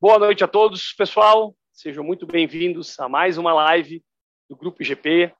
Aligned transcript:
Boa 0.00 0.16
noite 0.16 0.44
a 0.44 0.46
todos, 0.46 0.92
pessoal. 0.92 1.56
Sejam 1.72 2.04
muito 2.04 2.24
bem-vindos 2.24 2.96
a 3.00 3.08
mais 3.08 3.36
uma 3.36 3.52
live 3.52 4.00
do 4.48 4.54
Grupo 4.54 4.84
GP, 4.84 5.34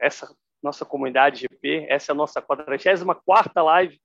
essa 0.00 0.34
nossa 0.62 0.86
comunidade 0.86 1.42
GP, 1.42 1.84
essa 1.90 2.10
é 2.10 2.14
a 2.14 2.16
nossa 2.16 2.40
44 2.40 3.62
live, 3.62 4.00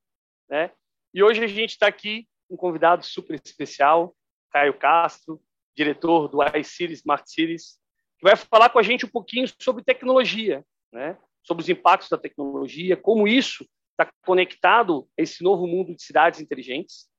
né? 0.50 0.70
E 1.14 1.22
hoje 1.22 1.42
a 1.42 1.46
gente 1.46 1.70
está 1.70 1.86
aqui 1.86 2.28
com 2.46 2.56
um 2.56 2.58
convidado 2.58 3.06
super 3.06 3.40
especial, 3.42 4.14
Caio 4.50 4.74
Castro, 4.74 5.40
diretor 5.74 6.28
do 6.28 6.40
iCities 6.58 6.98
Smart 6.98 7.24
Cities, 7.26 7.78
que 8.18 8.24
vai 8.24 8.36
falar 8.36 8.68
com 8.68 8.78
a 8.78 8.82
gente 8.82 9.06
um 9.06 9.10
pouquinho 9.10 9.48
sobre 9.62 9.82
tecnologia, 9.82 10.62
né? 10.92 11.16
Sobre 11.42 11.62
os 11.62 11.70
impactos 11.70 12.10
da 12.10 12.18
tecnologia, 12.18 12.98
como 12.98 13.26
isso 13.26 13.66
está 13.92 14.12
conectado 14.26 15.08
a 15.18 15.22
esse 15.22 15.42
novo 15.42 15.66
mundo 15.66 15.96
de 15.96 16.02
cidades 16.02 16.38
inteligentes 16.38 17.09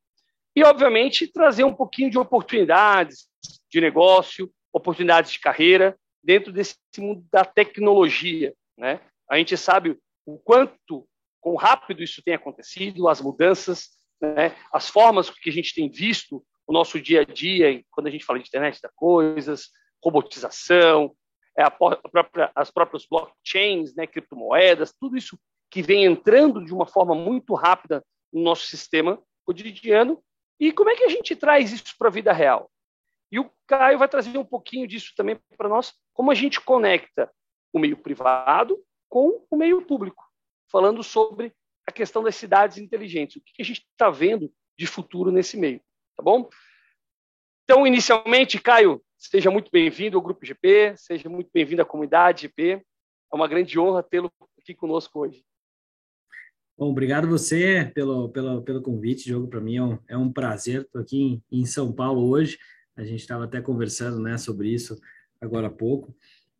e, 0.55 0.63
obviamente, 0.63 1.27
trazer 1.27 1.63
um 1.63 1.73
pouquinho 1.73 2.09
de 2.09 2.17
oportunidades 2.17 3.27
de 3.69 3.79
negócio, 3.79 4.51
oportunidades 4.73 5.31
de 5.31 5.39
carreira 5.39 5.97
dentro 6.23 6.51
desse 6.51 6.75
mundo 6.97 7.25
da 7.31 7.45
tecnologia. 7.45 8.53
Né? 8.77 8.99
A 9.29 9.37
gente 9.37 9.55
sabe 9.57 9.97
o 10.25 10.37
quanto, 10.37 11.07
quão 11.39 11.55
rápido 11.55 12.03
isso 12.03 12.21
tem 12.21 12.33
acontecido, 12.33 13.07
as 13.07 13.21
mudanças, 13.21 13.89
né? 14.21 14.55
as 14.71 14.89
formas 14.89 15.29
que 15.29 15.49
a 15.49 15.53
gente 15.53 15.73
tem 15.73 15.89
visto 15.89 16.43
o 16.67 16.73
nosso 16.73 16.99
dia 17.01 17.21
a 17.21 17.25
dia, 17.25 17.83
quando 17.89 18.07
a 18.07 18.09
gente 18.09 18.25
fala 18.25 18.39
de 18.39 18.47
internet 18.47 18.79
das 18.81 18.91
coisas, 18.93 19.69
robotização, 20.03 21.15
é 21.57 21.69
própria, 21.69 22.51
as 22.55 22.71
próprias 22.71 23.05
blockchains, 23.05 23.93
né, 23.93 24.07
criptomoedas, 24.07 24.93
tudo 24.97 25.17
isso 25.17 25.37
que 25.69 25.81
vem 25.81 26.05
entrando 26.05 26.63
de 26.63 26.73
uma 26.73 26.87
forma 26.87 27.13
muito 27.13 27.53
rápida 27.53 28.03
no 28.31 28.41
nosso 28.41 28.65
sistema 28.67 29.21
cotidiano 29.45 30.21
e 30.61 30.71
como 30.71 30.91
é 30.91 30.95
que 30.95 31.03
a 31.03 31.09
gente 31.09 31.35
traz 31.35 31.71
isso 31.71 31.97
para 31.97 32.07
a 32.07 32.11
vida 32.11 32.31
real? 32.31 32.71
E 33.31 33.39
o 33.39 33.51
Caio 33.65 33.97
vai 33.97 34.07
trazer 34.07 34.37
um 34.37 34.45
pouquinho 34.45 34.87
disso 34.87 35.11
também 35.17 35.39
para 35.57 35.67
nós, 35.67 35.91
como 36.13 36.29
a 36.29 36.35
gente 36.35 36.61
conecta 36.61 37.33
o 37.73 37.79
meio 37.79 37.97
privado 37.97 38.79
com 39.09 39.43
o 39.49 39.57
meio 39.57 39.81
público, 39.81 40.23
falando 40.69 41.01
sobre 41.01 41.51
a 41.87 41.91
questão 41.91 42.21
das 42.21 42.35
cidades 42.35 42.77
inteligentes, 42.77 43.37
o 43.37 43.41
que 43.43 43.59
a 43.59 43.65
gente 43.65 43.87
está 43.91 44.11
vendo 44.11 44.53
de 44.77 44.85
futuro 44.85 45.31
nesse 45.31 45.57
meio, 45.57 45.81
tá 46.15 46.21
bom? 46.21 46.47
Então, 47.63 47.87
inicialmente, 47.87 48.61
Caio, 48.61 49.03
seja 49.17 49.49
muito 49.49 49.71
bem-vindo 49.71 50.15
ao 50.15 50.21
Grupo 50.21 50.45
GP, 50.45 50.95
seja 50.95 51.27
muito 51.27 51.49
bem-vindo 51.51 51.81
à 51.81 51.85
comunidade 51.85 52.43
GP. 52.43 52.85
É 53.31 53.35
uma 53.35 53.47
grande 53.47 53.79
honra 53.79 54.03
tê-lo 54.03 54.31
aqui 54.59 54.75
conosco 54.75 55.21
hoje. 55.21 55.43
Bom, 56.81 56.89
obrigado 56.89 57.27
você 57.27 57.91
pelo, 57.93 58.29
pelo, 58.29 58.63
pelo 58.63 58.81
convite, 58.81 59.29
jogo 59.29 59.47
para 59.47 59.61
mim 59.61 59.75
é 59.75 59.83
um, 59.83 59.99
é 60.07 60.17
um 60.17 60.33
prazer. 60.33 60.81
Estou 60.81 60.99
aqui 60.99 61.15
em, 61.15 61.43
em, 61.51 61.63
São 61.63 61.93
Paulo 61.93 62.27
hoje. 62.27 62.57
A 62.97 63.03
gente 63.03 63.19
estava 63.19 63.43
até 63.43 63.61
conversando 63.61 64.19
né, 64.19 64.35
sobre 64.35 64.69
isso 64.69 64.99
agora 65.39 65.67
há 65.67 65.69
pouco. 65.69 66.11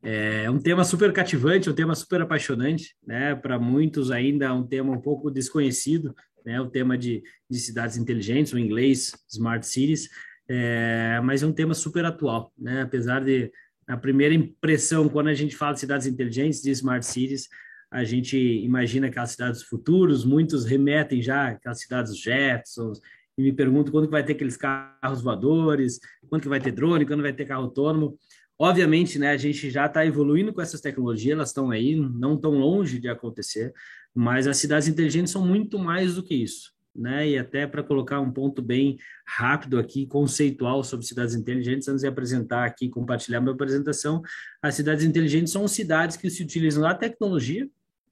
É 0.03 0.47
um 0.47 0.59
tema 0.59 0.83
super 0.83 1.11
cativante, 1.11 1.71
um 1.71 1.73
tema 1.73 1.95
super 1.95 2.21
apaixonante, 2.21 2.95
né? 3.03 3.33
Para 3.33 3.57
muitos 3.57 4.11
ainda 4.11 4.45
é 4.45 4.51
um 4.51 4.61
tema 4.63 4.91
um 4.91 5.01
pouco 5.01 5.31
desconhecido, 5.31 6.13
né? 6.45 6.61
O 6.61 6.69
tema 6.69 6.95
de, 6.95 7.23
de 7.49 7.57
cidades 7.57 7.97
inteligentes, 7.97 8.53
o 8.53 8.59
inglês 8.59 9.15
smart 9.27 9.65
cities, 9.65 10.07
é, 10.47 11.19
mas 11.23 11.41
é 11.41 11.47
um 11.47 11.51
tema 11.51 11.73
super 11.73 12.05
atual, 12.05 12.53
né? 12.55 12.83
Apesar 12.83 13.23
de 13.23 13.51
a 13.87 13.97
primeira 13.97 14.35
impressão 14.35 15.09
quando 15.09 15.29
a 15.29 15.33
gente 15.33 15.55
fala 15.55 15.73
de 15.73 15.79
cidades 15.79 16.05
inteligentes, 16.05 16.61
de 16.61 16.69
smart 16.69 17.03
cities, 17.03 17.49
a 17.91 18.05
gente 18.05 18.37
imagina 18.37 19.07
aquelas 19.07 19.31
cidades 19.31 19.61
futuros, 19.63 20.23
muitos 20.23 20.63
remetem 20.63 21.21
já 21.21 21.49
aquelas 21.49 21.81
cidades 21.81 22.17
Jetsons, 22.17 23.01
e 23.37 23.43
me 23.43 23.51
pergunto 23.51 23.91
quando 23.91 24.05
que 24.05 24.11
vai 24.11 24.23
ter 24.23 24.33
aqueles 24.33 24.55
carros 24.55 25.21
voadores, 25.21 25.99
quando 26.29 26.41
que 26.41 26.49
vai 26.49 26.61
ter 26.61 26.71
drone, 26.71 27.05
quando 27.05 27.21
vai 27.21 27.33
ter 27.33 27.45
carro 27.45 27.63
autônomo. 27.63 28.17
Obviamente, 28.57 29.19
né, 29.19 29.31
a 29.31 29.37
gente 29.37 29.69
já 29.69 29.87
está 29.87 30.05
evoluindo 30.05 30.53
com 30.53 30.61
essas 30.61 30.79
tecnologias, 30.79 31.33
elas 31.33 31.49
estão 31.49 31.69
aí, 31.69 31.95
não 31.95 32.37
tão 32.37 32.51
longe 32.51 32.99
de 32.99 33.09
acontecer, 33.09 33.73
mas 34.13 34.47
as 34.47 34.57
cidades 34.57 34.87
inteligentes 34.87 35.31
são 35.31 35.45
muito 35.45 35.77
mais 35.79 36.15
do 36.15 36.23
que 36.23 36.35
isso. 36.35 36.71
Né? 36.95 37.29
E 37.29 37.37
até 37.37 37.65
para 37.65 37.81
colocar 37.81 38.19
um 38.19 38.31
ponto 38.31 38.61
bem 38.61 38.97
rápido 39.25 39.79
aqui, 39.79 40.05
conceitual 40.05 40.83
sobre 40.83 41.05
cidades 41.05 41.33
inteligentes, 41.35 41.87
antes 41.87 42.01
de 42.01 42.07
apresentar 42.07 42.65
aqui, 42.65 42.89
compartilhar 42.89 43.41
minha 43.41 43.53
apresentação, 43.53 44.21
as 44.61 44.75
cidades 44.75 45.03
inteligentes 45.05 45.51
são 45.51 45.67
cidades 45.67 46.17
que 46.17 46.29
se 46.29 46.43
utilizam 46.43 46.83
da 46.83 46.93
tecnologia, 46.93 47.67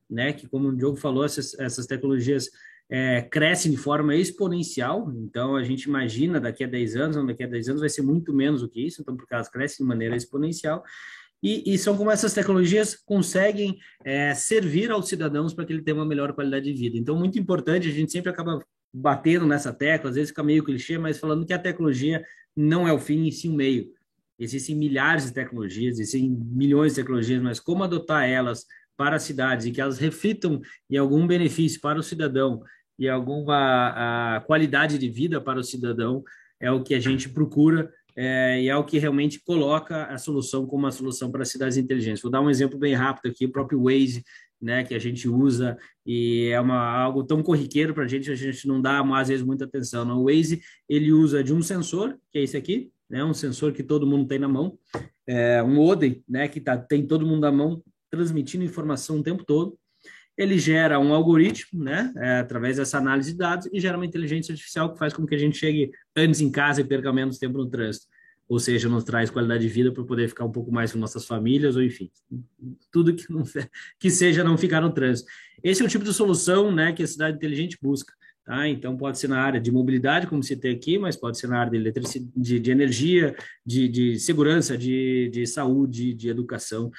né? 0.09 0.33
Que, 0.33 0.47
como 0.47 0.69
o 0.69 0.75
Diogo 0.75 0.97
falou, 0.97 1.23
essas, 1.23 1.57
essas 1.59 1.85
tecnologias 1.85 2.49
é, 2.89 3.21
crescem 3.21 3.71
de 3.71 3.77
forma 3.77 4.15
exponencial. 4.15 5.11
Então, 5.17 5.55
a 5.55 5.63
gente 5.63 5.83
imagina 5.83 6.39
daqui 6.39 6.63
a 6.63 6.67
10 6.67 6.95
anos, 6.95 7.17
ou 7.17 7.25
daqui 7.25 7.43
a 7.43 7.47
10 7.47 7.69
anos 7.69 7.81
vai 7.81 7.89
ser 7.89 8.01
muito 8.01 8.33
menos 8.33 8.61
do 8.61 8.69
que 8.69 8.85
isso, 8.85 9.01
então, 9.01 9.15
porque 9.15 9.33
elas 9.33 9.49
crescem 9.49 9.85
de 9.85 9.87
maneira 9.87 10.15
exponencial. 10.15 10.83
E, 11.41 11.73
e 11.73 11.77
são 11.77 11.95
como 11.95 12.11
essas 12.11 12.33
tecnologias 12.33 12.95
conseguem 12.95 13.77
é, 14.03 14.33
servir 14.33 14.91
aos 14.91 15.07
cidadãos 15.07 15.53
para 15.53 15.65
que 15.65 15.71
ele 15.71 15.81
tenha 15.81 15.95
uma 15.95 16.05
melhor 16.05 16.33
qualidade 16.33 16.65
de 16.65 16.77
vida. 16.77 16.97
Então, 16.97 17.15
muito 17.15 17.39
importante, 17.39 17.87
a 17.87 17.91
gente 17.91 18.11
sempre 18.11 18.29
acaba 18.29 18.59
batendo 18.91 19.45
nessa 19.45 19.71
tecla, 19.71 20.09
às 20.09 20.15
vezes 20.15 20.31
fica 20.31 20.43
meio 20.43 20.63
clichê, 20.63 20.97
mas 20.97 21.19
falando 21.19 21.45
que 21.45 21.53
a 21.53 21.59
tecnologia 21.59 22.25
não 22.55 22.87
é 22.87 22.91
o 22.91 22.99
fim, 22.99 23.25
e 23.25 23.31
sim 23.31 23.49
o 23.49 23.55
meio. 23.55 23.93
Existem 24.37 24.75
milhares 24.75 25.25
de 25.25 25.33
tecnologias, 25.33 25.99
existem 25.99 26.29
milhões 26.29 26.93
de 26.93 27.01
tecnologias, 27.01 27.41
mas 27.41 27.59
como 27.59 27.83
adotar 27.83 28.27
elas 28.27 28.65
para 28.99 29.15
as 29.15 29.23
cidades 29.23 29.65
e 29.65 29.71
que 29.71 29.79
elas 29.79 29.97
reflitam 29.97 30.59
em 30.89 30.97
algum 30.97 31.25
benefício 31.25 31.79
para 31.79 31.97
o 31.97 32.03
cidadão 32.03 32.61
e 32.99 33.07
alguma 33.07 34.43
qualidade 34.45 34.97
de 34.97 35.07
vida 35.07 35.39
para 35.39 35.57
o 35.57 35.63
cidadão 35.63 36.21
é 36.59 36.69
o 36.69 36.83
que 36.83 36.93
a 36.93 36.99
gente 36.99 37.29
procura 37.29 37.89
é, 38.13 38.61
e 38.61 38.67
é 38.67 38.75
o 38.75 38.83
que 38.83 38.99
realmente 38.99 39.41
coloca 39.41 40.03
a 40.07 40.17
solução 40.17 40.65
como 40.65 40.83
uma 40.83 40.91
solução 40.91 41.31
para 41.31 41.43
as 41.43 41.49
cidades 41.49 41.77
inteligentes. 41.77 42.21
Vou 42.21 42.29
dar 42.29 42.41
um 42.41 42.49
exemplo 42.49 42.77
bem 42.77 42.93
rápido 42.93 43.31
aqui, 43.31 43.45
o 43.45 43.51
próprio 43.51 43.83
Waze, 43.83 44.21
né, 44.61 44.83
que 44.83 44.93
a 44.93 44.99
gente 44.99 45.29
usa 45.29 45.77
e 46.05 46.49
é 46.49 46.59
uma, 46.59 46.77
algo 46.77 47.23
tão 47.23 47.41
corriqueiro 47.41 47.93
para 47.93 48.03
a 48.03 48.07
gente, 48.07 48.29
a 48.29 48.35
gente 48.35 48.67
não 48.67 48.81
dá 48.81 48.99
às 49.17 49.29
vezes 49.29 49.45
muita 49.45 49.63
atenção. 49.63 50.03
No 50.03 50.25
Waze, 50.25 50.61
ele 50.89 51.13
usa 51.13 51.41
de 51.41 51.53
um 51.53 51.61
sensor, 51.61 52.17
que 52.33 52.39
é 52.39 52.43
esse 52.43 52.57
aqui, 52.57 52.91
né, 53.09 53.23
um 53.23 53.33
sensor 53.33 53.71
que 53.71 53.81
todo 53.81 54.05
mundo 54.05 54.27
tem 54.27 54.39
na 54.39 54.49
mão, 54.49 54.77
é, 55.25 55.63
um 55.63 55.75
modem, 55.75 56.21
né, 56.27 56.49
que 56.49 56.59
tá, 56.59 56.77
tem 56.77 57.07
todo 57.07 57.25
mundo 57.25 57.39
na 57.39 57.51
mão, 57.53 57.81
transmitindo 58.09 58.63
informação 58.63 59.19
o 59.19 59.23
tempo 59.23 59.43
todo. 59.43 59.77
Ele 60.37 60.57
gera 60.57 60.99
um 60.99 61.13
algoritmo, 61.13 61.83
né, 61.83 62.13
é, 62.15 62.39
através 62.39 62.77
dessa 62.77 62.97
análise 62.97 63.33
de 63.33 63.37
dados, 63.37 63.69
e 63.73 63.79
gera 63.79 63.97
uma 63.97 64.05
inteligência 64.05 64.53
artificial 64.53 64.91
que 64.91 64.97
faz 64.97 65.13
com 65.13 65.25
que 65.25 65.35
a 65.35 65.37
gente 65.37 65.57
chegue 65.57 65.91
antes 66.15 66.39
em 66.39 66.49
casa 66.49 66.79
e 66.79 66.83
perca 66.83 67.11
menos 67.11 67.37
tempo 67.37 67.57
no 67.57 67.69
trânsito. 67.69 68.07
Ou 68.47 68.57
seja, 68.57 68.89
nos 68.89 69.03
traz 69.03 69.29
qualidade 69.29 69.61
de 69.63 69.69
vida 69.69 69.91
para 69.91 70.03
poder 70.03 70.27
ficar 70.27 70.45
um 70.45 70.51
pouco 70.51 70.71
mais 70.71 70.91
com 70.91 70.97
nossas 70.97 71.25
famílias, 71.25 71.75
ou 71.75 71.83
enfim, 71.83 72.09
tudo 72.91 73.13
que, 73.13 73.31
não, 73.31 73.43
que 73.99 74.09
seja 74.09 74.43
não 74.43 74.57
ficar 74.57 74.81
no 74.81 74.91
trânsito. 74.91 75.29
Esse 75.61 75.81
é 75.83 75.85
o 75.85 75.89
tipo 75.89 76.05
de 76.05 76.13
solução 76.13 76.71
né, 76.71 76.93
que 76.93 77.03
a 77.03 77.07
cidade 77.07 77.37
inteligente 77.37 77.77
busca. 77.81 78.13
Tá? 78.49 78.67
Então, 78.67 78.97
pode 78.97 79.19
ser 79.19 79.27
na 79.27 79.39
área 79.39 79.61
de 79.61 79.71
mobilidade, 79.71 80.25
como 80.25 80.41
citei 80.41 80.73
aqui, 80.73 80.97
mas 80.97 81.15
pode 81.15 81.37
ser 81.37 81.45
na 81.45 81.59
área 81.59 81.71
de, 81.71 81.77
eletricidade, 81.77 82.31
de, 82.35 82.59
de 82.59 82.71
energia, 82.71 83.35
de, 83.63 83.87
de 83.87 84.19
segurança, 84.19 84.75
de, 84.75 85.29
de 85.31 85.45
saúde, 85.45 86.15
de 86.15 86.29
educação 86.29 86.89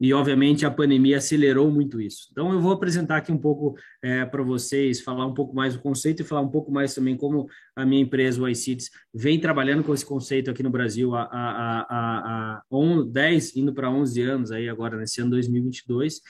e 0.00 0.12
obviamente 0.12 0.66
a 0.66 0.70
pandemia 0.70 1.16
acelerou 1.16 1.70
muito 1.70 2.00
isso. 2.00 2.28
Então 2.30 2.52
eu 2.52 2.60
vou 2.60 2.72
apresentar 2.72 3.16
aqui 3.16 3.32
um 3.32 3.38
pouco 3.38 3.74
é, 4.02 4.24
para 4.26 4.42
vocês, 4.42 5.00
falar 5.00 5.26
um 5.26 5.32
pouco 5.32 5.54
mais 5.54 5.74
do 5.74 5.80
conceito 5.80 6.20
e 6.20 6.24
falar 6.24 6.42
um 6.42 6.50
pouco 6.50 6.70
mais 6.70 6.94
também 6.94 7.16
como 7.16 7.48
a 7.74 7.84
minha 7.86 8.02
empresa, 8.02 8.40
o 8.40 8.48
iCities, 8.48 8.90
vem 9.14 9.40
trabalhando 9.40 9.82
com 9.82 9.94
esse 9.94 10.04
conceito 10.04 10.50
aqui 10.50 10.62
no 10.62 10.70
Brasil 10.70 11.14
há, 11.14 11.22
há, 11.22 11.86
há, 11.88 12.62
há 12.70 13.04
10, 13.10 13.56
indo 13.56 13.72
para 13.72 13.90
11 13.90 14.22
anos 14.22 14.52
aí 14.52 14.68
agora, 14.68 14.98
nesse 14.98 15.20
ano 15.20 15.30
2022, 15.30 16.20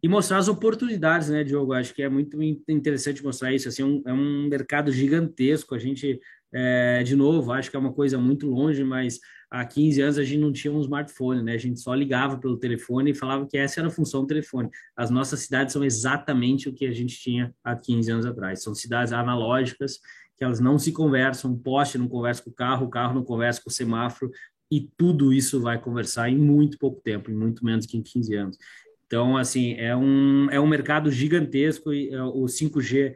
e 0.00 0.08
mostrar 0.08 0.38
as 0.38 0.46
oportunidades, 0.46 1.28
né, 1.28 1.42
Diogo? 1.42 1.72
Acho 1.72 1.92
que 1.92 2.02
é 2.02 2.08
muito 2.08 2.40
interessante 2.68 3.22
mostrar 3.22 3.52
isso, 3.52 3.68
assim, 3.68 3.82
é 3.82 3.84
um, 3.84 4.02
é 4.06 4.12
um 4.12 4.48
mercado 4.48 4.92
gigantesco, 4.92 5.74
a 5.74 5.78
gente, 5.78 6.20
é, 6.52 7.02
de 7.02 7.16
novo, 7.16 7.50
acho 7.50 7.68
que 7.68 7.76
é 7.76 7.80
uma 7.80 7.92
coisa 7.92 8.16
muito 8.16 8.46
longe, 8.46 8.84
mas 8.84 9.18
há 9.50 9.64
15 9.64 10.00
anos 10.00 10.18
a 10.18 10.24
gente 10.24 10.40
não 10.40 10.52
tinha 10.52 10.72
um 10.72 10.80
smartphone, 10.80 11.42
né? 11.42 11.54
A 11.54 11.58
gente 11.58 11.80
só 11.80 11.94
ligava 11.94 12.38
pelo 12.38 12.56
telefone 12.56 13.10
e 13.10 13.14
falava 13.14 13.46
que 13.46 13.56
essa 13.56 13.80
era 13.80 13.88
a 13.88 13.90
função 13.90 14.22
do 14.22 14.26
telefone. 14.26 14.68
As 14.96 15.10
nossas 15.10 15.40
cidades 15.40 15.72
são 15.72 15.84
exatamente 15.84 16.68
o 16.68 16.72
que 16.72 16.86
a 16.86 16.92
gente 16.92 17.16
tinha 17.16 17.54
há 17.64 17.74
15 17.74 18.10
anos 18.10 18.26
atrás. 18.26 18.62
São 18.62 18.74
cidades 18.74 19.12
analógicas 19.12 20.00
que 20.36 20.44
elas 20.44 20.60
não 20.60 20.78
se 20.78 20.92
conversam, 20.92 21.52
o 21.52 21.58
poste 21.58 21.98
não 21.98 22.08
conversa 22.08 22.42
com 22.42 22.50
o 22.50 22.54
carro, 22.54 22.86
o 22.86 22.90
carro 22.90 23.14
não 23.14 23.24
conversa 23.24 23.60
com 23.60 23.68
o 23.68 23.72
semáforo, 23.72 24.30
e 24.70 24.88
tudo 24.96 25.32
isso 25.32 25.60
vai 25.60 25.80
conversar 25.80 26.28
em 26.28 26.36
muito 26.36 26.78
pouco 26.78 27.00
tempo, 27.00 27.30
em 27.30 27.34
muito 27.34 27.64
menos 27.64 27.86
que 27.86 27.96
em 27.96 28.02
15 28.02 28.34
anos. 28.36 28.58
Então, 29.06 29.36
assim, 29.36 29.72
é 29.74 29.96
um, 29.96 30.48
é 30.50 30.60
um 30.60 30.66
mercado 30.66 31.10
gigantesco 31.10 31.92
e 31.92 32.10
é, 32.10 32.22
o 32.22 32.44
5G 32.44 33.14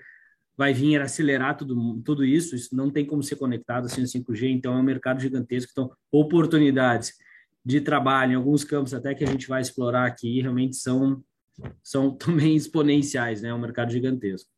vai 0.56 0.72
vir 0.72 1.00
acelerar 1.00 1.56
tudo, 1.56 2.02
tudo 2.02 2.25
isso, 2.25 2.54
isso 2.54 2.75
não 2.76 2.90
tem 2.90 3.06
como 3.06 3.22
ser 3.22 3.37
conectado 3.37 3.87
o 3.87 3.88
5G, 3.88 4.50
então 4.50 4.75
é 4.75 4.76
um 4.76 4.82
mercado 4.82 5.20
gigantesco, 5.20 5.72
então 5.72 5.90
oportunidades 6.10 7.14
de 7.64 7.81
trabalho 7.81 8.32
em 8.32 8.37
alguns 8.37 8.64
campos 8.64 8.93
até 8.93 9.14
que 9.14 9.25
a 9.25 9.26
gente 9.26 9.46
vai 9.49 9.62
explorar 9.62 10.06
aqui 10.06 10.40
realmente 10.40 10.76
são 10.76 11.22
são 11.82 12.10
também 12.16 12.56
exponenciais, 12.56 13.43
né? 13.43 13.50
É 13.50 13.54
um 13.54 13.58
mercado 13.58 13.93
gigantesco. 13.93 14.50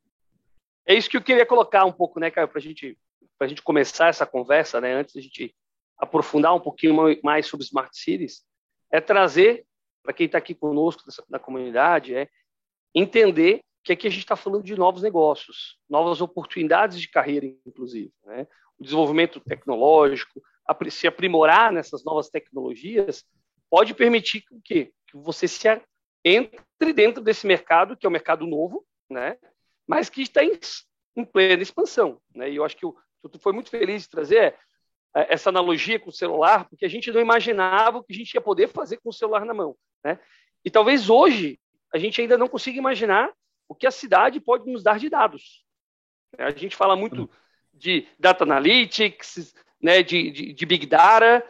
É 0.87 0.95
isso 0.95 1.09
que 1.09 1.17
eu 1.17 1.23
queria 1.23 1.47
colocar 1.47 1.85
um 1.85 1.93
pouco, 1.93 2.21
né, 2.21 2.31
Caio, 2.31 2.49
para 2.49 2.61
gente, 2.61 2.99
a 3.41 3.47
gente 3.47 3.63
começar 3.63 4.09
essa 4.09 4.27
conversa, 4.27 4.81
né? 4.81 4.95
Antes 4.95 5.17
a 5.17 5.21
gente 5.21 5.55
aprofundar 5.99 6.55
um 6.55 6.61
pouquinho 6.61 6.95
mais 7.23 7.47
sobre 7.47 7.65
Smart 7.65 7.97
Cities, 7.97 8.43
é 8.91 9.01
trazer, 9.01 9.65
para 10.03 10.13
quem 10.13 10.27
está 10.27 10.39
aqui 10.39 10.55
conosco 10.55 11.03
da 11.29 11.39
comunidade, 11.39 12.15
é 12.15 12.29
entender 12.95 13.63
que 13.85 13.93
aqui 13.93 14.07
a 14.07 14.11
gente 14.11 14.23
está 14.23 14.35
falando 14.35 14.65
de 14.65 14.77
novos 14.77 15.03
negócios, 15.03 15.79
novas 15.89 16.21
oportunidades 16.23 16.99
de 16.99 17.09
carreira, 17.09 17.47
inclusive. 17.67 18.13
Né? 18.25 18.47
O 18.79 18.83
desenvolvimento 18.83 19.39
tecnológico, 19.39 20.43
se 20.91 21.07
aprimorar 21.07 21.71
nessas 21.71 22.03
novas 22.03 22.31
tecnologias, 22.31 23.25
pode 23.71 23.93
permitir 23.93 24.43
que, 24.65 24.93
que 25.07 25.17
você 25.17 25.47
se 25.47 25.69
entre 26.25 26.93
dentro 26.95 27.23
desse 27.23 27.47
mercado, 27.47 27.97
que 27.97 28.07
é 28.07 28.09
o 28.09 28.13
mercado 28.13 28.47
novo, 28.47 28.87
né? 29.11 29.37
mas 29.87 30.09
que 30.09 30.23
está 30.23 30.43
em, 30.43 30.59
em 31.15 31.25
plena 31.25 31.63
expansão. 31.63 32.19
Né? 32.35 32.51
E 32.51 32.57
eu 32.57 32.65
acho 32.65 32.77
que 32.77 32.87
o 32.87 32.97
tu 33.29 33.39
foi 33.39 33.53
muito 33.53 33.71
feliz 33.71 34.03
de 34.03 34.09
trazer 34.11 34.57
é, 35.15 35.35
essa 35.35 35.49
analogia 35.49 35.99
com 35.99 36.11
o 36.11 36.13
celular, 36.13 36.69
porque 36.69 36.85
a 36.85 36.89
gente 36.89 37.11
não 37.13 37.21
imaginava 37.21 37.99
o 37.99 38.05
que 38.05 38.13
a 38.13 38.17
gente 38.17 38.35
ia 38.35 38.41
poder 38.41 38.69
fazer 38.69 38.99
com 38.99 39.11
o 39.11 39.13
celular 39.13 39.45
na 39.45 39.55
mão. 39.55 39.77
Né? 40.05 40.19
E 40.65 40.71
talvez 40.71 41.09
hoje 41.09 41.59
a 41.93 41.99
gente 41.99 42.21
ainda 42.21 42.37
não 42.37 42.49
consiga 42.49 42.79
imaginar 42.79 43.33
o 43.69 43.75
que 43.75 43.87
a 43.87 43.91
cidade 43.91 44.41
pode 44.41 44.71
nos 44.71 44.83
dar 44.83 44.99
de 44.99 45.09
dados. 45.09 45.65
A 46.39 46.51
gente 46.51 46.77
fala 46.77 46.97
muito 46.97 47.31
de 47.73 48.07
data 48.19 48.45
analytics, 48.45 49.55
né, 49.81 50.03
de, 50.03 50.31
de, 50.31 50.53
de 50.53 50.67
big 50.67 50.87
data. 50.87 51.47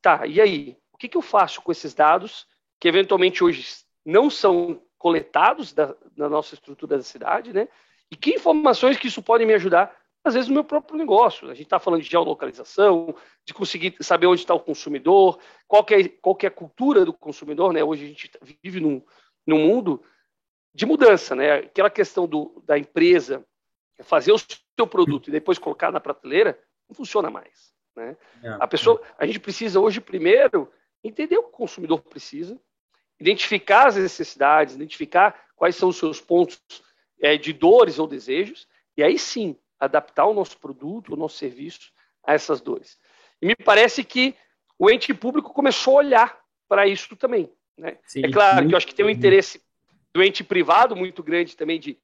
Tá, 0.00 0.26
e 0.26 0.40
aí? 0.40 0.76
O 0.92 0.98
que, 0.98 1.08
que 1.08 1.16
eu 1.16 1.22
faço 1.22 1.62
com 1.62 1.70
esses 1.70 1.94
dados 1.94 2.46
que 2.80 2.88
eventualmente 2.88 3.42
hoje 3.42 3.64
não 4.04 4.30
são 4.30 4.82
coletados 4.96 5.72
da, 5.72 5.94
da 6.16 6.28
nossa 6.28 6.54
estrutura 6.54 6.96
da 6.96 7.02
cidade, 7.02 7.52
né? 7.52 7.68
E 8.10 8.16
que 8.16 8.34
informações 8.34 8.96
que 8.96 9.06
isso 9.06 9.22
pode 9.22 9.44
me 9.44 9.54
ajudar, 9.54 9.94
às 10.24 10.34
vezes, 10.34 10.48
no 10.48 10.54
meu 10.54 10.64
próprio 10.64 10.98
negócio. 10.98 11.48
A 11.48 11.54
gente 11.54 11.66
está 11.66 11.78
falando 11.78 12.02
de 12.02 12.10
geolocalização, 12.10 13.14
de 13.44 13.54
conseguir 13.54 13.94
saber 14.00 14.26
onde 14.26 14.40
está 14.40 14.54
o 14.54 14.60
consumidor, 14.60 15.38
qual 15.66 15.86
é, 15.90 16.08
qual 16.08 16.36
é 16.42 16.46
a 16.46 16.50
cultura 16.50 17.04
do 17.04 17.12
consumidor, 17.12 17.72
né? 17.72 17.84
Hoje 17.84 18.04
a 18.04 18.08
gente 18.08 18.30
vive 18.62 18.80
num, 18.80 19.02
num 19.46 19.58
mundo 19.58 20.02
de 20.78 20.86
mudança, 20.86 21.34
né? 21.34 21.54
Aquela 21.54 21.90
questão 21.90 22.24
do, 22.24 22.62
da 22.64 22.78
empresa 22.78 23.44
fazer 24.04 24.30
o 24.30 24.38
seu 24.38 24.86
produto 24.86 25.26
e 25.26 25.32
depois 25.32 25.58
colocar 25.58 25.90
na 25.90 25.98
prateleira 25.98 26.56
não 26.88 26.94
funciona 26.94 27.28
mais, 27.28 27.74
né? 27.96 28.16
É, 28.44 28.56
a 28.60 28.66
pessoa, 28.68 29.02
a 29.18 29.26
gente 29.26 29.40
precisa 29.40 29.80
hoje 29.80 30.00
primeiro 30.00 30.72
entender 31.02 31.36
o 31.36 31.42
que 31.42 31.48
o 31.48 31.52
consumidor 31.52 32.00
precisa, 32.02 32.56
identificar 33.18 33.88
as 33.88 33.96
necessidades, 33.96 34.76
identificar 34.76 35.48
quais 35.56 35.74
são 35.74 35.88
os 35.88 35.96
seus 35.96 36.20
pontos 36.20 36.62
é, 37.20 37.36
de 37.36 37.52
dores 37.52 37.98
ou 37.98 38.06
desejos, 38.06 38.68
e 38.96 39.02
aí 39.02 39.18
sim 39.18 39.56
adaptar 39.80 40.26
o 40.26 40.34
nosso 40.34 40.58
produto, 40.58 41.12
o 41.12 41.16
nosso 41.16 41.38
serviço 41.38 41.92
a 42.24 42.34
essas 42.34 42.60
dores. 42.60 42.96
E 43.42 43.46
me 43.46 43.56
parece 43.56 44.04
que 44.04 44.32
o 44.78 44.88
ente 44.88 45.12
público 45.12 45.52
começou 45.52 45.94
a 45.94 46.04
olhar 46.04 46.40
para 46.68 46.86
isso 46.86 47.16
também. 47.16 47.52
Né? 47.76 47.98
Sim, 48.06 48.24
é 48.24 48.30
claro 48.30 48.68
que 48.68 48.74
eu 48.74 48.76
acho 48.76 48.86
que 48.86 48.94
tem 48.94 49.04
um 49.04 49.10
interesse 49.10 49.60
do 50.12 50.22
ente 50.22 50.42
privado 50.42 50.96
muito 50.96 51.22
grande 51.22 51.56
também 51.56 51.78
de, 51.78 51.98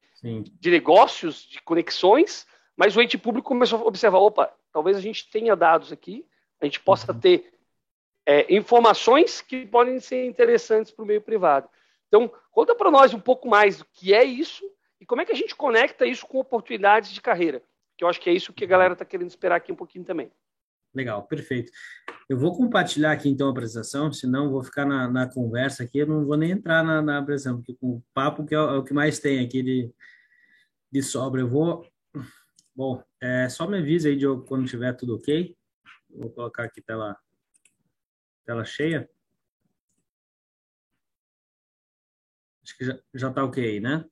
de 0.59 0.71
negócios, 0.71 1.43
de 1.43 1.61
conexões, 1.61 2.45
mas 2.75 2.95
o 2.95 3.01
ente 3.01 3.17
público 3.17 3.47
começou 3.47 3.79
a 3.79 3.85
observar: 3.85 4.19
opa, 4.19 4.53
talvez 4.71 4.97
a 4.97 5.01
gente 5.01 5.29
tenha 5.29 5.55
dados 5.55 5.91
aqui, 5.91 6.25
a 6.59 6.65
gente 6.65 6.79
possa 6.79 7.11
uhum. 7.11 7.19
ter 7.19 7.53
é, 8.25 8.53
informações 8.53 9.41
que 9.41 9.65
podem 9.65 9.99
ser 9.99 10.25
interessantes 10.25 10.91
para 10.91 11.03
o 11.03 11.07
meio 11.07 11.21
privado. 11.21 11.69
Então, 12.07 12.31
conta 12.51 12.75
para 12.75 12.91
nós 12.91 13.13
um 13.13 13.19
pouco 13.19 13.47
mais 13.47 13.77
do 13.77 13.85
que 13.85 14.13
é 14.13 14.23
isso 14.23 14.63
e 14.99 15.05
como 15.05 15.21
é 15.21 15.25
que 15.25 15.31
a 15.31 15.35
gente 15.35 15.55
conecta 15.55 16.05
isso 16.05 16.25
com 16.25 16.39
oportunidades 16.39 17.11
de 17.11 17.21
carreira, 17.21 17.61
que 17.97 18.03
eu 18.03 18.07
acho 18.07 18.19
que 18.19 18.29
é 18.29 18.33
isso 18.33 18.53
que 18.53 18.63
a 18.63 18.67
galera 18.67 18.93
está 18.93 19.05
querendo 19.05 19.29
esperar 19.29 19.57
aqui 19.57 19.71
um 19.71 19.75
pouquinho 19.75 20.05
também. 20.05 20.31
Legal, 20.95 21.27
perfeito. 21.27 21.71
Eu 22.29 22.37
vou 22.39 22.55
compartilhar 22.55 23.11
aqui 23.11 23.29
então 23.29 23.47
a 23.47 23.51
apresentação, 23.51 24.11
senão 24.13 24.49
vou 24.49 24.63
ficar 24.63 24.85
na, 24.85 25.09
na 25.09 25.29
conversa 25.29 25.83
aqui, 25.83 25.99
eu 25.99 26.07
não 26.07 26.25
vou 26.25 26.37
nem 26.37 26.51
entrar 26.51 26.83
na, 26.83 27.01
na 27.01 27.19
apresentação, 27.19 27.61
porque 27.61 27.77
o 27.81 28.01
papo 28.13 28.45
que 28.45 28.55
é 28.55 28.59
o, 28.59 28.69
é 28.75 28.77
o, 28.77 28.83
que 28.83 28.93
mais 28.93 29.19
tem 29.19 29.45
aqui 29.45 29.61
de, 29.61 29.93
de 30.91 31.03
sobra. 31.03 31.41
Eu 31.41 31.49
vou. 31.49 31.85
Bom, 32.73 33.03
é, 33.21 33.49
só 33.49 33.67
me 33.67 33.79
avisa 33.79 34.07
aí, 34.07 34.15
Diogo, 34.15 34.45
quando 34.45 34.67
tiver 34.67 34.93
tudo 34.93 35.15
ok. 35.15 35.55
Vou 36.09 36.31
colocar 36.31 36.63
aqui 36.63 36.81
tela 36.81 37.17
Tela 38.45 38.63
cheia? 38.63 39.09
Acho 42.63 42.77
que 42.77 42.85
já, 42.85 43.29
está 43.29 43.43
ok, 43.43 43.79
né? 43.79 44.05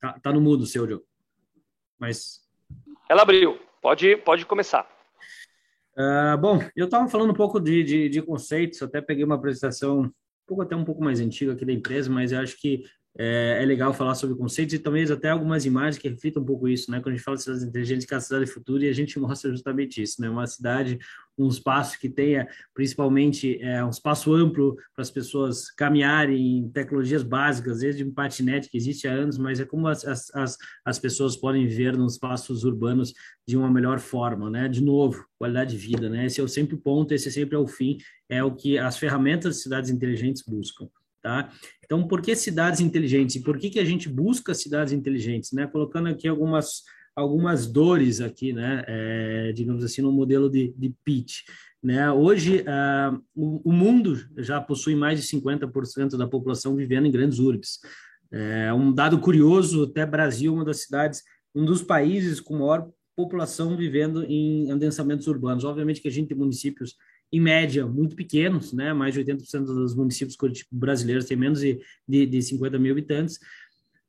Tá, 0.00 0.18
tá 0.18 0.32
no 0.32 0.40
mudo, 0.40 0.66
seu 0.66 0.86
Diogo. 0.86 1.06
Mas. 1.98 2.42
Ela 3.08 3.22
abriu. 3.22 3.63
Pode, 3.84 4.16
pode 4.16 4.46
começar. 4.46 4.88
Uh, 5.94 6.38
bom, 6.40 6.58
eu 6.74 6.86
estava 6.86 7.06
falando 7.06 7.32
um 7.32 7.36
pouco 7.36 7.60
de, 7.60 7.82
de, 7.82 8.08
de, 8.08 8.22
conceitos, 8.22 8.80
até 8.80 8.98
peguei 9.02 9.22
uma 9.22 9.34
apresentação 9.34 10.04
um 10.04 10.10
pouco 10.46 10.62
até 10.62 10.74
um 10.74 10.86
pouco 10.86 11.04
mais 11.04 11.20
antiga 11.20 11.52
aqui 11.52 11.66
da 11.66 11.72
empresa, 11.74 12.10
mas 12.10 12.32
eu 12.32 12.40
acho 12.40 12.58
que 12.58 12.82
é, 13.16 13.62
é, 13.62 13.64
legal 13.64 13.94
falar 13.94 14.16
sobre 14.16 14.36
conceitos 14.36 14.74
e 14.74 14.78
talvez 14.78 15.08
até 15.08 15.30
algumas 15.30 15.64
imagens 15.64 15.98
que 15.98 16.08
reflitam 16.08 16.42
um 16.42 16.46
pouco 16.46 16.66
isso, 16.66 16.90
né? 16.90 16.98
Quando 16.98 17.14
a 17.14 17.16
gente 17.16 17.24
fala 17.24 17.36
de 17.36 17.44
cidades 17.44 17.62
inteligentes, 17.62 18.06
que 18.06 18.12
é 18.12 18.16
a 18.16 18.20
cidade 18.20 18.46
futura, 18.46 18.84
e 18.84 18.88
a 18.88 18.92
gente 18.92 19.18
mostra 19.20 19.50
justamente 19.52 20.02
isso, 20.02 20.20
né? 20.20 20.28
Uma 20.28 20.48
cidade, 20.48 20.98
um 21.38 21.46
espaço 21.46 21.98
que 22.00 22.08
tenha, 22.08 22.48
principalmente, 22.74 23.60
é, 23.62 23.84
um 23.84 23.90
espaço 23.90 24.34
amplo 24.34 24.74
para 24.92 25.02
as 25.02 25.10
pessoas 25.12 25.70
caminharem 25.70 26.58
em 26.58 26.68
tecnologias 26.70 27.22
básicas, 27.22 27.80
desde 27.80 28.02
um 28.02 28.12
patinete 28.12 28.68
que 28.68 28.76
existe 28.76 29.06
há 29.06 29.12
anos, 29.12 29.38
mas 29.38 29.60
é 29.60 29.64
como 29.64 29.86
as, 29.86 30.04
as, 30.04 30.58
as 30.84 30.98
pessoas 30.98 31.36
podem 31.36 31.68
viver 31.68 31.96
nos 31.96 32.14
espaços 32.14 32.64
urbanos 32.64 33.12
de 33.46 33.56
uma 33.56 33.70
melhor 33.70 34.00
forma, 34.00 34.50
né? 34.50 34.68
De 34.68 34.82
novo, 34.82 35.24
qualidade 35.38 35.70
de 35.70 35.76
vida, 35.76 36.08
né? 36.08 36.26
Esse 36.26 36.40
é 36.40 36.48
sempre 36.48 36.74
o 36.74 36.78
ponto, 36.78 37.14
esse 37.14 37.30
sempre 37.30 37.54
é 37.54 37.58
o 37.58 37.68
fim, 37.68 37.96
é 38.28 38.42
o 38.42 38.52
que 38.52 38.76
as 38.76 38.98
ferramentas 38.98 39.54
de 39.54 39.62
cidades 39.62 39.88
inteligentes 39.88 40.42
buscam. 40.42 40.88
Tá? 41.24 41.50
Então, 41.82 42.06
por 42.06 42.20
que 42.20 42.36
cidades 42.36 42.80
inteligentes? 42.80 43.36
E 43.36 43.40
por 43.42 43.56
que, 43.56 43.70
que 43.70 43.80
a 43.80 43.84
gente 43.84 44.10
busca 44.10 44.52
cidades 44.52 44.92
inteligentes? 44.92 45.52
Né? 45.52 45.66
Colocando 45.66 46.10
aqui 46.10 46.28
algumas, 46.28 46.82
algumas 47.16 47.66
dores 47.66 48.20
aqui, 48.20 48.52
né? 48.52 48.84
É, 48.86 49.52
digamos 49.54 49.82
assim, 49.82 50.02
no 50.02 50.12
modelo 50.12 50.50
de, 50.50 50.74
de 50.76 50.94
pitch. 51.02 51.36
Né? 51.82 52.12
Hoje, 52.12 52.60
uh, 52.60 53.18
o, 53.34 53.70
o, 53.70 53.72
mundo 53.72 54.22
já 54.36 54.60
possui 54.60 54.94
mais 54.94 55.18
de 55.18 55.26
50% 55.26 56.18
da 56.18 56.28
população 56.28 56.76
vivendo 56.76 57.06
em 57.06 57.10
grandes 57.10 57.38
urbes. 57.38 57.78
É 58.30 58.70
um 58.74 58.92
dado 58.92 59.18
curioso, 59.18 59.84
até 59.84 60.04
Brasil, 60.04 60.52
uma 60.52 60.64
das 60.64 60.82
cidades, 60.82 61.22
um 61.54 61.64
dos 61.64 61.82
países 61.82 62.38
com 62.38 62.58
maior 62.58 62.90
população 63.16 63.78
vivendo 63.78 64.24
em 64.24 64.70
adensamentos 64.70 65.26
urbanos. 65.26 65.64
Obviamente 65.64 66.02
que 66.02 66.08
a 66.08 66.10
gente 66.10 66.28
tem 66.28 66.36
municípios 66.36 66.96
em 67.34 67.40
média, 67.40 67.84
muito 67.84 68.14
pequenos, 68.14 68.72
né? 68.72 68.92
mais 68.92 69.12
de 69.12 69.24
80% 69.24 69.64
dos 69.64 69.94
municípios 69.94 70.36
brasileiros 70.70 71.24
têm 71.24 71.36
menos 71.36 71.60
de, 71.60 71.80
de, 72.08 72.26
de 72.26 72.42
50 72.42 72.78
mil 72.78 72.92
habitantes, 72.92 73.40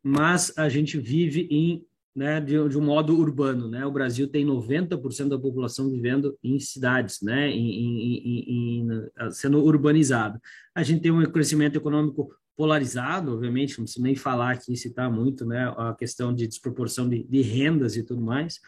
mas 0.03 0.53
a 0.55 0.70
gente 0.70 1.00
vive 1.00 1.48
em 1.50 1.84
né, 2.15 2.39
de, 2.39 2.70
de, 2.70 2.77
um 2.77 2.82
modo 2.82 3.17
urbano, 3.20 3.67
né? 3.67 3.86
O 3.86 3.91
Brasil 3.91 4.25
tem 4.25 4.46
90% 4.46 5.27
da 5.27 5.38
população 5.38 5.89
vivendo 5.91 6.38
em 6.41 6.58
cidades, 6.60 7.22
né, 7.22 7.50
em, 7.50 7.67
em, 7.67 8.88
em, 8.88 8.88
sendo 9.32 9.62
urbanizado. 9.62 10.39
A 10.74 10.82
gente 10.82 11.01
tem 11.01 11.12
um 11.12 11.25
crescimento 11.25 11.75
econômico 11.75 12.34
polarizado, 12.55 13.34
obviamente, 13.34 13.77
não 13.77 13.84
preciso 13.84 14.01
nem 14.01 14.15
falar 14.15 14.51
aqui, 14.51 14.77
citar 14.77 15.12
muito, 15.12 15.46
né, 15.46 15.74
a 15.75 15.94
questão 15.94 16.34
de 16.34 16.48
desproporção 16.48 17.10
de, 17.10 17.22
de 17.24 17.41
rendas 17.41 17.98
e 17.98 18.03
tudo 18.03 18.22
mais 18.22 18.62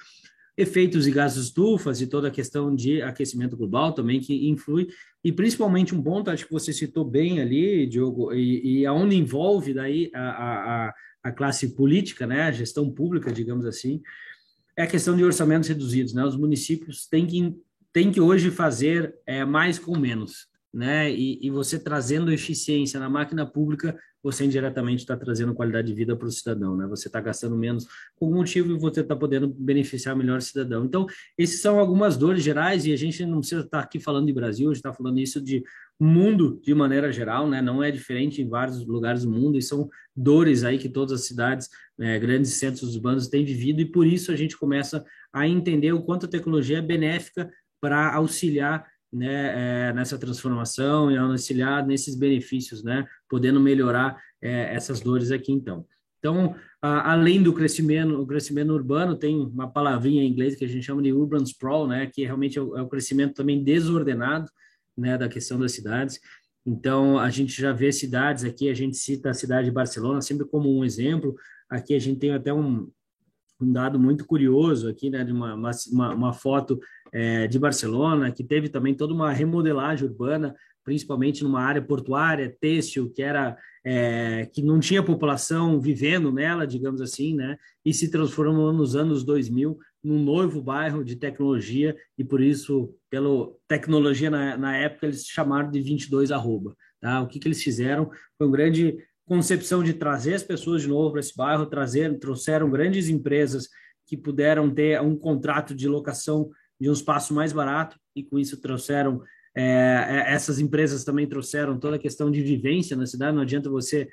efeitos 0.57 1.03
de 1.03 1.11
gases 1.11 1.45
estufas 1.45 2.01
e 2.01 2.07
toda 2.07 2.29
a 2.29 2.31
questão 2.31 2.75
de 2.75 3.01
aquecimento 3.03 3.55
global 3.55 3.93
também 3.93 4.19
que 4.19 4.49
influi, 4.49 4.87
e 5.23 5.31
principalmente 5.31 5.93
um 5.93 6.01
ponto, 6.01 6.31
acho 6.31 6.45
que 6.45 6.51
você 6.51 6.73
citou 6.73 7.05
bem 7.05 7.39
ali, 7.39 7.85
Diogo, 7.85 8.33
e, 8.33 8.79
e 8.79 8.85
aonde 8.85 9.15
envolve 9.15 9.73
daí 9.73 10.09
a, 10.15 10.87
a, 10.87 10.93
a 11.23 11.31
classe 11.31 11.75
política, 11.75 12.25
né, 12.25 12.43
a 12.43 12.51
gestão 12.51 12.89
pública, 12.89 13.31
digamos 13.31 13.65
assim, 13.65 14.01
é 14.75 14.81
a 14.81 14.87
questão 14.87 15.15
de 15.15 15.23
orçamentos 15.23 15.69
reduzidos, 15.69 16.13
né, 16.13 16.25
os 16.25 16.35
municípios 16.35 17.07
têm 17.07 17.27
que, 17.27 17.55
têm 17.93 18.11
que 18.11 18.19
hoje 18.19 18.49
fazer 18.49 19.13
é, 19.27 19.45
mais 19.45 19.77
com 19.77 19.95
menos, 19.95 20.47
né, 20.73 21.11
e, 21.11 21.39
e 21.41 21.49
você 21.49 21.79
trazendo 21.79 22.31
eficiência 22.31 22.99
na 22.99 23.09
máquina 23.09 23.45
pública, 23.45 23.97
você 24.21 24.43
indiretamente 24.43 25.03
está 25.03 25.15
trazendo 25.15 25.53
qualidade 25.53 25.87
de 25.87 25.93
vida 25.93 26.15
para 26.15 26.27
o 26.27 26.31
cidadão, 26.31 26.75
né? 26.75 26.85
Você 26.87 27.07
está 27.07 27.21
gastando 27.21 27.55
menos 27.55 27.87
com 28.15 28.29
motivo 28.29 28.73
e 28.73 28.79
você 28.79 29.01
está 29.01 29.15
podendo 29.15 29.47
beneficiar 29.47 30.15
melhor 30.15 30.39
o 30.39 30.41
cidadão. 30.41 30.83
Então, 30.83 31.05
esses 31.37 31.61
são 31.61 31.79
algumas 31.79 32.17
dores 32.17 32.43
gerais 32.43 32.85
e 32.85 32.91
a 32.91 32.97
gente 32.97 33.25
não 33.25 33.39
precisa 33.39 33.61
estar 33.61 33.77
tá 33.77 33.83
aqui 33.83 33.99
falando 33.99 34.25
de 34.25 34.33
Brasil, 34.33 34.69
a 34.69 34.73
gente 34.73 34.79
está 34.79 34.93
falando 34.93 35.19
isso 35.19 35.41
de 35.41 35.63
mundo 35.99 36.59
de 36.63 36.73
maneira 36.73 37.11
geral, 37.11 37.47
né? 37.47 37.61
Não 37.61 37.81
é 37.81 37.89
diferente 37.89 38.41
em 38.41 38.49
vários 38.49 38.85
lugares 38.85 39.23
do 39.23 39.31
mundo 39.31 39.57
e 39.57 39.61
são 39.61 39.87
dores 40.15 40.63
aí 40.63 40.77
que 40.77 40.89
todas 40.89 41.21
as 41.21 41.25
cidades, 41.25 41.69
né, 41.97 42.19
grandes 42.19 42.51
centros 42.53 42.95
urbanos 42.95 43.27
têm 43.27 43.45
vivido 43.45 43.81
e 43.81 43.85
por 43.85 44.05
isso 44.05 44.31
a 44.31 44.35
gente 44.35 44.57
começa 44.57 45.05
a 45.31 45.47
entender 45.47 45.93
o 45.93 46.01
quanto 46.01 46.25
a 46.25 46.29
tecnologia 46.29 46.79
é 46.79 46.81
benéfica 46.81 47.49
para 47.79 48.13
auxiliar 48.13 48.85
né, 49.11 49.89
é, 49.89 49.93
nessa 49.93 50.17
transformação 50.17 51.11
e 51.11 51.17
auxiliar 51.17 51.85
nesses 51.85 52.15
benefícios, 52.15 52.83
né, 52.83 53.05
podendo 53.29 53.59
melhorar 53.59 54.21
é, 54.41 54.73
essas 54.73 54.99
dores 54.99 55.31
aqui, 55.31 55.51
então. 55.51 55.85
Então, 56.19 56.55
a, 56.81 57.13
além 57.13 57.41
do 57.41 57.53
crescimento, 57.53 58.19
o 58.19 58.25
crescimento 58.25 58.73
urbano, 58.73 59.15
tem 59.15 59.37
uma 59.37 59.69
palavrinha 59.69 60.23
em 60.23 60.27
inglês 60.27 60.55
que 60.55 60.65
a 60.65 60.67
gente 60.67 60.85
chama 60.85 61.01
de 61.01 61.13
urban 61.13 61.43
sprawl, 61.43 61.87
né, 61.87 62.07
que 62.07 62.23
realmente 62.23 62.57
é 62.57 62.61
o, 62.61 62.77
é 62.77 62.81
o 62.81 62.87
crescimento 62.87 63.35
também 63.35 63.63
desordenado, 63.63 64.49
né, 64.97 65.17
da 65.17 65.29
questão 65.29 65.59
das 65.59 65.71
cidades. 65.71 66.19
Então, 66.65 67.17
a 67.17 67.29
gente 67.29 67.59
já 67.59 67.71
vê 67.71 67.91
cidades 67.91 68.43
aqui, 68.43 68.69
a 68.69 68.73
gente 68.73 68.97
cita 68.97 69.29
a 69.29 69.33
cidade 69.33 69.67
de 69.67 69.73
Barcelona 69.73 70.21
sempre 70.21 70.45
como 70.45 70.69
um 70.69 70.83
exemplo. 70.83 71.33
Aqui 71.69 71.93
a 71.93 71.99
gente 71.99 72.19
tem 72.19 72.31
até 72.31 72.53
um, 72.53 72.89
um 73.59 73.71
dado 73.71 73.99
muito 73.99 74.25
curioso 74.25 74.89
aqui, 74.89 75.09
né, 75.09 75.23
de 75.23 75.31
uma, 75.31 75.55
uma, 75.55 76.13
uma 76.13 76.33
foto 76.33 76.79
é, 77.11 77.47
de 77.47 77.57
Barcelona, 77.59 78.31
que 78.31 78.43
teve 78.43 78.69
também 78.69 78.93
toda 78.93 79.13
uma 79.13 79.31
remodelagem 79.31 80.07
urbana, 80.07 80.55
principalmente 80.83 81.43
numa 81.43 81.61
área 81.61 81.81
portuária, 81.81 82.55
têxtil, 82.61 83.11
que 83.11 83.21
era 83.21 83.57
é, 83.85 84.49
que 84.53 84.61
não 84.61 84.79
tinha 84.79 85.03
população 85.03 85.79
vivendo 85.79 86.31
nela, 86.31 86.65
digamos 86.65 87.01
assim, 87.01 87.35
né, 87.35 87.57
e 87.85 87.93
se 87.93 88.09
transformou 88.09 88.71
nos 88.71 88.95
anos 88.95 89.23
2000 89.23 89.77
num 90.03 90.23
novo 90.23 90.61
bairro 90.61 91.03
de 91.03 91.17
tecnologia, 91.17 91.95
e 92.17 92.23
por 92.23 92.41
isso, 92.41 92.95
pela 93.09 93.49
tecnologia 93.67 94.29
na, 94.29 94.57
na 94.57 94.77
época, 94.77 95.07
eles 95.07 95.25
chamaram 95.25 95.69
de 95.69 95.81
22 95.81 96.31
arroba. 96.31 96.75
Tá? 97.01 97.21
O 97.21 97.27
que, 97.27 97.39
que 97.39 97.47
eles 97.47 97.61
fizeram 97.61 98.09
foi 98.37 98.47
um 98.47 98.51
grande 98.51 98.97
concepção 99.25 99.83
de 99.83 99.93
trazer 99.93 100.35
as 100.35 100.43
pessoas 100.43 100.83
de 100.83 100.87
novo 100.87 101.11
para 101.11 101.19
esse 101.19 101.35
bairro, 101.35 101.65
trazer, 101.65 102.17
trouxeram 102.19 102.69
grandes 102.69 103.09
empresas 103.09 103.67
que 104.07 104.15
puderam 104.15 104.73
ter 104.73 105.01
um 105.01 105.17
contrato 105.17 105.75
de 105.75 105.87
locação 105.87 106.49
de 106.79 106.89
um 106.89 106.93
espaço 106.93 107.33
mais 107.33 107.51
barato 107.53 107.99
e 108.15 108.23
com 108.23 108.37
isso 108.37 108.59
trouxeram 108.61 109.21
é, 109.55 109.63
é, 109.63 110.33
essas 110.33 110.59
empresas 110.59 111.03
também 111.03 111.25
trouxeram 111.25 111.79
toda 111.79 111.95
a 111.95 111.99
questão 111.99 112.29
de 112.29 112.43
vivência 112.43 112.95
na 112.95 113.07
cidade. 113.07 113.35
Não 113.35 113.41
adianta 113.41 113.69
você 113.69 114.07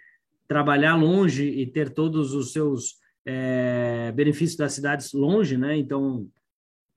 trabalhar 0.48 0.96
longe 0.96 1.44
e 1.44 1.66
ter 1.66 1.90
todos 1.90 2.32
os 2.32 2.52
seus 2.52 2.96
é, 3.26 4.10
benefícios 4.12 4.56
das 4.56 4.72
cidades 4.72 5.12
longe, 5.12 5.58
né? 5.58 5.76
Então 5.76 6.26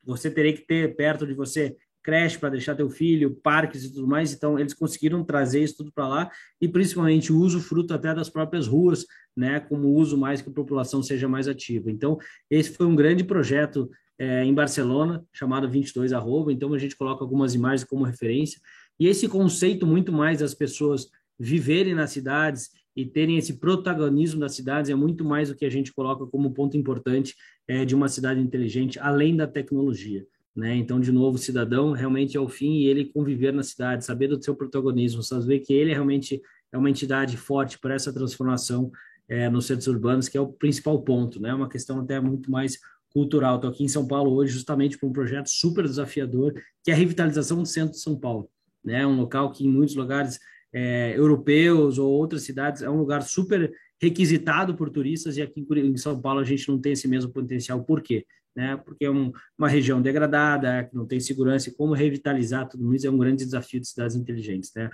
você 0.03 0.31
teria 0.31 0.53
que 0.53 0.65
ter 0.65 0.95
perto 0.95 1.27
de 1.27 1.33
você 1.33 1.75
creche 2.07 2.39
para 2.39 2.51
deixar 2.51 2.73
teu 2.73 2.89
filho, 2.89 3.35
parques 3.43 3.83
e 3.83 3.93
tudo 3.93 4.07
mais. 4.07 4.33
Então, 4.33 4.57
eles 4.57 4.73
conseguiram 4.73 5.25
trazer 5.25 5.61
isso 5.61 5.75
tudo 5.75 5.91
para 5.91 6.07
lá 6.07 6.31
e, 6.61 6.65
principalmente, 6.65 7.33
o 7.33 7.37
uso 7.37 7.59
fruto 7.59 7.93
até 7.93 8.15
das 8.15 8.29
próprias 8.29 8.65
ruas, 8.65 9.05
né, 9.35 9.59
como 9.59 9.89
uso 9.89 10.17
mais 10.17 10.41
que 10.41 10.49
a 10.49 10.53
população 10.53 11.03
seja 11.03 11.27
mais 11.27 11.49
ativa. 11.49 11.91
Então, 11.91 12.17
esse 12.49 12.71
foi 12.71 12.85
um 12.85 12.95
grande 12.95 13.25
projeto 13.25 13.91
é, 14.19 14.43
em 14.43 14.53
Barcelona, 14.53 15.23
chamado 15.31 15.69
22 15.69 16.13
Arroba. 16.13 16.51
Então, 16.51 16.73
a 16.73 16.79
gente 16.79 16.95
coloca 16.95 17.23
algumas 17.23 17.53
imagens 17.53 17.87
como 17.87 18.03
referência. 18.03 18.59
E 18.99 19.07
esse 19.07 19.27
conceito, 19.27 19.85
muito 19.85 20.11
mais 20.11 20.39
das 20.39 20.53
pessoas 20.53 21.09
viverem 21.39 21.93
nas 21.93 22.11
cidades 22.11 22.71
e 22.95 23.05
terem 23.05 23.37
esse 23.37 23.59
protagonismo 23.59 24.39
das 24.39 24.55
cidades, 24.55 24.89
é 24.89 24.95
muito 24.95 25.23
mais 25.23 25.51
o 25.51 25.55
que 25.55 25.65
a 25.65 25.69
gente 25.69 25.93
coloca 25.93 26.25
como 26.25 26.51
ponto 26.51 26.75
importante 26.75 27.35
é, 27.67 27.85
de 27.85 27.93
uma 27.93 28.07
cidade 28.07 28.39
inteligente, 28.39 28.99
além 28.99 29.35
da 29.35 29.45
tecnologia. 29.45 30.25
Né? 30.55 30.75
Então, 30.75 30.99
de 30.99 31.11
novo, 31.11 31.35
o 31.35 31.39
cidadão 31.39 31.91
realmente 31.91 32.35
é 32.35 32.39
o 32.39 32.49
fim 32.49 32.79
e 32.79 32.87
ele 32.87 33.05
conviver 33.05 33.53
na 33.53 33.61
cidade, 33.61 34.03
saber 34.03 34.27
do 34.27 34.43
seu 34.43 34.55
protagonismo, 34.55 35.21
saber 35.21 35.59
que 35.59 35.71
ele 35.71 35.91
realmente 35.91 36.41
é 36.71 36.77
uma 36.77 36.89
entidade 36.89 37.37
forte 37.37 37.77
para 37.77 37.93
essa 37.93 38.11
transformação 38.11 38.91
é, 39.29 39.47
nos 39.49 39.67
centros 39.67 39.87
urbanos, 39.87 40.27
que 40.27 40.37
é 40.37 40.41
o 40.41 40.47
principal 40.47 40.99
ponto, 41.03 41.39
né? 41.39 41.53
Uma 41.53 41.69
questão 41.69 41.99
até 41.99 42.19
muito 42.19 42.49
mais 42.49 42.79
cultural. 43.17 43.55
Estou 43.55 43.71
aqui 43.71 43.83
em 43.83 43.87
São 43.87 44.05
Paulo 44.07 44.31
hoje 44.31 44.53
justamente 44.53 44.95
para 44.95 45.09
um 45.09 45.11
projeto 45.11 45.47
super 45.47 45.83
desafiador, 45.83 46.53
que 46.83 46.91
é 46.91 46.93
a 46.93 46.97
revitalização 46.97 47.57
do 47.57 47.65
centro 47.65 47.93
de 47.93 47.99
São 47.99 48.15
Paulo, 48.15 48.47
né? 48.85 49.07
Um 49.07 49.15
local 49.15 49.51
que 49.51 49.65
em 49.65 49.69
muitos 49.69 49.95
lugares 49.95 50.37
é, 50.71 51.17
europeus 51.17 51.97
ou 51.97 52.11
outras 52.11 52.43
cidades 52.43 52.83
é 52.83 52.89
um 52.89 52.97
lugar 52.99 53.23
super 53.23 53.73
requisitado 53.99 54.75
por 54.75 54.91
turistas 54.91 55.35
e 55.35 55.41
aqui 55.41 55.65
em 55.71 55.97
São 55.97 56.21
Paulo 56.21 56.41
a 56.41 56.43
gente 56.43 56.69
não 56.69 56.79
tem 56.79 56.91
esse 56.91 57.07
mesmo 57.07 57.31
potencial. 57.31 57.83
Por 57.83 58.03
quê? 58.03 58.23
né? 58.55 58.75
Porque 58.75 59.05
é 59.05 59.11
um, 59.11 59.31
uma 59.57 59.69
região 59.69 60.01
degradada, 60.01 60.83
que 60.83 60.95
não 60.95 61.05
tem 61.05 61.19
segurança, 61.19 61.69
e 61.69 61.73
como 61.73 61.93
revitalizar 61.93 62.67
tudo 62.67 62.93
isso 62.95 63.05
é 63.05 63.09
um 63.11 63.17
grande 63.17 63.45
desafio 63.45 63.79
de 63.79 63.87
cidades 63.87 64.15
inteligentes, 64.15 64.71
né? 64.75 64.89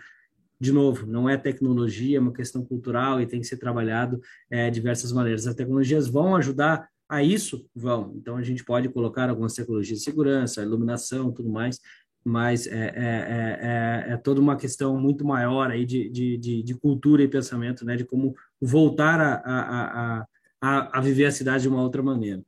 De 0.59 0.71
novo, 0.71 1.05
não 1.05 1.29
é 1.29 1.37
tecnologia, 1.37 2.17
é 2.17 2.19
uma 2.21 2.33
questão 2.33 2.63
cultural 2.63 3.21
e 3.21 3.25
tem 3.25 3.39
que 3.39 3.47
ser 3.47 3.57
trabalhado 3.57 4.21
é, 4.49 4.69
diversas 4.69 5.11
maneiras. 5.11 5.47
As 5.47 5.55
tecnologias 5.55 6.07
vão 6.07 6.35
ajudar 6.35 6.87
a 7.13 7.23
isso? 7.23 7.69
Vão. 7.75 8.13
Então, 8.15 8.37
a 8.37 8.41
gente 8.41 8.63
pode 8.63 8.89
colocar 8.89 9.29
algumas 9.29 9.53
tecnologias 9.53 9.99
de 9.99 10.05
segurança, 10.05 10.63
iluminação, 10.63 11.31
tudo 11.31 11.49
mais, 11.49 11.79
mas 12.25 12.65
é, 12.67 12.71
é, 12.71 14.09
é, 14.09 14.13
é, 14.13 14.17
toda 14.17 14.41
uma 14.41 14.55
questão 14.55 14.99
muito 14.99 15.25
maior 15.25 15.69
aí 15.69 15.85
de, 15.85 16.09
de, 16.09 16.63
de, 16.63 16.73
cultura 16.75 17.21
e 17.21 17.27
pensamento, 17.27 17.85
né? 17.85 17.95
De 17.95 18.05
como 18.05 18.33
voltar 18.59 19.19
a, 19.19 19.33
a, 19.45 20.25
a, 20.61 20.97
a 20.97 21.01
viver 21.01 21.25
a 21.25 21.31
cidade 21.31 21.63
de 21.63 21.69
uma 21.69 21.81
outra 21.81 22.01
maneira. 22.01 22.41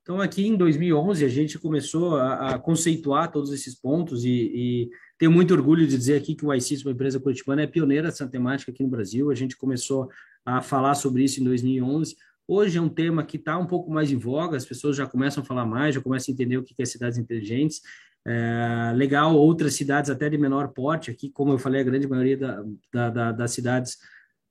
Então, 0.00 0.20
aqui 0.20 0.46
em 0.46 0.56
2011, 0.56 1.24
a 1.24 1.28
gente 1.28 1.58
começou 1.58 2.14
a, 2.14 2.54
a 2.54 2.58
conceituar 2.58 3.30
todos 3.32 3.52
esses 3.52 3.74
pontos 3.74 4.24
e, 4.24 4.30
e, 4.30 4.90
tenho 5.18 5.32
muito 5.32 5.52
orgulho 5.52 5.86
de 5.86 5.96
dizer 5.96 6.16
aqui 6.16 6.34
que 6.34 6.46
o 6.46 6.54
ICIS, 6.54 6.84
uma 6.84 6.92
empresa 6.92 7.18
curitibana, 7.18 7.62
é 7.62 7.66
pioneira 7.66 8.06
nessa 8.06 8.28
temática 8.28 8.70
aqui 8.70 8.84
no 8.84 8.88
Brasil. 8.88 9.30
A 9.30 9.34
gente 9.34 9.56
começou 9.56 10.08
a 10.44 10.62
falar 10.62 10.94
sobre 10.94 11.24
isso 11.24 11.40
em 11.40 11.44
2011. 11.44 12.16
Hoje 12.48 12.78
é 12.78 12.80
um 12.80 12.88
tema 12.88 13.24
que 13.24 13.36
está 13.36 13.58
um 13.58 13.66
pouco 13.66 13.90
mais 13.90 14.10
em 14.12 14.16
voga, 14.16 14.56
as 14.56 14.64
pessoas 14.64 14.96
já 14.96 15.04
começam 15.04 15.42
a 15.42 15.46
falar 15.46 15.66
mais, 15.66 15.96
já 15.96 16.00
começam 16.00 16.32
a 16.32 16.34
entender 16.34 16.56
o 16.56 16.62
que 16.62 16.74
é 16.78 16.84
cidades 16.84 17.18
inteligentes. 17.18 17.80
É, 18.24 18.92
legal, 18.94 19.34
outras 19.36 19.74
cidades 19.74 20.10
até 20.10 20.28
de 20.28 20.38
menor 20.38 20.68
porte, 20.68 21.10
aqui, 21.10 21.28
como 21.28 21.52
eu 21.52 21.58
falei, 21.58 21.80
a 21.80 21.84
grande 21.84 22.06
maioria 22.06 22.36
da, 22.36 22.64
da, 22.92 23.10
da, 23.10 23.32
das 23.32 23.50
cidades 23.50 23.98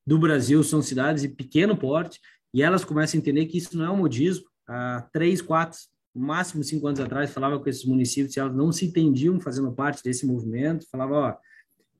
do 0.05 0.19
Brasil 0.19 0.61
são 0.63 0.81
cidades 0.81 1.23
de 1.23 1.29
pequeno 1.29 1.75
porte, 1.77 2.19
e 2.53 2.61
elas 2.61 2.85
começam 2.85 3.17
a 3.17 3.21
entender 3.21 3.45
que 3.45 3.57
isso 3.57 3.77
não 3.77 3.85
é 3.85 3.89
um 3.89 3.97
modismo, 3.97 4.45
há 4.67 5.07
três, 5.11 5.41
quatro, 5.41 5.79
máximo 6.13 6.63
cinco 6.63 6.87
anos 6.87 6.99
atrás, 6.99 7.31
falava 7.31 7.59
com 7.59 7.69
esses 7.69 7.85
municípios 7.85 8.35
e 8.35 8.39
elas 8.39 8.55
não 8.55 8.71
se 8.71 8.85
entendiam 8.85 9.39
fazendo 9.39 9.71
parte 9.73 10.01
desse 10.03 10.25
movimento, 10.25 10.87
falava, 10.89 11.13
ó, 11.13 11.35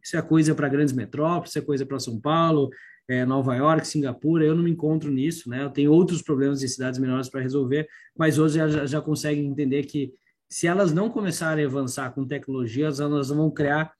isso 0.02 0.16
é 0.16 0.22
coisa 0.22 0.56
para 0.56 0.70
grandes 0.70 0.94
metrópoles, 0.94 1.50
isso 1.50 1.60
é 1.60 1.62
coisa 1.62 1.86
para 1.86 2.00
São 2.00 2.20
Paulo, 2.20 2.70
é, 3.08 3.26
Nova 3.26 3.56
York, 3.56 3.88
Singapura, 3.88 4.46
eu 4.46 4.56
não 4.56 4.64
me 4.64 4.72
encontro 4.72 5.12
nisso, 5.12 5.50
né? 5.50 5.64
Eu 5.64 5.70
tenho 5.70 5.92
outros 5.92 6.22
problemas 6.22 6.64
em 6.64 6.68
cidades 6.68 7.00
menores 7.00 7.30
para 7.30 7.42
resolver, 7.42 7.88
mas 8.18 8.40
hoje 8.40 8.58
já, 8.58 8.86
já 8.86 9.02
conseguem 9.02 9.46
entender 9.46 9.84
que 9.84 10.14
se 10.50 10.68
elas 10.68 10.94
não 10.94 11.10
começarem 11.10 11.64
a 11.64 11.68
avançar 11.68 12.12
com 12.14 12.26
tecnologias, 12.26 13.00
elas 13.00 13.30
vão 13.30 13.52
criar 13.52 13.94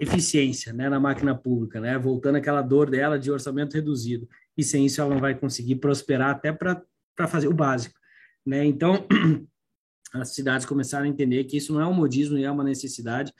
eficiência 0.00 0.72
né, 0.72 0.88
na 0.88 0.98
máquina 0.98 1.34
pública, 1.34 1.80
né? 1.80 1.98
Voltando 1.98 2.36
àquela 2.36 2.62
dor 2.62 2.90
dela 2.90 3.18
de 3.18 3.30
orçamento 3.30 3.74
reduzido. 3.74 4.28
E 4.56 4.62
sem 4.62 4.86
isso 4.86 5.00
ela 5.00 5.10
não 5.12 5.20
vai 5.20 5.34
conseguir 5.34 5.76
prosperar 5.76 6.30
até 6.30 6.52
para 6.52 7.28
fazer 7.28 7.48
o 7.48 7.54
básico. 7.54 7.98
Né? 8.46 8.64
Então, 8.64 9.06
as 10.12 10.34
cidades 10.34 10.66
começaram 10.66 11.04
a 11.04 11.08
entender 11.08 11.44
que 11.44 11.56
isso 11.56 11.72
não 11.72 11.80
é 11.80 11.86
um 11.86 11.94
modismo, 11.94 12.38
é 12.38 12.50
uma 12.50 12.64
necessidade, 12.64 13.32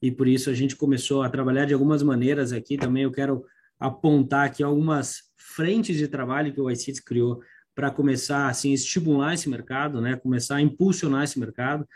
e 0.00 0.10
por 0.10 0.26
isso 0.26 0.50
a 0.50 0.54
gente 0.54 0.74
começou 0.74 1.22
a 1.22 1.28
trabalhar 1.28 1.64
de 1.64 1.74
algumas 1.74 2.02
maneiras 2.02 2.52
aqui. 2.52 2.76
Também 2.76 3.04
eu 3.04 3.12
quero 3.12 3.44
apontar 3.86 4.46
aqui 4.46 4.62
algumas 4.62 5.22
frentes 5.36 5.96
de 5.96 6.08
trabalho 6.08 6.52
que 6.52 6.60
o 6.60 6.70
iCities 6.70 7.00
criou 7.00 7.42
para 7.74 7.90
começar 7.90 8.48
assim 8.48 8.72
estimular 8.72 9.34
esse 9.34 9.48
mercado, 9.48 10.00
né? 10.00 10.16
Começar 10.16 10.56
a 10.56 10.62
impulsionar 10.62 11.24
esse 11.24 11.38
mercado. 11.38 11.86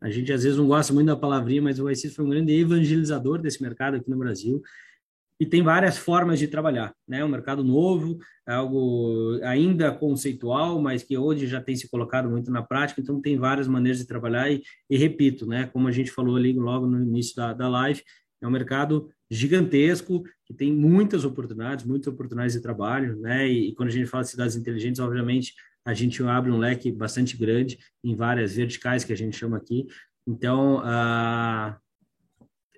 A 0.00 0.10
gente 0.10 0.32
às 0.32 0.42
vezes 0.42 0.58
não 0.58 0.66
gosta 0.66 0.92
muito 0.92 1.06
da 1.06 1.16
palavrinha, 1.16 1.62
mas 1.62 1.78
o 1.78 1.90
iCities 1.90 2.14
foi 2.14 2.24
um 2.24 2.30
grande 2.30 2.52
evangelizador 2.52 3.40
desse 3.40 3.62
mercado 3.62 3.96
aqui 3.96 4.10
no 4.10 4.18
Brasil 4.18 4.62
e 5.38 5.44
tem 5.44 5.62
várias 5.62 5.98
formas 5.98 6.38
de 6.38 6.48
trabalhar, 6.48 6.94
né? 7.06 7.24
Um 7.24 7.28
mercado 7.28 7.62
novo, 7.62 8.18
algo 8.46 9.38
ainda 9.42 9.92
conceitual, 9.92 10.80
mas 10.80 11.02
que 11.02 11.16
hoje 11.16 11.46
já 11.46 11.60
tem 11.60 11.76
se 11.76 11.88
colocado 11.88 12.28
muito 12.30 12.50
na 12.50 12.62
prática, 12.62 13.00
então 13.00 13.20
tem 13.20 13.36
várias 13.36 13.68
maneiras 13.68 13.98
de 13.98 14.06
trabalhar 14.06 14.50
e, 14.50 14.62
e 14.88 14.96
repito, 14.96 15.46
né? 15.46 15.66
Como 15.72 15.88
a 15.88 15.92
gente 15.92 16.10
falou 16.10 16.36
ali 16.36 16.52
logo 16.54 16.86
no 16.86 16.98
início 17.02 17.36
da, 17.36 17.52
da 17.52 17.68
live, 17.68 18.02
é 18.40 18.46
um 18.46 18.50
mercado 18.50 19.10
gigantesco 19.30 20.24
que 20.44 20.54
tem 20.54 20.72
muitas 20.72 21.24
oportunidades, 21.24 21.84
muitas 21.84 22.12
oportunidades 22.12 22.54
de 22.54 22.60
trabalho, 22.60 23.16
né? 23.16 23.48
E, 23.48 23.68
e 23.68 23.74
quando 23.74 23.88
a 23.88 23.92
gente 23.92 24.06
fala 24.06 24.22
de 24.22 24.30
cidades 24.30 24.56
inteligentes, 24.56 25.00
obviamente 25.00 25.54
a 25.84 25.94
gente 25.94 26.22
abre 26.24 26.50
um 26.50 26.58
leque 26.58 26.90
bastante 26.90 27.36
grande 27.36 27.78
em 28.02 28.14
várias 28.14 28.56
verticais 28.56 29.04
que 29.04 29.12
a 29.12 29.16
gente 29.16 29.36
chama 29.36 29.56
aqui. 29.56 29.86
Então, 30.26 30.78
uh, 30.78 31.76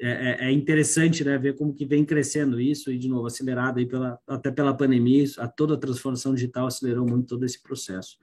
é, 0.01 0.47
é, 0.47 0.53
interessante 0.53 1.25
né, 1.25 1.37
ver 1.39 1.57
como 1.57 1.75
que 1.75 1.87
vem 1.87 2.05
crescendo 2.05 2.61
isso 2.61 2.93
e 2.93 2.99
de 2.99 3.09
novo 3.09 3.27
acelerado 3.27 3.79
aí 3.79 3.87
pela 3.87 4.19
até 4.29 4.51
pela 4.51 4.77
pandemia 4.77 5.25
a 5.39 5.49
toda 5.49 5.75
a 5.75 5.79
transformação 5.79 6.35
digital 6.35 6.67
acelerou 6.67 7.05
muito 7.05 7.27
todo 7.27 7.45
esse 7.45 7.61
processo 7.61 8.17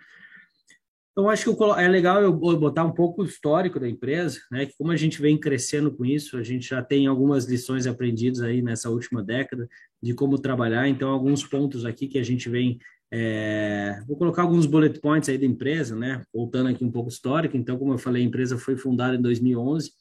então 1.18 1.30
acho 1.30 1.56
que 1.56 1.64
é 1.78 1.88
legal 1.88 2.22
eu 2.22 2.34
botar 2.34 2.84
um 2.84 2.92
pouco 2.92 3.22
o 3.22 3.26
histórico 3.26 3.80
da 3.80 3.88
empresa 3.88 4.38
né 4.52 4.66
que 4.66 4.74
como 4.78 4.92
a 4.92 4.98
gente 4.98 5.22
vem 5.22 5.40
crescendo 5.40 5.96
com 5.96 6.04
isso 6.04 6.36
a 6.36 6.44
gente 6.44 6.68
já 6.68 6.84
tem 6.84 7.08
algumas 7.08 7.46
lições 7.46 7.88
aprendidas 7.88 8.42
aí 8.42 8.62
nessa 8.62 8.90
última 8.90 9.24
década 9.24 9.66
de 10.04 10.14
como 10.14 10.38
trabalhar. 10.38 10.90
Então 10.90 11.10
alguns 11.10 11.46
pontos 11.46 11.86
aqui 11.86 12.10
que 12.10 12.20
a 12.20 12.24
gente 12.24 12.50
vem 12.50 12.78
é, 13.10 14.02
vou 14.06 14.18
colocar 14.18 14.42
alguns 14.42 14.66
bullet 14.66 15.00
points 15.00 15.30
aí 15.30 15.38
da 15.38 15.46
empresa 15.46 15.96
né 15.96 16.22
voltando 16.34 16.68
aqui 16.68 16.84
um 16.84 16.92
pouco 16.92 17.10
histórico. 17.10 17.56
Então 17.56 17.78
como 17.78 17.94
eu 17.94 17.98
falei 17.98 18.22
a 18.22 18.26
empresa 18.26 18.58
foi 18.58 18.76
fundada 18.76 19.16
em 19.16 19.22
2011 19.22 19.92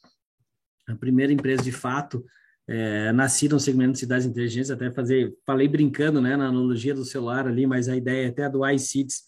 a 0.89 0.95
primeira 0.95 1.31
empresa 1.31 1.63
de 1.63 1.71
fato 1.71 2.25
é, 2.67 3.11
nasci 3.13 3.47
no 3.47 3.59
segmento 3.59 3.93
de 3.93 3.99
cidades 3.99 4.25
inteligentes, 4.25 4.71
até 4.71 4.91
fazer, 4.91 5.33
falei 5.45 5.67
brincando, 5.67 6.19
né, 6.19 6.35
na 6.35 6.47
analogia 6.47 6.95
do 6.95 7.05
celular 7.05 7.47
ali, 7.47 7.67
mas 7.67 7.87
a 7.87 7.95
ideia 7.95 8.29
até 8.29 8.49
do 8.49 8.67
iCities 8.67 9.23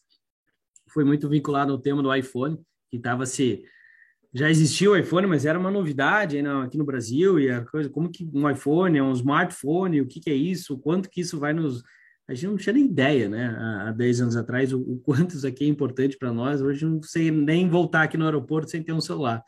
foi 0.90 1.04
muito 1.04 1.28
vinculado 1.30 1.72
ao 1.72 1.80
tema 1.80 2.02
do 2.02 2.14
iPhone, 2.14 2.58
que 2.90 2.98
estava 2.98 3.26
se 3.26 3.64
já 4.34 4.50
existia 4.50 4.92
o 4.92 4.96
iPhone, 4.96 5.26
mas 5.26 5.46
era 5.46 5.58
uma 5.58 5.72
novidade 5.72 6.42
né, 6.42 6.52
aqui 6.62 6.78
no 6.78 6.86
Brasil 6.86 7.40
e 7.40 7.50
a 7.50 7.66
coisa, 7.66 7.90
como 7.90 8.12
que 8.12 8.30
um 8.34 8.50
iPhone 8.50 8.98
é 8.98 9.02
um 9.02 9.14
smartphone, 9.14 10.02
o 10.02 10.06
que, 10.06 10.20
que 10.20 10.30
é 10.30 10.36
isso, 10.36 10.78
quanto 10.78 11.10
que 11.10 11.22
isso 11.22 11.40
vai 11.40 11.54
nos 11.54 11.84
a 12.30 12.34
gente 12.34 12.48
não 12.48 12.58
tinha 12.58 12.74
nem 12.74 12.86
ideia, 12.86 13.30
né? 13.30 13.56
Há 13.88 13.92
10 13.94 14.22
anos 14.22 14.36
atrás, 14.36 14.74
o, 14.74 14.82
o 14.82 15.00
quanto 15.00 15.36
isso 15.36 15.48
aqui 15.48 15.64
é 15.64 15.68
importante 15.68 16.18
para 16.18 16.34
nós. 16.34 16.62
Hoje 16.62 16.86
não 16.86 17.02
sei 17.02 17.32
nem 17.32 17.70
voltar 17.70 18.04
aqui 18.04 18.18
no 18.18 18.26
aeroporto 18.26 18.70
sem 18.70 18.84
ter 18.84 18.92
um 18.92 19.00
celular. 19.00 19.42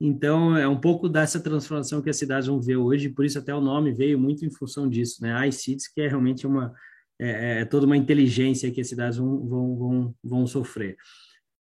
Então, 0.00 0.56
é 0.56 0.66
um 0.66 0.80
pouco 0.80 1.08
dessa 1.08 1.38
transformação 1.38 2.00
que 2.00 2.08
as 2.08 2.16
cidades 2.16 2.48
vão 2.48 2.60
ver 2.60 2.76
hoje, 2.76 3.10
por 3.10 3.24
isso 3.24 3.38
até 3.38 3.54
o 3.54 3.60
nome 3.60 3.92
veio 3.92 4.18
muito 4.18 4.44
em 4.44 4.50
função 4.50 4.88
disso, 4.88 5.22
né? 5.22 5.46
iCities, 5.48 5.86
que 5.86 6.00
é 6.00 6.08
realmente 6.08 6.46
uma, 6.46 6.72
é, 7.18 7.60
é 7.60 7.64
toda 7.64 7.86
uma 7.86 7.96
inteligência 7.96 8.70
que 8.70 8.80
as 8.80 8.88
cidades 8.88 9.18
vão, 9.18 9.46
vão, 9.46 9.76
vão, 9.76 10.14
vão 10.22 10.46
sofrer. 10.46 10.96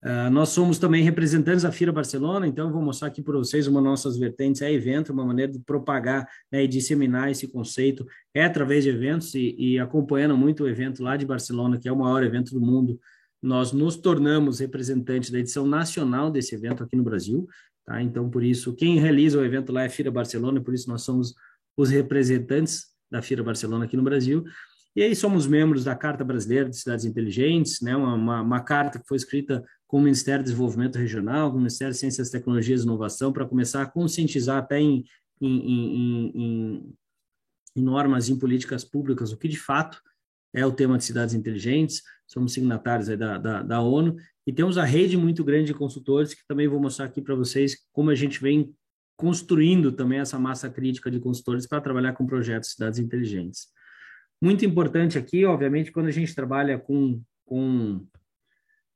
Uh, 0.03 0.31
nós 0.31 0.49
somos 0.49 0.79
também 0.79 1.03
representantes 1.03 1.61
da 1.61 1.71
Fira 1.71 1.91
Barcelona, 1.91 2.47
então 2.47 2.71
vou 2.71 2.81
mostrar 2.81 3.07
aqui 3.07 3.21
para 3.21 3.37
vocês 3.37 3.67
uma 3.67 3.79
nossas 3.79 4.17
vertentes, 4.17 4.63
é 4.63 4.73
evento, 4.73 5.13
uma 5.13 5.23
maneira 5.23 5.51
de 5.51 5.59
propagar 5.59 6.27
né, 6.51 6.63
e 6.63 6.67
disseminar 6.67 7.29
esse 7.29 7.47
conceito, 7.47 8.03
é 8.33 8.43
através 8.43 8.83
de 8.83 8.89
eventos 8.89 9.35
e, 9.35 9.55
e, 9.59 9.79
acompanhando 9.79 10.35
muito 10.35 10.63
o 10.63 10.67
evento 10.67 11.03
lá 11.03 11.15
de 11.15 11.23
Barcelona, 11.23 11.77
que 11.77 11.87
é 11.87 11.91
o 11.91 11.95
maior 11.95 12.23
evento 12.23 12.51
do 12.51 12.59
mundo, 12.59 12.99
nós 13.39 13.71
nos 13.71 13.95
tornamos 13.95 14.59
representantes 14.59 15.29
da 15.29 15.37
edição 15.37 15.67
nacional 15.67 16.31
desse 16.31 16.55
evento 16.55 16.83
aqui 16.83 16.95
no 16.95 17.03
Brasil, 17.03 17.47
tá? 17.85 18.01
Então, 18.01 18.27
por 18.27 18.43
isso, 18.43 18.75
quem 18.75 18.99
realiza 18.99 19.37
o 19.37 19.45
evento 19.45 19.71
lá 19.71 19.83
é 19.83 19.85
a 19.85 19.89
Fira 19.89 20.09
Barcelona, 20.09 20.59
por 20.61 20.73
isso 20.73 20.89
nós 20.89 21.03
somos 21.03 21.35
os 21.77 21.91
representantes 21.91 22.87
da 23.11 23.21
Fira 23.21 23.43
Barcelona 23.43 23.85
aqui 23.85 23.95
no 23.95 24.03
Brasil, 24.03 24.43
e 24.95 25.01
aí 25.01 25.15
somos 25.15 25.47
membros 25.47 25.85
da 25.85 25.95
Carta 25.95 26.23
Brasileira 26.23 26.69
de 26.69 26.77
Cidades 26.77 27.05
Inteligentes, 27.05 27.81
né, 27.81 27.95
uma, 27.95 28.13
uma, 28.13 28.41
uma, 28.41 28.59
carta 28.59 28.99
que 28.99 29.07
foi 29.07 29.17
escrita 29.17 29.63
com 29.87 29.97
o 29.97 30.01
Ministério 30.01 30.43
do 30.43 30.47
Desenvolvimento 30.47 30.97
Regional, 30.97 31.49
com 31.49 31.55
o 31.55 31.59
Ministério 31.59 31.93
de 31.93 31.99
Ciências, 31.99 32.29
Tecnologias 32.29 32.81
e 32.81 32.83
Inovação, 32.83 33.31
para 33.31 33.45
começar 33.45 33.81
a 33.81 33.85
conscientizar 33.85 34.57
até 34.57 34.79
em, 34.79 35.05
em, 35.39 36.33
em, 36.35 36.95
em, 37.75 37.81
normas 37.81 38.29
em 38.29 38.37
políticas 38.37 38.83
públicas 38.83 39.31
o 39.31 39.37
que 39.37 39.47
de 39.47 39.57
fato 39.57 40.01
é 40.53 40.65
o 40.65 40.71
tema 40.71 40.97
de 40.97 41.05
cidades 41.05 41.33
inteligentes. 41.33 42.03
Somos 42.27 42.53
signatários 42.53 43.07
da, 43.17 43.37
da, 43.37 43.63
da 43.63 43.81
ONU 43.81 44.17
e 44.45 44.51
temos 44.51 44.77
a 44.77 44.83
rede 44.83 45.15
muito 45.15 45.43
grande 45.43 45.67
de 45.67 45.73
consultores 45.73 46.33
que 46.33 46.45
também 46.45 46.67
vou 46.67 46.79
mostrar 46.79 47.05
aqui 47.05 47.21
para 47.21 47.35
vocês 47.35 47.77
como 47.93 48.09
a 48.09 48.15
gente 48.15 48.41
vem 48.41 48.73
construindo 49.15 49.91
também 49.91 50.19
essa 50.19 50.39
massa 50.39 50.69
crítica 50.69 51.09
de 51.09 51.19
consultores 51.19 51.67
para 51.67 51.79
trabalhar 51.79 52.13
com 52.13 52.25
projetos 52.25 52.69
de 52.69 52.73
cidades 52.73 52.99
inteligentes. 52.99 53.67
Muito 54.41 54.65
importante 54.65 55.17
aqui, 55.17 55.45
obviamente, 55.45 55.91
quando 55.91 56.07
a 56.07 56.11
gente 56.11 56.33
trabalha 56.33 56.79
com, 56.79 57.21
com, 57.45 58.03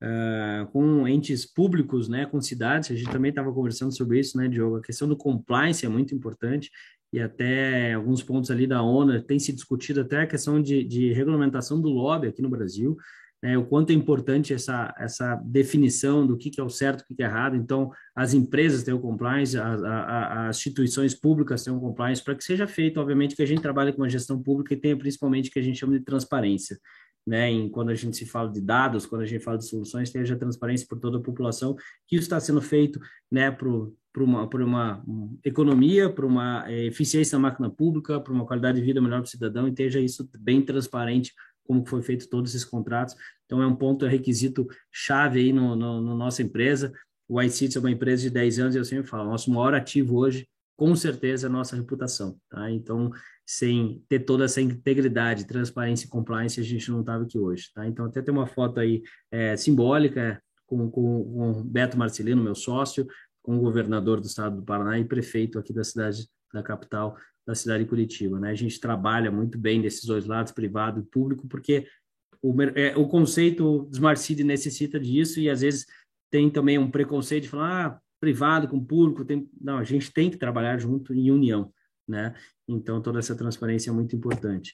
uh, 0.01 0.65
com 0.71 1.07
entes 1.07 1.45
públicos, 1.45 2.09
né, 2.09 2.25
com 2.25 2.41
cidades, 2.41 2.89
a 2.89 2.95
gente 2.95 3.11
também 3.11 3.29
estava 3.29 3.53
conversando 3.53 3.95
sobre 3.95 4.19
isso, 4.19 4.37
né, 4.37 4.47
Diogo? 4.47 4.77
A 4.77 4.81
questão 4.81 5.07
do 5.07 5.15
compliance 5.15 5.85
é 5.85 5.89
muito 5.89 6.15
importante 6.15 6.71
e 7.13 7.19
até 7.19 7.93
alguns 7.93 8.23
pontos 8.23 8.49
ali 8.49 8.65
da 8.65 8.81
ONU 8.81 9.21
tem 9.21 9.37
se 9.37 9.53
discutido 9.53 10.01
até 10.01 10.21
a 10.21 10.27
questão 10.27 10.59
de, 10.61 10.83
de 10.83 11.13
regulamentação 11.13 11.79
do 11.79 11.89
lobby 11.89 12.27
aqui 12.27 12.41
no 12.41 12.49
Brasil 12.49 12.97
né, 13.43 13.57
o 13.57 13.65
quanto 13.65 13.91
é 13.91 13.93
importante 13.93 14.53
essa, 14.53 14.93
essa 14.97 15.35
definição 15.45 16.25
do 16.25 16.37
que, 16.37 16.49
que 16.49 16.59
é 16.59 16.63
o 16.63 16.69
certo, 16.69 17.01
o 17.01 17.05
que, 17.05 17.15
que 17.15 17.23
é 17.23 17.25
errado. 17.25 17.55
Então, 17.55 17.91
as 18.15 18.33
empresas 18.33 18.83
têm 18.83 18.93
o 18.93 18.99
compliance, 18.99 19.57
a, 19.57 19.67
a, 19.67 20.47
as 20.49 20.57
instituições 20.57 21.13
públicas 21.13 21.63
têm 21.63 21.73
o 21.73 21.79
compliance, 21.79 22.23
para 22.23 22.35
que 22.35 22.43
seja 22.43 22.65
feito, 22.65 22.99
obviamente, 22.99 23.35
que 23.35 23.43
a 23.43 23.45
gente 23.45 23.61
trabalhe 23.61 23.93
com 23.93 24.03
a 24.03 24.09
gestão 24.09 24.41
pública 24.41 24.73
e 24.73 24.77
tenha 24.77 24.97
principalmente 24.97 25.49
o 25.49 25.51
que 25.53 25.59
a 25.59 25.61
gente 25.61 25.77
chama 25.77 25.97
de 25.97 26.03
transparência. 26.03 26.77
Né, 27.27 27.49
em, 27.49 27.69
quando 27.69 27.89
a 27.89 27.95
gente 27.95 28.15
se 28.15 28.23
fala 28.23 28.51
de 28.51 28.61
dados, 28.61 29.07
quando 29.07 29.23
a 29.23 29.25
gente 29.25 29.43
fala 29.43 29.57
de 29.57 29.65
soluções, 29.65 30.11
tenha 30.11 30.37
transparência 30.37 30.85
por 30.87 30.99
toda 30.99 31.17
a 31.17 31.21
população, 31.21 31.75
que 32.07 32.15
isso 32.15 32.25
está 32.25 32.39
sendo 32.39 32.61
feito 32.61 32.99
né, 33.31 33.49
por 33.49 33.91
uma, 34.17 34.47
por 34.47 34.61
uma 34.61 35.03
economia, 35.43 36.07
por 36.07 36.23
uma 36.23 36.63
é, 36.71 36.85
eficiência 36.85 37.35
na 37.35 37.49
máquina 37.49 37.67
pública, 37.67 38.19
por 38.19 38.31
uma 38.31 38.45
qualidade 38.45 38.79
de 38.79 38.85
vida 38.85 39.01
melhor 39.01 39.21
para 39.21 39.27
o 39.27 39.29
cidadão, 39.29 39.67
e 39.67 39.71
esteja 39.71 39.99
isso 39.99 40.29
bem 40.39 40.61
transparente 40.61 41.33
como 41.65 41.85
foi 41.85 42.01
feito 42.01 42.29
todos 42.29 42.53
esses 42.53 42.65
contratos. 42.65 43.15
Então, 43.45 43.61
é 43.61 43.67
um 43.67 43.75
ponto, 43.75 44.05
é 44.05 44.09
requisito 44.09 44.67
chave 44.91 45.39
aí 45.39 45.53
no, 45.53 45.75
no, 45.75 46.01
no 46.01 46.15
nossa 46.15 46.41
empresa. 46.41 46.93
O 47.27 47.41
iCity 47.41 47.77
é 47.77 47.79
uma 47.79 47.91
empresa 47.91 48.23
de 48.23 48.29
10 48.29 48.59
anos 48.59 48.75
e 48.75 48.77
eu 48.77 48.85
sempre 48.85 49.07
falo, 49.07 49.29
nosso 49.29 49.51
maior 49.51 49.73
ativo 49.73 50.17
hoje, 50.17 50.47
com 50.77 50.95
certeza, 50.95 51.47
é 51.47 51.49
a 51.49 51.51
nossa 51.51 51.75
reputação. 51.75 52.37
Tá? 52.49 52.69
Então, 52.71 53.11
sem 53.45 54.03
ter 54.09 54.19
toda 54.19 54.45
essa 54.45 54.61
integridade, 54.61 55.45
transparência 55.45 56.05
e 56.05 56.09
compliance, 56.09 56.59
a 56.59 56.63
gente 56.63 56.89
não 56.91 57.01
estava 57.01 57.23
aqui 57.23 57.37
hoje. 57.37 57.71
Tá? 57.73 57.87
Então, 57.87 58.05
até 58.05 58.21
tem 58.21 58.33
uma 58.33 58.47
foto 58.47 58.79
aí 58.79 59.01
é, 59.31 59.55
simbólica 59.55 60.41
com, 60.65 60.89
com, 60.89 61.23
com 61.23 61.63
Beto 61.63 61.97
Marcelino, 61.97 62.43
meu 62.43 62.55
sócio, 62.55 63.07
com 63.41 63.57
o 63.57 63.61
governador 63.61 64.19
do 64.19 64.27
estado 64.27 64.57
do 64.57 64.63
Paraná 64.63 64.99
e 64.99 65.05
prefeito 65.05 65.59
aqui 65.59 65.71
da 65.71 65.83
cidade 65.83 66.27
da 66.53 66.63
capital, 66.63 67.17
da 67.45 67.53
cidade 67.53 67.83
de 67.83 67.89
Curitiba. 67.89 68.39
Né? 68.39 68.51
A 68.51 68.55
gente 68.55 68.79
trabalha 68.79 69.31
muito 69.31 69.57
bem 69.57 69.81
desses 69.81 70.03
dois 70.05 70.25
lados, 70.25 70.51
privado 70.51 70.99
e 70.99 71.03
público, 71.03 71.47
porque 71.47 71.87
o, 72.41 72.53
é, 72.75 72.95
o 72.95 73.07
conceito 73.07 73.87
Smart 73.91 74.19
City 74.19 74.43
necessita 74.43 74.99
disso 74.99 75.39
e 75.39 75.49
às 75.49 75.61
vezes 75.61 75.85
tem 76.31 76.49
também 76.49 76.77
um 76.77 76.89
preconceito 76.89 77.43
de 77.43 77.49
falar 77.49 77.85
ah, 77.85 77.99
privado 78.19 78.67
com 78.67 78.83
público. 78.83 79.23
Tem... 79.23 79.49
Não, 79.59 79.77
a 79.77 79.83
gente 79.83 80.11
tem 80.11 80.29
que 80.29 80.37
trabalhar 80.37 80.77
junto 80.79 81.13
em 81.13 81.31
união. 81.31 81.71
Né? 82.07 82.35
Então, 82.67 83.01
toda 83.01 83.19
essa 83.19 83.35
transparência 83.35 83.89
é 83.89 83.93
muito 83.93 84.15
importante. 84.15 84.73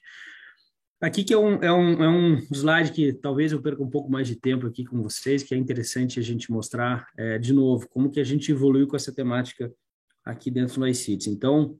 Aqui 1.00 1.24
que 1.24 1.34
é 1.34 1.38
um, 1.38 1.54
é, 1.54 1.72
um, 1.72 2.04
é 2.04 2.08
um 2.08 2.36
slide 2.52 2.92
que 2.92 3.12
talvez 3.12 3.50
eu 3.50 3.60
perca 3.60 3.82
um 3.82 3.90
pouco 3.90 4.08
mais 4.08 4.28
de 4.28 4.36
tempo 4.36 4.68
aqui 4.68 4.84
com 4.84 5.02
vocês, 5.02 5.42
que 5.42 5.52
é 5.52 5.58
interessante 5.58 6.20
a 6.20 6.22
gente 6.22 6.50
mostrar 6.52 7.08
é, 7.18 7.38
de 7.38 7.52
novo 7.52 7.88
como 7.88 8.08
que 8.08 8.20
a 8.20 8.24
gente 8.24 8.52
evoluiu 8.52 8.86
com 8.86 8.94
essa 8.94 9.12
temática 9.12 9.72
aqui 10.24 10.48
dentro 10.48 10.78
do 10.78 10.86
iCities. 10.86 11.26
Então, 11.26 11.76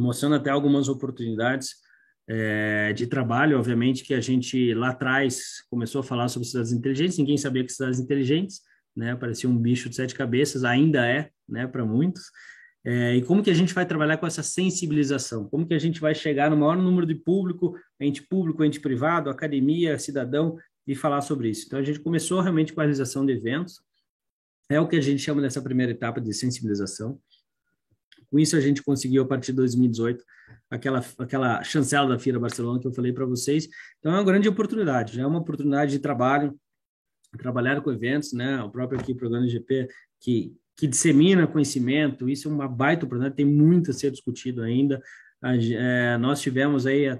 mostrando 0.00 0.34
até 0.36 0.50
algumas 0.50 0.88
oportunidades 0.88 1.74
é, 2.28 2.92
de 2.92 3.06
trabalho, 3.06 3.58
obviamente, 3.58 4.04
que 4.04 4.14
a 4.14 4.20
gente 4.20 4.72
lá 4.74 4.90
atrás 4.90 5.62
começou 5.68 6.00
a 6.00 6.04
falar 6.04 6.28
sobre 6.28 6.48
cidades 6.48 6.72
inteligentes, 6.72 7.18
ninguém 7.18 7.36
sabia 7.36 7.64
que 7.64 7.72
cidades 7.72 7.98
inteligentes, 7.98 8.60
né, 8.96 9.14
parecia 9.16 9.48
um 9.48 9.56
bicho 9.56 9.88
de 9.88 9.96
sete 9.96 10.14
cabeças, 10.14 10.64
ainda 10.64 11.06
é, 11.06 11.30
né, 11.48 11.66
para 11.66 11.84
muitos, 11.84 12.22
é, 12.84 13.16
e 13.16 13.22
como 13.22 13.42
que 13.42 13.50
a 13.50 13.54
gente 13.54 13.74
vai 13.74 13.84
trabalhar 13.84 14.16
com 14.16 14.26
essa 14.26 14.42
sensibilização? 14.42 15.46
Como 15.48 15.66
que 15.66 15.74
a 15.74 15.78
gente 15.78 16.00
vai 16.00 16.14
chegar 16.14 16.50
no 16.50 16.56
maior 16.56 16.76
número 16.76 17.06
de 17.06 17.14
público, 17.14 17.76
ente 18.00 18.22
público, 18.22 18.64
ente 18.64 18.80
privado, 18.80 19.28
academia, 19.28 19.98
cidadão, 19.98 20.56
e 20.86 20.94
falar 20.94 21.20
sobre 21.20 21.50
isso? 21.50 21.66
Então, 21.66 21.78
a 21.78 21.82
gente 21.82 22.00
começou 22.00 22.40
realmente 22.40 22.72
com 22.72 22.80
a 22.80 22.84
realização 22.84 23.26
de 23.26 23.32
eventos, 23.32 23.80
é 24.70 24.80
o 24.80 24.88
que 24.88 24.96
a 24.96 25.00
gente 25.00 25.20
chama 25.20 25.42
dessa 25.42 25.60
primeira 25.60 25.92
etapa 25.92 26.20
de 26.20 26.32
sensibilização. 26.32 27.20
Com 28.30 28.38
isso, 28.38 28.56
a 28.56 28.60
gente 28.60 28.82
conseguiu, 28.82 29.22
a 29.22 29.26
partir 29.26 29.52
de 29.52 29.56
2018, 29.56 30.24
aquela, 30.70 31.04
aquela 31.18 31.62
chancela 31.64 32.08
da 32.08 32.18
Fira 32.18 32.38
Barcelona 32.38 32.78
que 32.78 32.86
eu 32.86 32.92
falei 32.92 33.12
para 33.12 33.26
vocês. 33.26 33.68
Então, 33.98 34.12
é 34.12 34.14
uma 34.16 34.24
grande 34.24 34.48
oportunidade, 34.48 35.16
já 35.16 35.22
é 35.22 35.26
uma 35.26 35.40
oportunidade 35.40 35.90
de 35.90 35.98
trabalho, 35.98 36.58
trabalhar 37.36 37.80
com 37.80 37.92
eventos, 37.92 38.32
né? 38.32 38.62
O 38.62 38.70
próprio 38.70 39.00
aqui, 39.00 39.14
programa 39.14 39.48
GP, 39.48 39.88
que, 40.20 40.54
que 40.76 40.86
dissemina 40.86 41.46
conhecimento, 41.46 42.28
isso 42.28 42.48
é 42.48 42.52
uma 42.52 42.68
baita 42.68 43.04
oportunidade, 43.04 43.36
tem 43.36 43.46
muito 43.46 43.90
a 43.90 43.94
ser 43.94 44.10
discutido 44.10 44.62
ainda. 44.62 45.02
A, 45.42 45.56
é, 45.56 46.18
nós 46.18 46.40
tivemos 46.40 46.86
aí 46.86 47.18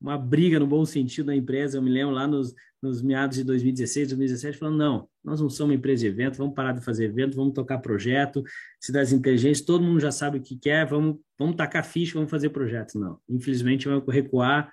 uma 0.00 0.16
briga 0.16 0.58
no 0.58 0.66
bom 0.66 0.84
sentido 0.84 1.26
da 1.26 1.36
empresa, 1.36 1.78
eu 1.78 1.82
me 1.82 1.90
lembro 1.90 2.14
lá 2.14 2.26
nos, 2.26 2.54
nos 2.82 3.02
meados 3.02 3.36
de 3.36 3.44
2016, 3.44 4.08
2017, 4.08 4.58
falando, 4.58 4.78
não, 4.78 5.08
nós 5.24 5.40
não 5.40 5.50
somos 5.50 5.74
empresa 5.74 6.02
de 6.02 6.08
evento, 6.08 6.38
vamos 6.38 6.54
parar 6.54 6.72
de 6.72 6.84
fazer 6.84 7.04
evento, 7.04 7.36
vamos 7.36 7.52
tocar 7.52 7.78
projeto, 7.78 8.42
cidades 8.80 9.12
inteligentes, 9.12 9.60
todo 9.60 9.84
mundo 9.84 10.00
já 10.00 10.10
sabe 10.10 10.38
o 10.38 10.42
que 10.42 10.56
quer, 10.56 10.86
vamos, 10.86 11.16
vamos 11.38 11.56
tacar 11.56 11.84
ficha, 11.84 12.14
vamos 12.14 12.30
fazer 12.30 12.50
projetos. 12.50 12.94
Não, 12.94 13.18
infelizmente 13.28 13.86
vai 13.86 14.00
recuar, 14.08 14.72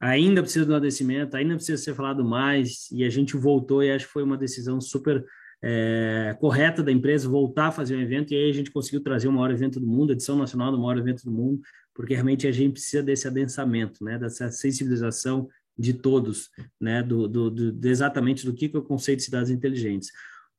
ainda 0.00 0.42
precisa 0.42 0.64
do 0.64 0.74
agradecimento, 0.74 1.34
ainda 1.36 1.56
precisa 1.56 1.82
ser 1.82 1.94
falado 1.94 2.24
mais, 2.24 2.90
e 2.92 3.04
a 3.04 3.10
gente 3.10 3.36
voltou 3.36 3.82
e 3.82 3.90
acho 3.90 4.06
que 4.06 4.12
foi 4.12 4.22
uma 4.22 4.36
decisão 4.36 4.80
super 4.80 5.24
é, 5.62 6.36
correta 6.38 6.82
da 6.82 6.92
empresa 6.92 7.28
voltar 7.28 7.68
a 7.68 7.72
fazer 7.72 7.96
um 7.96 8.00
evento, 8.00 8.32
e 8.32 8.36
aí 8.36 8.50
a 8.50 8.54
gente 8.54 8.70
conseguiu 8.70 9.02
trazer 9.02 9.28
o 9.28 9.32
maior 9.32 9.50
evento 9.50 9.80
do 9.80 9.86
mundo, 9.86 10.12
edição 10.12 10.36
nacional 10.36 10.70
do 10.70 10.78
maior 10.78 10.98
evento 10.98 11.24
do 11.24 11.32
mundo, 11.32 11.60
porque 11.94 12.12
realmente 12.12 12.46
a 12.46 12.52
gente 12.52 12.72
precisa 12.72 13.02
desse 13.02 13.26
adensamento, 13.26 14.04
né, 14.04 14.18
dessa 14.18 14.50
sensibilização 14.50 15.48
de 15.76 15.92
todos, 15.92 16.50
né, 16.80 17.02
do, 17.02 17.26
do, 17.26 17.50
do 17.50 17.88
exatamente 17.88 18.44
do 18.44 18.54
que, 18.54 18.70
é 18.72 18.78
o 18.78 18.82
conceito 18.82 19.18
de 19.18 19.24
cidades 19.24 19.50
inteligentes. 19.50 20.10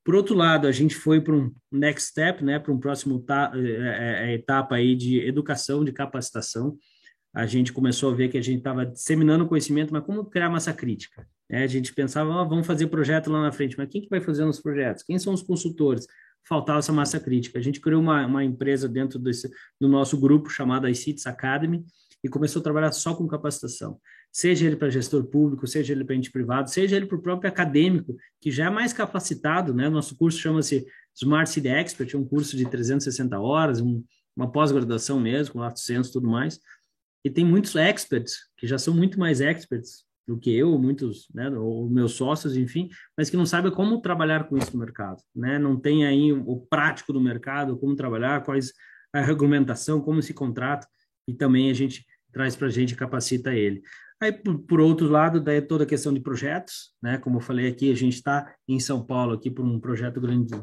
Por 0.04 0.14
outro 0.14 0.36
lado, 0.36 0.68
a 0.68 0.72
gente 0.72 0.94
foi 0.94 1.20
para 1.20 1.34
um 1.34 1.52
next 1.72 2.12
step, 2.12 2.44
né, 2.44 2.60
para 2.60 2.72
um 2.72 2.80
próximo 2.80 3.26
é, 3.30 3.60
é, 3.60 4.30
é, 4.30 4.34
etapa 4.36 4.76
aí 4.76 4.96
de 4.96 5.20
educação, 5.20 5.84
de 5.84 5.92
capacitação. 5.92 6.78
A 7.34 7.46
gente 7.46 7.74
começou 7.74 8.12
a 8.12 8.16
ver 8.16 8.30
que 8.30 8.38
a 8.38 8.42
gente 8.42 8.60
estava 8.60 8.86
disseminando 8.86 9.48
conhecimento, 9.48 9.92
mas 9.92 10.06
como 10.06 10.26
criar 10.26 10.50
massa 10.50 10.74
crítica? 10.74 11.28
É, 11.50 11.64
a 11.64 11.68
gente 11.68 11.94
pensava, 11.94 12.44
vamos 12.46 12.68
fazer 12.68 12.88
projeto 12.88 13.32
lá 13.32 13.42
na 13.42 13.52
frente, 13.52 13.78
mas 13.78 13.90
quem 13.90 14.02
que 14.02 14.10
vai 14.10 14.22
fazer 14.22 14.44
os 14.44 14.60
projetos? 14.60 15.04
Quem 15.04 15.18
são 15.18 15.34
os 15.34 15.42
consultores? 15.42 16.06
faltava 16.48 16.80
essa 16.80 16.94
massa 16.94 17.20
crítica. 17.20 17.60
A 17.60 17.62
gente 17.62 17.82
criou 17.82 18.02
uma, 18.02 18.26
uma 18.26 18.44
empresa 18.44 18.88
dentro 18.88 19.20
desse, 19.20 19.50
do 19.80 19.88
nosso 19.88 20.20
grupo 20.20 20.50
chamada 20.50 20.90
iCities 20.90 21.26
Academy 21.26 21.84
e 22.26 22.28
começou 22.28 22.60
a 22.60 22.64
trabalhar 22.64 22.92
só 22.92 23.14
com 23.14 23.28
capacitação. 23.28 24.00
Seja 24.32 24.66
ele 24.66 24.76
para 24.76 24.90
gestor 24.90 25.24
público, 25.26 25.68
seja 25.68 25.94
ele 25.94 26.04
para 26.04 26.16
ente 26.16 26.32
privado, 26.32 26.72
seja 26.72 26.96
ele 26.96 27.06
para 27.06 27.18
o 27.18 27.22
próprio 27.22 27.48
acadêmico, 27.48 28.16
que 28.42 28.50
já 28.50 28.66
é 28.66 28.70
mais 28.72 28.92
capacitado, 28.92 29.76
né? 29.76 29.88
Nosso 29.90 30.18
curso 30.18 30.40
chama-se 30.40 30.88
Smart 31.16 31.48
City 31.48 31.68
Expert, 31.68 32.16
é 32.16 32.18
um 32.18 32.26
curso 32.26 32.58
de 32.58 32.68
360 32.68 33.40
horas, 33.40 33.80
um, 33.80 34.04
uma 34.36 34.52
pós-graduação 34.52 35.20
mesmo, 35.20 35.54
com 35.54 35.60
lato 35.60 35.80
senso 35.80 36.10
e 36.10 36.14
tudo 36.14 36.28
mais. 36.28 36.60
E 37.24 37.30
tem 37.30 37.46
muitos 37.46 37.76
experts, 37.76 38.40
que 38.58 38.66
já 38.66 38.80
são 38.80 38.96
muito 38.96 39.20
mais 39.20 39.40
experts 39.40 40.04
do 40.28 40.36
que 40.36 40.52
eu, 40.52 40.80
muitos, 40.80 41.28
né, 41.32 41.48
ou 41.52 41.88
meus 41.88 42.14
sócios, 42.14 42.58
enfim, 42.58 42.90
mas 43.16 43.30
que 43.30 43.38
não 43.38 43.46
sabem 43.46 43.72
como 43.72 44.02
trabalhar 44.02 44.46
com 44.46 44.58
isso 44.58 44.74
no 44.74 44.80
mercado, 44.80 45.22
né? 45.36 45.60
Não 45.60 45.80
tem 45.80 46.08
aí 46.08 46.34
o 46.34 46.66
prático 46.68 47.14
do 47.14 47.22
mercado, 47.22 47.78
como 47.78 47.96
trabalhar, 47.96 48.44
quais 48.44 48.74
a 49.14 49.22
regulamentação, 49.22 50.02
como 50.02 50.24
se 50.24 50.34
contrata, 50.34 50.88
e 51.28 51.34
também 51.36 51.70
a 51.70 51.74
gente 51.74 52.04
traz 52.36 52.54
para 52.54 52.68
a 52.68 52.70
gente 52.70 52.98
capacita 52.98 53.54
ele. 53.54 53.82
Aí, 54.22 54.30
por, 54.30 54.60
por, 54.60 54.82
outro 54.82 55.08
lado, 55.08 55.40
daí 55.40 55.62
toda 55.62 55.86
a 55.86 55.88
questão 55.88 56.14
de 56.14 56.20
projetos, 56.20 56.94
né? 57.02 57.18
Como 57.18 57.38
eu 57.38 57.42
falei 57.42 57.68
aqui, 57.68 57.90
a 57.90 57.96
gente 57.96 58.16
está 58.16 58.54
em 58.68 58.78
São 58.78 59.06
Paulo 59.06 59.34
aqui 59.34 59.50
por 59.50 59.64
um 59.64 59.80
projeto 59.80 60.20
grande, 60.20 60.54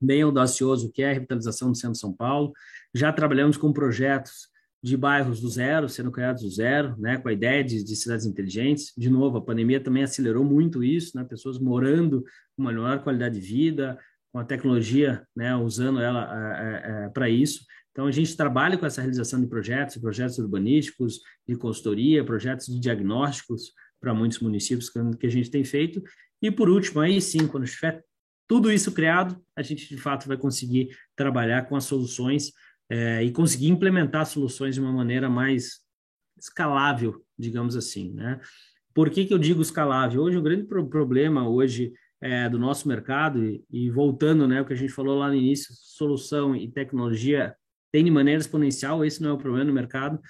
bem 0.00 0.22
audacioso, 0.22 0.90
que 0.92 1.02
é 1.04 1.10
a 1.10 1.12
revitalização 1.12 1.70
do 1.70 1.76
centro 1.76 1.92
de 1.92 2.00
São 2.00 2.12
Paulo. 2.12 2.52
Já 2.92 3.12
trabalhamos 3.12 3.56
com 3.56 3.72
projetos 3.72 4.48
de 4.82 4.96
bairros 4.96 5.40
do 5.40 5.48
zero, 5.48 5.88
sendo 5.88 6.10
criados 6.10 6.42
do 6.42 6.50
zero, 6.50 6.96
né, 6.98 7.16
com 7.16 7.28
a 7.28 7.32
ideia 7.32 7.62
de, 7.62 7.84
de, 7.84 7.96
cidades 7.96 8.26
inteligentes. 8.26 8.92
De 8.96 9.08
novo, 9.08 9.38
a 9.38 9.44
pandemia 9.44 9.80
também 9.80 10.02
acelerou 10.02 10.44
muito 10.44 10.82
isso, 10.82 11.16
né, 11.16 11.24
pessoas 11.24 11.60
morando 11.60 12.22
com 12.56 12.62
uma 12.62 12.72
melhor 12.72 13.02
qualidade 13.04 13.38
de 13.38 13.46
vida, 13.46 13.98
com 14.32 14.40
a 14.40 14.44
tecnologia, 14.44 15.24
né, 15.34 15.54
usando 15.54 16.00
ela 16.00 16.58
é, 16.60 17.06
é, 17.06 17.08
para 17.08 17.28
isso. 17.28 17.64
Então, 17.96 18.06
a 18.06 18.12
gente 18.12 18.36
trabalha 18.36 18.76
com 18.76 18.84
essa 18.84 19.00
realização 19.00 19.40
de 19.40 19.46
projetos, 19.46 19.96
projetos 19.96 20.36
urbanísticos, 20.36 21.22
de 21.48 21.56
consultoria, 21.56 22.22
projetos 22.22 22.66
de 22.66 22.78
diagnósticos 22.78 23.72
para 23.98 24.12
muitos 24.12 24.38
municípios 24.40 24.90
que 24.90 25.26
a 25.26 25.30
gente 25.30 25.50
tem 25.50 25.64
feito. 25.64 26.02
E, 26.42 26.50
por 26.50 26.68
último, 26.68 27.00
aí 27.00 27.22
sim, 27.22 27.48
quando 27.48 27.64
estiver 27.64 28.04
tudo 28.46 28.70
isso 28.70 28.92
criado, 28.92 29.42
a 29.56 29.62
gente, 29.62 29.88
de 29.88 29.96
fato, 29.96 30.28
vai 30.28 30.36
conseguir 30.36 30.90
trabalhar 31.16 31.70
com 31.70 31.74
as 31.74 31.84
soluções 31.84 32.52
é, 32.90 33.24
e 33.24 33.32
conseguir 33.32 33.68
implementar 33.68 34.26
soluções 34.26 34.74
de 34.74 34.80
uma 34.82 34.92
maneira 34.92 35.30
mais 35.30 35.80
escalável, 36.38 37.24
digamos 37.38 37.76
assim, 37.76 38.12
né? 38.12 38.38
Por 38.92 39.08
que, 39.08 39.24
que 39.24 39.32
eu 39.32 39.38
digo 39.38 39.62
escalável? 39.62 40.20
Hoje, 40.20 40.36
o 40.36 40.42
grande 40.42 40.64
pro 40.64 40.86
problema 40.86 41.48
hoje 41.48 41.94
é, 42.20 42.46
do 42.46 42.58
nosso 42.58 42.86
mercado, 42.86 43.42
e, 43.42 43.64
e 43.70 43.90
voltando 43.90 44.46
né, 44.46 44.60
o 44.60 44.66
que 44.66 44.74
a 44.74 44.76
gente 44.76 44.92
falou 44.92 45.18
lá 45.18 45.28
no 45.28 45.34
início, 45.34 45.72
solução 45.72 46.54
e 46.54 46.70
tecnologia 46.70 47.56
tem 47.96 48.04
de 48.04 48.10
maneira 48.10 48.38
exponencial, 48.38 49.02
esse 49.02 49.22
não 49.22 49.30
é 49.30 49.32
o 49.32 49.38
problema 49.38 49.64
no 49.64 49.72
mercado, 49.72 50.20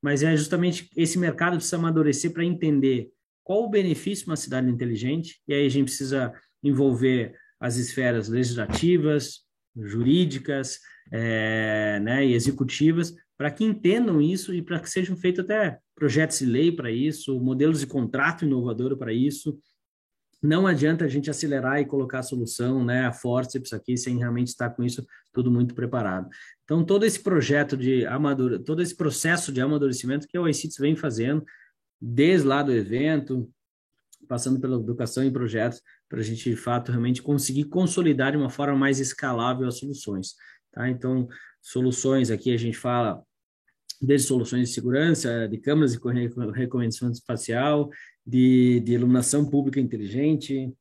mas 0.00 0.22
é 0.22 0.36
justamente 0.36 0.88
esse 0.96 1.18
mercado 1.18 1.56
precisa 1.56 1.74
amadurecer 1.74 2.32
para 2.32 2.44
entender 2.44 3.08
qual 3.42 3.64
o 3.64 3.68
benefício 3.68 4.26
de 4.26 4.30
uma 4.30 4.36
cidade 4.36 4.70
inteligente, 4.70 5.40
e 5.48 5.52
aí 5.52 5.66
a 5.66 5.68
gente 5.68 5.86
precisa 5.86 6.32
envolver 6.62 7.34
as 7.58 7.78
esferas 7.78 8.28
legislativas, 8.28 9.40
jurídicas, 9.76 10.78
é, 11.10 11.98
né, 12.00 12.24
e 12.24 12.32
executivas, 12.32 13.12
para 13.36 13.50
que 13.50 13.64
entendam 13.64 14.22
isso 14.22 14.54
e 14.54 14.62
para 14.62 14.78
que 14.78 14.88
sejam 14.88 15.16
feitos 15.16 15.44
até 15.44 15.80
projetos 15.96 16.38
de 16.38 16.46
lei 16.46 16.70
para 16.70 16.92
isso, 16.92 17.40
modelos 17.40 17.80
de 17.80 17.88
contrato 17.88 18.44
inovador 18.44 18.96
para 18.96 19.12
isso. 19.12 19.58
Não 20.46 20.64
adianta 20.64 21.04
a 21.04 21.08
gente 21.08 21.28
acelerar 21.28 21.80
e 21.80 21.84
colocar 21.84 22.20
a 22.20 22.22
solução, 22.22 22.84
né, 22.84 23.04
a 23.04 23.12
forceps 23.12 23.72
aqui, 23.72 23.96
sem 23.96 24.16
realmente 24.16 24.48
estar 24.48 24.70
com 24.70 24.84
isso 24.84 25.04
tudo 25.32 25.50
muito 25.50 25.74
preparado. 25.74 26.28
Então, 26.62 26.84
todo 26.84 27.04
esse 27.04 27.20
projeto 27.20 27.76
de 27.76 28.06
amadure... 28.06 28.60
todo 28.60 28.80
esse 28.80 28.94
processo 28.94 29.52
de 29.52 29.60
amadurecimento 29.60 30.28
que 30.28 30.38
o 30.38 30.48
iCities 30.48 30.78
vem 30.78 30.94
fazendo, 30.94 31.44
desde 32.00 32.46
lá 32.46 32.62
do 32.62 32.72
evento, 32.72 33.50
passando 34.28 34.60
pela 34.60 34.76
educação 34.76 35.24
em 35.24 35.32
projetos, 35.32 35.82
para 36.08 36.20
a 36.20 36.22
gente, 36.22 36.48
de 36.48 36.56
fato, 36.56 36.92
realmente 36.92 37.20
conseguir 37.22 37.64
consolidar 37.64 38.30
de 38.30 38.38
uma 38.38 38.50
forma 38.50 38.76
mais 38.76 39.00
escalável 39.00 39.66
as 39.66 39.78
soluções. 39.78 40.36
Tá? 40.72 40.88
Então, 40.88 41.26
soluções 41.60 42.30
aqui 42.30 42.54
a 42.54 42.56
gente 42.56 42.78
fala 42.78 43.20
desde 44.00 44.28
soluções 44.28 44.68
de 44.68 44.74
segurança, 44.74 45.48
de 45.48 45.58
câmeras 45.58 45.92
de 45.92 45.98
reconhecimento 46.54 47.14
espacial, 47.14 47.90
de, 48.26 48.80
de 48.80 48.92
iluminação 48.92 49.48
pública 49.48 49.78
inteligente, 49.78 50.74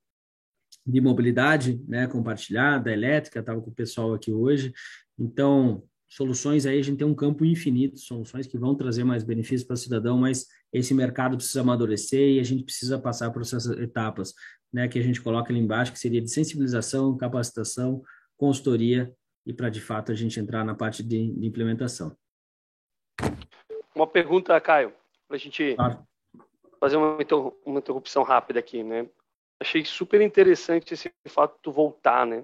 de 0.86 1.01
mobilidade 1.01 1.81
né, 1.88 2.08
compartilhada, 2.08 2.91
elétrica, 2.91 3.39
estava 3.39 3.62
com 3.62 3.69
o 3.69 3.73
pessoal 3.73 4.13
aqui 4.13 4.31
hoje. 4.31 4.73
Então, 5.17 5.84
soluções 6.08 6.65
aí, 6.65 6.79
a 6.79 6.81
gente 6.81 6.97
tem 6.97 7.08
um 7.08 7.15
campo 7.15 7.45
infinito, 7.45 7.99
soluções 7.99 8.47
que 8.47 8.58
vão 8.58 8.75
trazer 8.75 9.03
mais 9.03 9.23
benefícios 9.23 9.63
para 9.63 9.75
o 9.75 9.77
cidadão, 9.77 10.17
mas 10.17 10.47
esse 10.73 10.93
mercado 10.93 11.38
precisa 11.38 11.62
amadurecer 11.62 12.36
e 12.36 12.39
a 12.39 12.43
gente 12.43 12.63
precisa 12.63 12.99
passar 12.99 13.31
por 13.31 13.41
essas 13.41 13.67
etapas, 13.67 14.34
né, 14.73 14.88
que 14.88 14.99
a 14.99 15.03
gente 15.03 15.21
coloca 15.21 15.51
ali 15.51 15.60
embaixo, 15.60 15.91
que 15.91 15.99
seria 15.99 16.21
de 16.21 16.29
sensibilização, 16.29 17.15
capacitação, 17.15 18.01
consultoria 18.38 19.13
e 19.45 19.53
para 19.53 19.69
de 19.69 19.79
fato 19.79 20.12
a 20.12 20.15
gente 20.15 20.39
entrar 20.39 20.65
na 20.65 20.75
parte 20.75 21.03
de, 21.03 21.31
de 21.31 21.47
implementação. 21.47 22.15
Uma 23.95 24.08
pergunta, 24.08 24.60
Caio, 24.60 24.91
para 25.27 25.38
a 25.38 25.39
gente 25.39 25.75
claro. 25.75 26.05
Fazer 26.80 26.98
uma, 26.98 27.18
uma 27.66 27.80
interrupção 27.80 28.24
rápida 28.24 28.60
aqui, 28.60 28.84
né? 28.84 29.08
Achei 29.60 29.86
super 29.86 30.22
interessante 30.22 30.94
esse 30.94 31.12
fato 31.28 31.58
de 31.64 31.74
voltar, 31.74 32.26
né? 32.26 32.42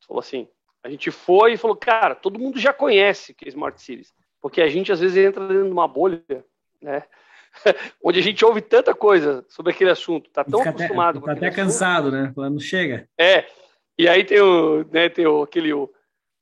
Tu 0.00 0.06
falou 0.06 0.20
assim, 0.20 0.48
a 0.82 0.88
gente 0.90 1.10
foi 1.10 1.54
e 1.54 1.56
falou, 1.56 1.76
cara, 1.76 2.14
todo 2.14 2.38
mundo 2.38 2.58
já 2.58 2.72
conhece 2.72 3.34
que 3.34 3.46
é 3.46 3.48
Smart 3.48 3.80
Cities, 3.80 4.12
porque 4.40 4.60
a 4.60 4.68
gente 4.68 4.92
às 4.92 5.00
vezes 5.00 5.16
entra 5.16 5.46
dentro 5.48 5.64
de 5.64 5.70
uma 5.70 5.88
bolha, 5.88 6.22
né? 6.80 7.02
Onde 8.02 8.18
a 8.18 8.22
gente 8.22 8.44
ouve 8.44 8.60
tanta 8.60 8.94
coisa 8.94 9.44
sobre 9.48 9.72
aquele 9.72 9.90
assunto, 9.90 10.30
tá 10.30 10.44
tão 10.44 10.60
acostumado. 10.60 11.18
Até, 11.18 11.26
tá 11.26 11.32
até 11.32 11.50
cansado, 11.50 12.10
né? 12.10 12.32
Falando, 12.34 12.60
chega. 12.60 13.08
É. 13.18 13.46
E 13.98 14.08
aí 14.08 14.24
tem 14.24 14.40
o, 14.40 14.84
né, 14.92 15.08
tem 15.08 15.26
o, 15.26 15.42
aquele 15.42 15.72
o, 15.72 15.90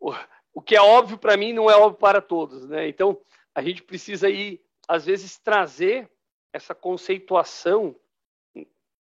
o, 0.01 0.13
o 0.55 0.63
que 0.63 0.75
é 0.75 0.81
óbvio 0.81 1.19
para 1.19 1.37
mim 1.37 1.53
não 1.53 1.71
é 1.71 1.77
óbvio 1.77 1.99
para 1.99 2.21
todos, 2.21 2.69
né? 2.69 2.89
Então, 2.89 3.19
a 3.55 3.63
gente 3.63 3.83
precisa 3.83 4.29
ir, 4.29 4.61
às 4.89 5.05
vezes, 5.05 5.39
trazer 5.39 6.09
essa 6.53 6.75
conceituação 6.75 7.97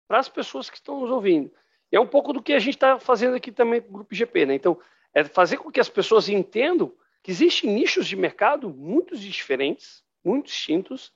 para 0.08 0.20
as 0.20 0.30
pessoas 0.30 0.70
que 0.70 0.78
estão 0.78 1.00
nos 1.02 1.10
ouvindo. 1.10 1.52
E 1.92 1.96
é 1.96 2.00
um 2.00 2.08
pouco 2.08 2.32
do 2.32 2.42
que 2.42 2.54
a 2.54 2.60
gente 2.60 2.76
está 2.76 3.00
fazendo 3.00 3.36
aqui 3.36 3.52
também 3.52 3.82
no 3.82 3.90
Grupo 3.90 4.16
GP, 4.16 4.46
né? 4.46 4.56
Então, 4.56 4.80
é 5.14 5.24
fazer 5.24 5.58
com 5.58 5.72
que 5.72 5.80
as 5.80 5.90
pessoas 5.90 6.30
entendam 6.30 6.94
que 7.22 7.32
existem 7.32 7.70
nichos 7.70 8.08
de 8.08 8.16
mercado 8.16 8.70
muito 8.70 9.16
diferentes, 9.18 10.04
muito 10.24 10.46
distintos, 10.46 11.14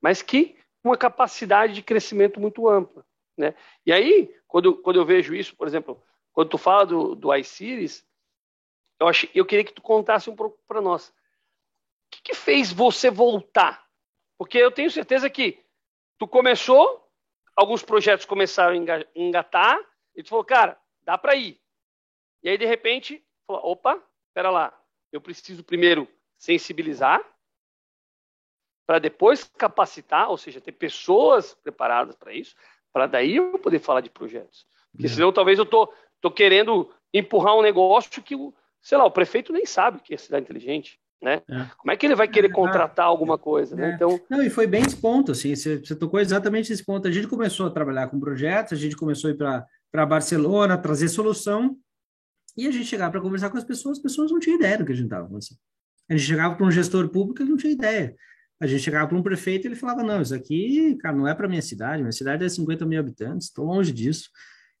mas 0.00 0.22
que 0.22 0.56
uma 0.82 0.96
capacidade 0.96 1.72
de 1.74 1.82
crescimento 1.82 2.40
muito 2.40 2.68
ampla, 2.68 3.04
né? 3.36 3.54
E 3.84 3.92
aí, 3.92 4.34
quando, 4.46 4.76
quando 4.76 4.96
eu 4.96 5.04
vejo 5.04 5.34
isso, 5.34 5.54
por 5.56 5.66
exemplo, 5.66 6.02
quando 6.32 6.50
tu 6.50 6.58
fala 6.58 6.84
do, 6.84 7.14
do 7.14 7.34
iSeries, 7.34 8.06
eu, 9.00 9.06
eu 9.34 9.46
queria 9.46 9.64
que 9.64 9.72
tu 9.72 9.82
contasse 9.82 10.28
um 10.28 10.36
pouco 10.36 10.58
para 10.66 10.80
nós. 10.80 11.08
O 11.08 11.12
que, 12.10 12.22
que 12.22 12.34
fez 12.34 12.72
você 12.72 13.10
voltar? 13.10 13.86
Porque 14.38 14.58
eu 14.58 14.70
tenho 14.70 14.90
certeza 14.90 15.30
que 15.30 15.64
tu 16.18 16.26
começou, 16.26 17.08
alguns 17.54 17.82
projetos 17.82 18.26
começaram 18.26 18.72
a 18.72 19.04
engatar, 19.14 19.78
e 20.14 20.22
tu 20.22 20.30
falou, 20.30 20.44
cara, 20.44 20.78
dá 21.02 21.18
para 21.18 21.34
ir. 21.34 21.60
E 22.42 22.48
aí, 22.48 22.58
de 22.58 22.64
repente, 22.64 23.24
falou, 23.46 23.72
opa, 23.72 24.02
espera 24.28 24.50
lá, 24.50 24.78
eu 25.12 25.20
preciso 25.20 25.64
primeiro 25.64 26.08
sensibilizar, 26.38 27.22
para 28.86 28.98
depois 28.98 29.44
capacitar, 29.44 30.30
ou 30.30 30.36
seja, 30.36 30.60
ter 30.60 30.72
pessoas 30.72 31.54
preparadas 31.54 32.14
para 32.14 32.32
isso, 32.32 32.54
para 32.92 33.06
daí 33.06 33.36
eu 33.36 33.58
poder 33.58 33.80
falar 33.80 34.00
de 34.00 34.10
projetos. 34.10 34.66
Porque 34.92 35.06
é. 35.06 35.10
senão 35.10 35.32
talvez 35.32 35.58
eu 35.58 35.66
tô, 35.66 35.92
tô 36.20 36.30
querendo 36.30 36.92
empurrar 37.12 37.56
um 37.56 37.62
negócio 37.62 38.22
que 38.22 38.34
sei 38.80 38.96
lá, 38.96 39.04
o 39.04 39.10
prefeito 39.10 39.52
nem 39.52 39.66
sabe 39.66 40.00
que 40.00 40.14
é 40.14 40.16
cidade 40.16 40.44
inteligente. 40.44 41.00
Né? 41.22 41.42
É. 41.48 41.66
Como 41.78 41.90
é 41.90 41.96
que 41.96 42.06
ele 42.06 42.14
vai 42.14 42.28
querer 42.28 42.48
é. 42.48 42.52
contratar 42.52 43.06
alguma 43.06 43.38
coisa? 43.38 43.74
Né? 43.74 43.90
É. 43.90 43.94
Então... 43.94 44.20
Não, 44.28 44.42
e 44.42 44.50
foi 44.50 44.66
bem 44.66 44.82
esse 44.82 44.96
ponto, 44.96 45.32
assim, 45.32 45.54
você, 45.54 45.78
você, 45.78 45.94
tocou 45.94 46.20
exatamente 46.20 46.72
esse 46.72 46.84
ponto. 46.84 47.08
A 47.08 47.10
gente 47.10 47.26
começou 47.26 47.66
a 47.66 47.70
trabalhar 47.70 48.08
com 48.08 48.20
projetos, 48.20 48.72
a 48.72 48.80
gente 48.80 48.96
começou 48.96 49.28
a 49.28 49.32
ir 49.32 49.36
para 49.36 50.06
Barcelona, 50.06 50.76
trazer 50.76 51.08
solução, 51.08 51.76
e 52.56 52.66
a 52.66 52.70
gente 52.70 52.86
chegava 52.86 53.12
para 53.12 53.20
conversar 53.20 53.50
com 53.50 53.58
as 53.58 53.64
pessoas, 53.64 53.98
as 53.98 54.02
pessoas 54.02 54.30
não 54.30 54.38
tinham 54.38 54.58
ideia 54.58 54.78
do 54.78 54.84
que 54.84 54.92
a 54.92 54.94
gente 54.94 55.06
estava 55.06 55.28
fazendo. 55.28 55.58
A 56.08 56.16
gente 56.16 56.26
chegava 56.26 56.54
para 56.54 56.66
um 56.66 56.70
gestor 56.70 57.08
público, 57.08 57.42
ele 57.42 57.50
não 57.50 57.56
tinha 57.56 57.72
ideia. 57.72 58.14
A 58.58 58.66
gente 58.66 58.82
chegava 58.82 59.06
para 59.06 59.18
um 59.18 59.22
prefeito 59.22 59.66
e 59.66 59.68
ele 59.68 59.76
falava: 59.76 60.02
Não, 60.02 60.22
isso 60.22 60.34
aqui, 60.34 60.96
cara, 60.96 61.14
não 61.14 61.28
é 61.28 61.34
para 61.34 61.48
minha 61.48 61.60
cidade, 61.60 62.02
minha 62.02 62.12
cidade 62.12 62.44
é 62.44 62.48
50 62.48 62.86
mil 62.86 62.98
habitantes, 62.98 63.48
estou 63.48 63.66
longe 63.66 63.92
disso. 63.92 64.30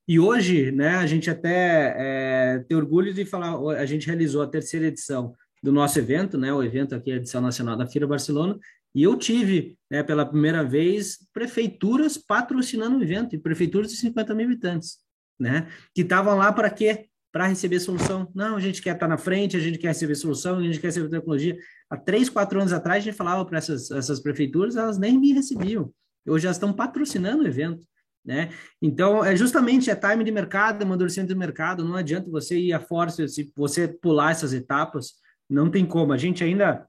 E 0.08 0.20
hoje, 0.20 0.70
né, 0.70 0.96
a 0.96 1.06
gente 1.06 1.28
até 1.28 1.94
é, 1.98 2.58
tem 2.60 2.76
orgulho 2.76 3.12
de 3.12 3.24
falar, 3.24 3.58
a 3.76 3.84
gente 3.84 4.06
realizou 4.06 4.40
a 4.40 4.46
terceira 4.46 4.86
edição 4.86 5.34
do 5.62 5.72
nosso 5.72 5.98
evento, 5.98 6.38
né, 6.38 6.52
o 6.52 6.62
evento 6.62 6.94
aqui, 6.94 7.10
a 7.10 7.16
edição 7.16 7.40
nacional 7.40 7.76
da 7.76 7.86
Feira 7.86 8.06
Barcelona, 8.06 8.58
e 8.94 9.02
eu 9.02 9.16
tive, 9.16 9.76
né, 9.90 10.02
pela 10.02 10.24
primeira 10.24 10.64
vez, 10.64 11.18
prefeituras 11.32 12.16
patrocinando 12.16 12.98
o 12.98 13.02
evento, 13.02 13.34
e 13.34 13.38
prefeituras 13.38 13.90
de 13.90 13.96
50 13.96 14.34
mil 14.34 14.46
habitantes, 14.46 14.98
né, 15.38 15.68
que 15.94 16.02
estavam 16.02 16.36
lá 16.36 16.52
para 16.52 16.70
quê? 16.70 17.08
para 17.36 17.48
receber 17.48 17.78
solução. 17.80 18.30
Não, 18.34 18.56
a 18.56 18.60
gente 18.60 18.80
quer 18.80 18.94
estar 18.94 19.06
na 19.06 19.18
frente, 19.18 19.58
a 19.58 19.60
gente 19.60 19.76
quer 19.76 19.88
receber 19.88 20.14
solução, 20.14 20.56
a 20.56 20.62
gente 20.62 20.80
quer 20.80 20.86
receber 20.86 21.10
tecnologia. 21.10 21.54
Há 21.90 21.94
três, 21.94 22.30
quatro 22.30 22.58
anos 22.58 22.72
atrás, 22.72 23.02
a 23.02 23.04
gente 23.04 23.14
falava 23.14 23.44
para 23.44 23.58
essas, 23.58 23.90
essas 23.90 24.20
prefeituras, 24.20 24.74
elas 24.74 24.96
nem 24.96 25.20
me 25.20 25.34
recebiam. 25.34 25.92
Hoje 26.26 26.46
elas 26.46 26.56
estão 26.56 26.72
patrocinando 26.72 27.42
o 27.42 27.46
evento. 27.46 27.86
Né? 28.24 28.48
Então, 28.80 29.22
é 29.22 29.36
justamente 29.36 29.90
é 29.90 29.94
time 29.94 30.24
de 30.24 30.32
mercado, 30.32 30.82
amadurecimento 30.82 31.30
de 31.30 31.38
mercado. 31.38 31.84
Não 31.84 31.94
adianta 31.94 32.30
você 32.30 32.58
ir 32.58 32.72
a 32.72 32.80
força, 32.80 33.28
se 33.28 33.52
você 33.54 33.86
pular 33.86 34.30
essas 34.30 34.54
etapas, 34.54 35.12
não 35.48 35.70
tem 35.70 35.86
como. 35.86 36.12
A 36.12 36.16
gente 36.16 36.42
ainda 36.42 36.86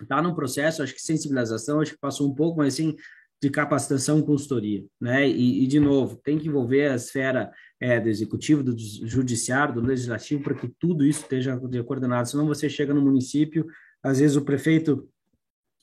está 0.00 0.20
num 0.20 0.34
processo, 0.34 0.82
acho 0.82 0.94
que 0.94 1.00
sensibilização, 1.00 1.80
acho 1.80 1.92
que 1.92 1.98
passou 1.98 2.28
um 2.28 2.34
pouco, 2.34 2.58
mas 2.58 2.74
assim, 2.74 2.96
de 3.42 3.50
capacitação 3.50 4.22
consultoria, 4.22 4.84
né? 5.00 5.28
E, 5.28 5.64
e, 5.64 5.66
de 5.66 5.78
novo, 5.78 6.16
tem 6.16 6.38
que 6.38 6.48
envolver 6.48 6.88
a 6.88 6.94
esfera 6.94 7.50
é, 7.80 8.00
do 8.00 8.08
executivo, 8.08 8.62
do 8.62 8.74
judiciário, 8.76 9.74
do 9.74 9.80
legislativo, 9.80 10.42
para 10.42 10.54
que 10.54 10.68
tudo 10.78 11.04
isso 11.04 11.22
esteja 11.22 11.58
coordenado. 11.84 12.28
Senão 12.28 12.46
você 12.46 12.68
chega 12.68 12.94
no 12.94 13.02
município, 13.02 13.66
às 14.02 14.18
vezes 14.18 14.36
o 14.36 14.44
prefeito 14.44 15.08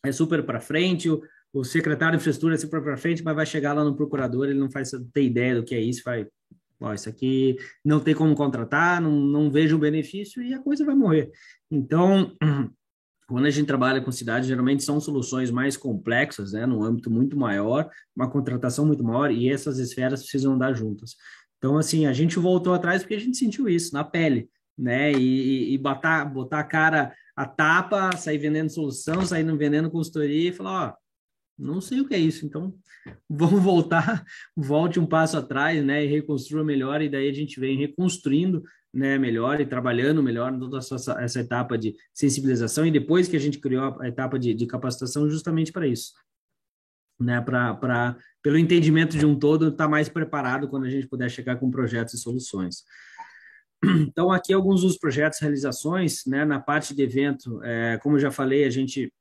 é 0.03 0.11
super 0.11 0.43
para 0.43 0.59
frente, 0.59 1.09
o, 1.09 1.21
o 1.53 1.63
secretário 1.63 2.17
de 2.17 2.21
infraestrutura 2.21 2.55
é 2.55 2.57
super 2.57 2.81
para 2.81 2.97
frente, 2.97 3.23
mas 3.23 3.35
vai 3.35 3.45
chegar 3.45 3.73
lá 3.73 3.83
no 3.83 3.95
procurador, 3.95 4.49
ele 4.49 4.59
não 4.59 4.71
faz 4.71 4.91
ter 5.13 5.23
ideia 5.23 5.55
do 5.55 5.63
que 5.63 5.75
é 5.75 5.79
isso, 5.79 6.01
vai, 6.03 6.27
ó, 6.83 6.93
isso 6.93 7.07
aqui 7.07 7.55
não 7.83 7.99
tem 7.99 8.13
como 8.13 8.35
contratar, 8.35 9.01
não, 9.01 9.11
não 9.11 9.49
vejo 9.49 9.77
o 9.77 9.79
benefício 9.79 10.43
e 10.43 10.53
a 10.53 10.59
coisa 10.59 10.85
vai 10.85 10.93
morrer. 10.93 11.31
Então, 11.71 12.35
quando 13.27 13.45
a 13.45 13.49
gente 13.49 13.65
trabalha 13.65 14.01
com 14.01 14.11
cidades, 14.11 14.47
geralmente 14.47 14.83
são 14.83 14.99
soluções 14.99 15.49
mais 15.49 15.77
complexas, 15.77 16.51
né, 16.51 16.65
num 16.65 16.83
âmbito 16.83 17.09
muito 17.09 17.37
maior, 17.37 17.89
uma 18.15 18.29
contratação 18.29 18.85
muito 18.85 19.03
maior, 19.03 19.31
e 19.31 19.49
essas 19.49 19.79
esferas 19.79 20.21
precisam 20.21 20.53
andar 20.53 20.73
juntas. 20.73 21.15
Então, 21.57 21.77
assim, 21.77 22.05
a 22.05 22.13
gente 22.13 22.37
voltou 22.37 22.73
atrás 22.73 23.01
porque 23.01 23.15
a 23.15 23.19
gente 23.19 23.37
sentiu 23.37 23.69
isso 23.69 23.93
na 23.93 24.03
pele, 24.03 24.49
né, 24.77 25.13
e, 25.13 25.73
e 25.73 25.77
botar, 25.77 26.25
botar 26.25 26.59
a 26.59 26.63
cara 26.63 27.13
a 27.35 27.45
tapa, 27.45 28.15
sair 28.17 28.37
vendendo 28.37 28.69
solução, 28.69 29.25
sair 29.25 29.43
vendendo 29.57 29.89
consultoria 29.89 30.49
e 30.49 30.53
falar, 30.53 30.89
ó, 30.89 31.02
não 31.57 31.79
sei 31.79 32.01
o 32.01 32.07
que 32.07 32.13
é 32.13 32.19
isso, 32.19 32.45
então 32.45 32.73
vamos 33.29 33.61
voltar, 33.61 34.23
volte 34.55 34.99
um 34.99 35.05
passo 35.05 35.37
atrás, 35.37 35.83
né, 35.83 36.03
e 36.03 36.07
reconstrua 36.07 36.63
melhor, 36.63 37.01
e 37.01 37.09
daí 37.09 37.29
a 37.29 37.33
gente 37.33 37.59
vem 37.59 37.77
reconstruindo 37.77 38.63
né, 38.93 39.17
melhor 39.17 39.59
e 39.59 39.65
trabalhando 39.65 40.21
melhor 40.21 40.57
toda 40.57 40.77
essa, 40.77 41.19
essa 41.19 41.39
etapa 41.39 41.77
de 41.77 41.95
sensibilização 42.13 42.85
e 42.85 42.91
depois 42.91 43.27
que 43.27 43.35
a 43.35 43.39
gente 43.39 43.59
criou 43.59 43.99
a 43.99 44.07
etapa 44.07 44.37
de, 44.37 44.53
de 44.53 44.67
capacitação 44.67 45.27
justamente 45.29 45.71
para 45.71 45.87
isso, 45.87 46.13
né, 47.19 47.41
para 47.41 48.15
pelo 48.41 48.57
entendimento 48.57 49.17
de 49.17 49.25
um 49.25 49.37
todo 49.37 49.69
estar 49.69 49.85
tá 49.85 49.89
mais 49.89 50.09
preparado 50.09 50.67
quando 50.67 50.85
a 50.85 50.89
gente 50.89 51.07
puder 51.07 51.29
chegar 51.29 51.55
com 51.55 51.71
projetos 51.71 52.13
e 52.13 52.17
soluções. 52.17 52.83
Então 54.07 54.31
aqui 54.31 54.53
alguns 54.53 54.81
dos 54.81 54.97
projetos, 54.97 55.39
realizações, 55.39 56.23
né, 56.25 56.45
na 56.45 56.59
parte 56.59 56.95
de 56.95 57.01
evento, 57.01 57.61
é, 57.63 57.97
como 57.97 58.15
eu 58.15 58.19
já 58.19 58.31
falei, 58.31 58.63
a 58.63 58.69
gente 58.69 59.11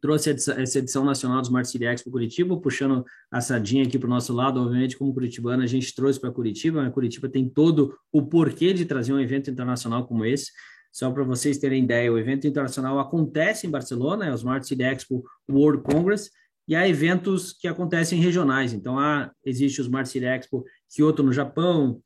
trouxe 0.00 0.30
essa 0.30 0.78
edição 0.78 1.04
nacional 1.04 1.40
do 1.40 1.44
Smart 1.44 1.68
City 1.68 1.84
Expo 1.84 2.10
Curitiba, 2.10 2.60
puxando 2.60 3.04
a 3.30 3.40
sardinha 3.40 3.84
aqui 3.84 3.98
para 3.98 4.06
o 4.06 4.10
nosso 4.10 4.32
lado, 4.32 4.60
obviamente, 4.60 4.96
como 4.96 5.12
curitibano, 5.12 5.62
a 5.62 5.66
gente 5.66 5.94
trouxe 5.94 6.20
para 6.20 6.30
Curitiba, 6.30 6.82
né? 6.82 6.90
Curitiba 6.90 7.28
tem 7.28 7.48
todo 7.48 7.94
o 8.12 8.26
porquê 8.26 8.72
de 8.72 8.84
trazer 8.84 9.12
um 9.12 9.20
evento 9.20 9.50
internacional 9.50 10.06
como 10.06 10.24
esse, 10.24 10.50
só 10.92 11.10
para 11.10 11.22
vocês 11.22 11.58
terem 11.58 11.84
ideia, 11.84 12.12
o 12.12 12.18
evento 12.18 12.46
internacional 12.46 12.98
acontece 12.98 13.66
em 13.66 13.70
Barcelona, 13.70 14.26
é 14.26 14.32
o 14.32 14.34
Smart 14.34 14.66
City 14.66 14.82
Expo 14.82 15.22
World 15.48 15.82
Congress, 15.82 16.30
e 16.66 16.74
há 16.74 16.88
eventos 16.88 17.52
que 17.52 17.66
acontecem 17.66 18.20
regionais, 18.20 18.72
então 18.72 18.98
há, 18.98 19.30
existe 19.44 19.80
o 19.80 19.82
Smart 19.82 20.08
City 20.08 20.26
Expo 20.26 20.64
Kyoto 20.94 21.22
no 21.22 21.32
Japão, 21.32 22.00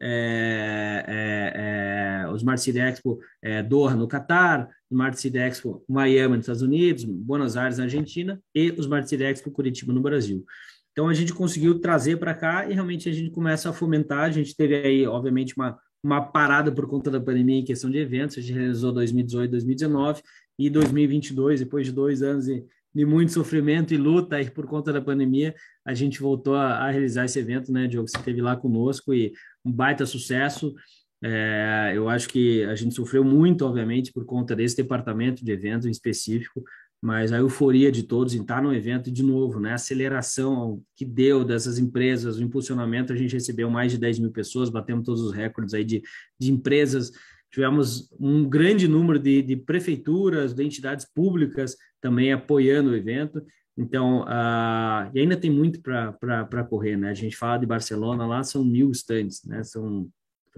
é, 0.00 1.04
é, 1.08 2.22
é, 2.24 2.28
o 2.28 2.36
Smart 2.36 2.60
City 2.60 2.78
Expo 2.78 3.18
é, 3.42 3.62
Doha 3.62 3.94
no 3.94 4.06
Catar, 4.06 4.68
Smart 4.90 5.18
City 5.18 5.38
Expo 5.38 5.84
Miami 5.88 6.36
nos 6.36 6.44
Estados 6.44 6.62
Unidos, 6.62 7.04
Buenos 7.04 7.56
Aires 7.56 7.78
na 7.78 7.84
Argentina 7.84 8.40
e 8.54 8.70
o 8.70 8.80
Smart 8.80 9.08
City 9.08 9.24
Expo 9.24 9.50
Curitiba 9.50 9.92
no 9.92 10.00
Brasil. 10.00 10.44
Então 10.92 11.08
a 11.08 11.14
gente 11.14 11.34
conseguiu 11.34 11.78
trazer 11.78 12.16
para 12.16 12.34
cá 12.34 12.68
e 12.68 12.72
realmente 12.72 13.08
a 13.08 13.12
gente 13.12 13.30
começa 13.30 13.68
a 13.68 13.72
fomentar. 13.72 14.24
A 14.24 14.30
gente 14.30 14.56
teve 14.56 14.76
aí, 14.76 15.06
obviamente, 15.06 15.54
uma, 15.54 15.78
uma 16.02 16.22
parada 16.22 16.72
por 16.72 16.88
conta 16.88 17.10
da 17.10 17.20
pandemia 17.20 17.58
em 17.58 17.64
questão 17.64 17.90
de 17.90 17.98
eventos. 17.98 18.38
A 18.38 18.40
gente 18.40 18.54
realizou 18.54 18.92
2018, 18.92 19.50
2019 19.50 20.22
e 20.58 20.70
2022, 20.70 21.60
depois 21.60 21.86
de 21.86 21.92
dois 21.92 22.22
anos 22.22 22.46
de, 22.46 22.64
de 22.94 23.04
muito 23.04 23.30
sofrimento 23.30 23.92
e 23.92 23.98
luta 23.98 24.36
aí 24.36 24.50
por 24.50 24.66
conta 24.66 24.90
da 24.90 25.02
pandemia, 25.02 25.54
a 25.84 25.92
gente 25.92 26.18
voltou 26.18 26.54
a, 26.54 26.78
a 26.78 26.90
realizar 26.90 27.26
esse 27.26 27.38
evento, 27.38 27.70
né, 27.70 27.86
Diogo? 27.86 28.08
Você 28.08 28.16
esteve 28.16 28.40
lá 28.40 28.56
conosco 28.56 29.12
e 29.12 29.34
um 29.66 29.72
baita 29.72 30.06
sucesso. 30.06 30.74
É, 31.22 31.92
eu 31.94 32.08
acho 32.08 32.28
que 32.28 32.62
a 32.64 32.74
gente 32.74 32.94
sofreu 32.94 33.24
muito, 33.24 33.64
obviamente, 33.64 34.12
por 34.12 34.24
conta 34.24 34.54
desse 34.54 34.76
departamento 34.76 35.44
de 35.44 35.50
evento 35.50 35.88
em 35.88 35.90
específico, 35.90 36.62
mas 37.02 37.32
a 37.32 37.38
euforia 37.38 37.90
de 37.90 38.02
todos 38.02 38.34
em 38.34 38.42
estar 38.42 38.62
no 38.62 38.72
evento 38.72 39.10
de 39.10 39.22
novo, 39.22 39.60
né? 39.60 39.72
A 39.72 39.74
aceleração 39.74 40.82
que 40.94 41.04
deu 41.04 41.44
dessas 41.44 41.78
empresas, 41.78 42.38
o 42.38 42.42
impulsionamento, 42.42 43.12
a 43.12 43.16
gente 43.16 43.34
recebeu 43.34 43.70
mais 43.70 43.92
de 43.92 43.98
10 43.98 44.20
mil 44.20 44.30
pessoas, 44.30 44.70
batemos 44.70 45.04
todos 45.04 45.20
os 45.20 45.32
recordes 45.32 45.74
aí 45.74 45.84
de, 45.84 46.02
de 46.38 46.52
empresas, 46.52 47.12
tivemos 47.50 48.10
um 48.18 48.48
grande 48.48 48.88
número 48.88 49.18
de, 49.18 49.42
de 49.42 49.56
prefeituras, 49.56 50.54
de 50.54 50.62
entidades 50.62 51.06
públicas 51.06 51.76
também 52.00 52.32
apoiando 52.32 52.90
o 52.90 52.94
evento. 52.94 53.42
Então, 53.76 54.22
uh, 54.22 55.10
e 55.14 55.20
ainda 55.20 55.36
tem 55.36 55.50
muito 55.50 55.82
para 55.82 56.64
correr, 56.68 56.96
né? 56.96 57.10
A 57.10 57.14
gente 57.14 57.36
fala 57.36 57.58
de 57.58 57.66
Barcelona, 57.66 58.26
lá 58.26 58.42
são 58.42 58.64
mil 58.64 58.90
estantes, 58.90 59.44
né? 59.44 59.62
São 59.62 60.08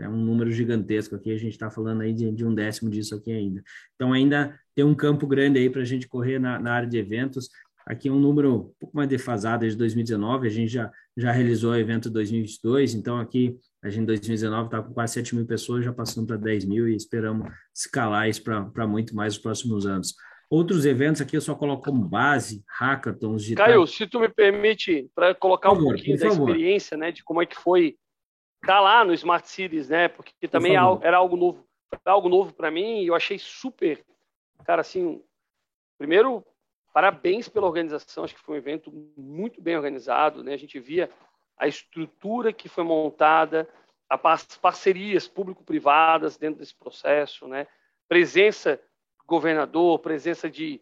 é 0.01 0.09
um 0.09 0.17
número 0.17 0.49
gigantesco 0.53 1.17
aqui, 1.17 1.33
a 1.33 1.37
gente 1.37 1.55
está 1.55 1.69
falando 1.69 2.03
aí 2.03 2.13
de, 2.13 2.31
de, 2.31 2.45
um 2.45 2.55
décimo 2.55 2.89
disso 2.89 3.17
aqui 3.17 3.33
ainda. 3.33 3.63
Então, 3.97 4.13
ainda 4.13 4.57
tem 4.73 4.85
um 4.85 4.95
campo 4.95 5.27
grande 5.27 5.59
aí 5.59 5.69
para 5.69 5.83
a 5.83 5.85
gente 5.85 6.07
correr 6.07 6.39
na, 6.39 6.57
na, 6.59 6.73
área 6.73 6.89
de 6.89 6.97
eventos. 6.97 7.49
Aqui 7.85 8.09
é 8.09 8.13
um 8.13 8.21
número 8.21 8.55
um 8.55 8.73
pouco 8.79 8.97
mais 8.97 9.09
defasado 9.09 9.69
de 9.69 9.75
2019, 9.75 10.47
a 10.47 10.51
gente 10.51 10.71
já, 10.71 10.93
já 11.17 11.33
realizou 11.33 11.73
o 11.73 11.77
evento 11.77 12.11
2022, 12.11 12.95
então 12.95 13.19
aqui 13.19 13.59
a 13.83 13.89
gente 13.89 14.03
em 14.03 14.07
2019 14.07 14.67
está 14.67 14.83
com 14.83 14.93
quase 14.93 15.15
7 15.15 15.35
mil 15.35 15.47
pessoas, 15.47 15.85
já 15.85 15.93
passando 15.93 16.27
para 16.27 16.37
10 16.37 16.67
mil 16.67 16.89
e 16.89 16.95
esperamos 16.95 17.49
escalar 17.75 18.29
isso 18.29 18.43
para 18.45 18.87
muito 18.87 19.17
mais 19.17 19.35
nos 19.35 19.43
próximos 19.43 19.87
anos. 19.87 20.15
Outros 20.51 20.87
eventos 20.87 21.21
aqui 21.21 21.37
eu 21.37 21.41
só 21.43 21.55
coloco 21.55 21.85
como 21.85 22.03
base, 22.03 22.65
hackathons 22.67 23.45
de. 23.45 23.55
Caio, 23.55 23.87
se 23.87 24.07
tu 24.07 24.19
me 24.19 24.29
permite, 24.31 25.11
para 25.15 25.35
colocar 25.35 25.69
favor, 25.69 25.85
um 25.85 25.89
pouquinho 25.89 26.19
da 26.19 26.27
experiência, 26.27 26.97
né, 26.97 27.13
de 27.13 27.23
como 27.23 27.43
é 27.43 27.47
que 27.47 27.57
foi 27.57 27.99
tá 28.67 28.81
lá 28.81 29.05
no 29.05 29.13
Smart 29.13 29.49
Cities, 29.49 29.89
né? 29.89 30.09
Porque 30.09 30.49
também 30.49 30.75
era 31.03 31.17
algo 31.17 31.37
novo, 31.37 31.67
algo 32.05 32.29
novo 32.29 32.53
para 32.53 32.71
mim 32.71 33.03
e 33.03 33.07
eu 33.07 33.15
achei 33.15 33.39
super, 33.39 34.05
cara, 34.65 34.81
assim, 34.81 35.23
primeiro 35.99 36.45
parabéns 36.93 37.49
pela 37.49 37.67
organização, 37.67 38.25
acho 38.25 38.35
que 38.35 38.41
foi 38.41 38.57
um 38.57 38.59
evento 38.59 38.91
muito 39.17 39.61
bem 39.61 39.77
organizado, 39.77 40.43
né? 40.43 40.55
A 40.55 40.57
gente 40.57 40.81
via 40.81 41.11
a 41.57 41.69
estrutura 41.69 42.53
que 42.53 42.69
foi 42.69 42.83
montada, 42.83 43.69
as 44.09 44.57
parcerias 44.57 45.29
público-privadas 45.29 46.37
dentro 46.37 46.59
desse 46.59 46.75
processo, 46.75 47.47
né? 47.47 47.67
Presença 48.09 48.81
governador, 49.29 50.01
presença 50.01 50.51
de, 50.51 50.81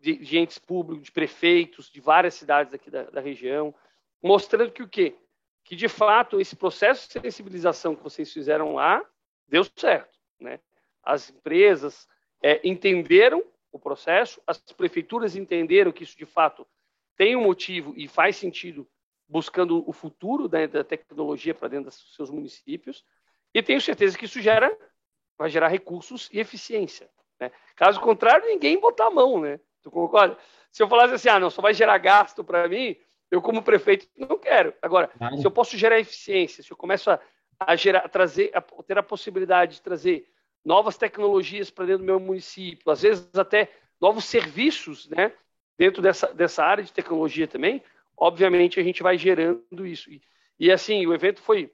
de, 0.00 0.16
de 0.18 0.38
entes 0.38 0.58
públicos, 0.58 1.06
de 1.06 1.10
prefeitos 1.10 1.90
de 1.90 2.00
várias 2.00 2.34
cidades 2.34 2.72
aqui 2.72 2.90
da, 2.90 3.04
da 3.04 3.20
região, 3.20 3.74
mostrando 4.22 4.70
que 4.70 4.82
o 4.82 4.88
quê? 4.88 5.16
que 5.64 5.76
de 5.76 5.88
fato 5.88 6.40
esse 6.40 6.56
processo 6.56 7.06
de 7.06 7.20
sensibilização 7.20 7.94
que 7.94 8.02
vocês 8.02 8.32
fizeram 8.32 8.74
lá 8.74 9.04
deu 9.46 9.64
certo, 9.76 10.18
né? 10.40 10.58
As 11.02 11.30
empresas 11.30 12.08
é, 12.42 12.60
entenderam 12.68 13.44
o 13.70 13.78
processo, 13.78 14.42
as 14.46 14.58
prefeituras 14.58 15.36
entenderam 15.36 15.92
que 15.92 16.02
isso 16.02 16.18
de 16.18 16.26
fato 16.26 16.66
tem 17.16 17.36
um 17.36 17.42
motivo 17.42 17.94
e 17.96 18.08
faz 18.08 18.36
sentido 18.36 18.84
buscando 19.28 19.88
o 19.88 19.92
futuro 19.92 20.48
da, 20.48 20.66
da 20.66 20.82
tecnologia 20.82 21.54
para 21.54 21.68
dentro 21.68 21.84
dos 21.84 22.14
seus 22.16 22.30
municípios 22.30 23.04
e 23.54 23.62
tenho 23.62 23.80
certeza 23.80 24.18
que 24.18 24.24
isso 24.24 24.40
gera 24.40 24.76
vai 25.38 25.48
gerar 25.48 25.68
recursos 25.68 26.28
e 26.32 26.40
eficiência. 26.40 27.08
Né? 27.40 27.50
Caso 27.74 28.00
contrário, 28.00 28.46
ninguém 28.46 28.78
botar 28.78 29.06
a 29.06 29.10
mão, 29.10 29.40
né? 29.40 29.58
Tu 29.82 29.90
concorda? 29.90 30.36
Se 30.70 30.82
eu 30.82 30.88
falasse 30.88 31.14
assim, 31.14 31.28
ah, 31.28 31.40
não, 31.40 31.50
só 31.50 31.62
vai 31.62 31.74
gerar 31.74 31.98
gasto 31.98 32.44
para 32.44 32.68
mim, 32.68 32.96
eu, 33.30 33.40
como 33.40 33.62
prefeito, 33.62 34.06
não 34.16 34.38
quero. 34.38 34.74
Agora, 34.82 35.08
claro. 35.08 35.38
se 35.38 35.46
eu 35.46 35.50
posso 35.50 35.76
gerar 35.76 35.98
eficiência, 35.98 36.62
se 36.62 36.70
eu 36.70 36.76
começo 36.76 37.10
a, 37.10 37.20
a 37.58 37.74
gerar, 37.76 38.00
a 38.00 38.08
trazer, 38.08 38.50
a 38.54 38.60
ter 38.60 38.98
a 38.98 39.02
possibilidade 39.02 39.76
de 39.76 39.82
trazer 39.82 40.26
novas 40.64 40.96
tecnologias 40.96 41.70
para 41.70 41.86
dentro 41.86 42.00
do 42.00 42.06
meu 42.06 42.20
município, 42.20 42.90
às 42.90 43.02
vezes 43.02 43.28
até 43.34 43.70
novos 44.00 44.24
serviços, 44.24 45.08
né, 45.08 45.32
dentro 45.78 46.02
dessa, 46.02 46.32
dessa 46.34 46.64
área 46.64 46.84
de 46.84 46.92
tecnologia 46.92 47.46
também, 47.46 47.82
obviamente 48.16 48.78
a 48.78 48.82
gente 48.82 49.02
vai 49.02 49.16
gerando 49.16 49.86
isso. 49.86 50.10
E, 50.10 50.20
e 50.58 50.70
assim, 50.70 51.06
o 51.06 51.14
evento 51.14 51.40
foi 51.40 51.72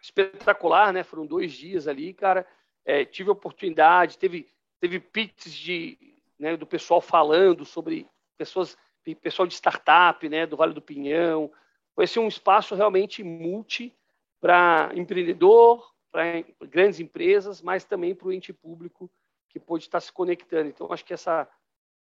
espetacular, 0.00 0.92
né? 0.92 1.02
Foram 1.02 1.26
dois 1.26 1.52
dias 1.52 1.88
ali, 1.88 2.14
cara. 2.14 2.46
É, 2.84 3.04
tive 3.04 3.30
oportunidade, 3.30 4.16
teve, 4.16 4.48
teve 4.80 5.00
pits 5.00 5.52
de, 5.52 5.98
né, 6.38 6.56
do 6.56 6.66
pessoal 6.66 7.00
falando 7.00 7.64
sobre 7.64 8.06
pessoas 8.36 8.76
pessoal 9.22 9.46
de 9.46 9.54
startup, 9.54 10.28
né, 10.28 10.46
do 10.46 10.56
Vale 10.56 10.74
do 10.74 10.82
Pinhão. 10.82 11.50
Foi 11.94 12.04
assim, 12.04 12.20
um 12.20 12.28
espaço 12.28 12.74
realmente 12.74 13.22
multi 13.22 13.96
para 14.40 14.90
empreendedor, 14.94 15.94
para 16.10 16.44
grandes 16.68 17.00
empresas, 17.00 17.60
mas 17.62 17.84
também 17.84 18.14
para 18.14 18.28
o 18.28 18.32
ente 18.32 18.52
público 18.52 19.10
que 19.48 19.58
pode 19.58 19.84
estar 19.84 20.00
se 20.00 20.12
conectando. 20.12 20.68
Então, 20.68 20.92
acho 20.92 21.04
que 21.04 21.14
essa, 21.14 21.48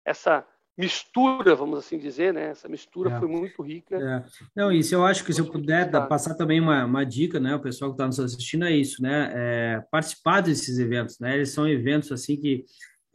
essa 0.04 0.46
mistura, 0.76 1.54
vamos 1.54 1.78
assim 1.78 1.98
dizer, 1.98 2.34
né? 2.34 2.50
Essa 2.50 2.68
mistura 2.68 3.10
é. 3.10 3.18
foi 3.18 3.28
muito 3.28 3.62
rica. 3.62 3.96
É. 3.96 4.24
Não, 4.54 4.72
isso 4.72 4.94
eu 4.94 5.04
acho 5.04 5.24
que 5.24 5.32
se 5.32 5.40
eu 5.40 5.46
puder 5.46 5.90
passar 6.08 6.34
também 6.34 6.60
uma, 6.60 6.84
uma 6.84 7.04
dica, 7.04 7.38
né? 7.38 7.54
O 7.54 7.60
pessoal 7.60 7.90
que 7.90 7.94
está 7.94 8.06
nos 8.06 8.18
assistindo 8.18 8.64
é 8.64 8.72
isso, 8.72 9.02
né? 9.02 9.30
É 9.34 9.84
participar 9.90 10.40
desses 10.40 10.78
eventos, 10.78 11.18
né? 11.20 11.34
Eles 11.34 11.50
são 11.50 11.68
eventos 11.68 12.10
assim 12.10 12.36
que 12.36 12.64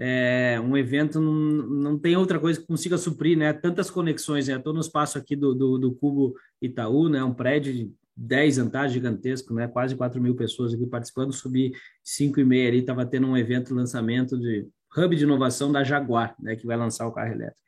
é, 0.01 0.57
um 0.63 0.77
evento 0.77 1.19
não, 1.19 1.33
não 1.33 1.99
tem 1.99 2.15
outra 2.15 2.39
coisa 2.39 2.59
que 2.59 2.65
consiga 2.65 2.97
suprir, 2.97 3.37
né? 3.37 3.51
Tantas 3.51 3.91
conexões, 3.91 4.47
né? 4.47 4.55
Estou 4.55 4.73
no 4.73 4.79
espaço 4.79 5.17
aqui 5.17 5.35
do, 5.35 5.53
do, 5.53 5.77
do, 5.77 5.93
Cubo 5.93 6.33
Itaú, 6.61 7.09
né? 7.09 7.21
Um 7.21 7.33
prédio 7.33 7.73
de 7.73 7.91
10 8.15 8.59
andares 8.59 8.93
gigantesco, 8.93 9.53
né? 9.53 9.67
Quase 9.67 9.97
4 9.97 10.21
mil 10.21 10.35
pessoas 10.35 10.73
aqui 10.73 10.85
participando. 10.85 11.33
Subi 11.33 11.73
5 12.01 12.39
e 12.39 12.45
meia 12.45 12.69
ali, 12.69 12.79
estava 12.79 13.05
tendo 13.05 13.27
um 13.27 13.35
evento 13.35 13.75
lançamento 13.75 14.37
de 14.37 14.65
hub 14.95 15.15
de 15.15 15.23
inovação 15.23 15.71
da 15.71 15.83
Jaguar, 15.83 16.35
né? 16.39 16.55
Que 16.55 16.65
vai 16.65 16.77
lançar 16.77 17.07
o 17.07 17.11
carro 17.11 17.31
elétrico. 17.31 17.59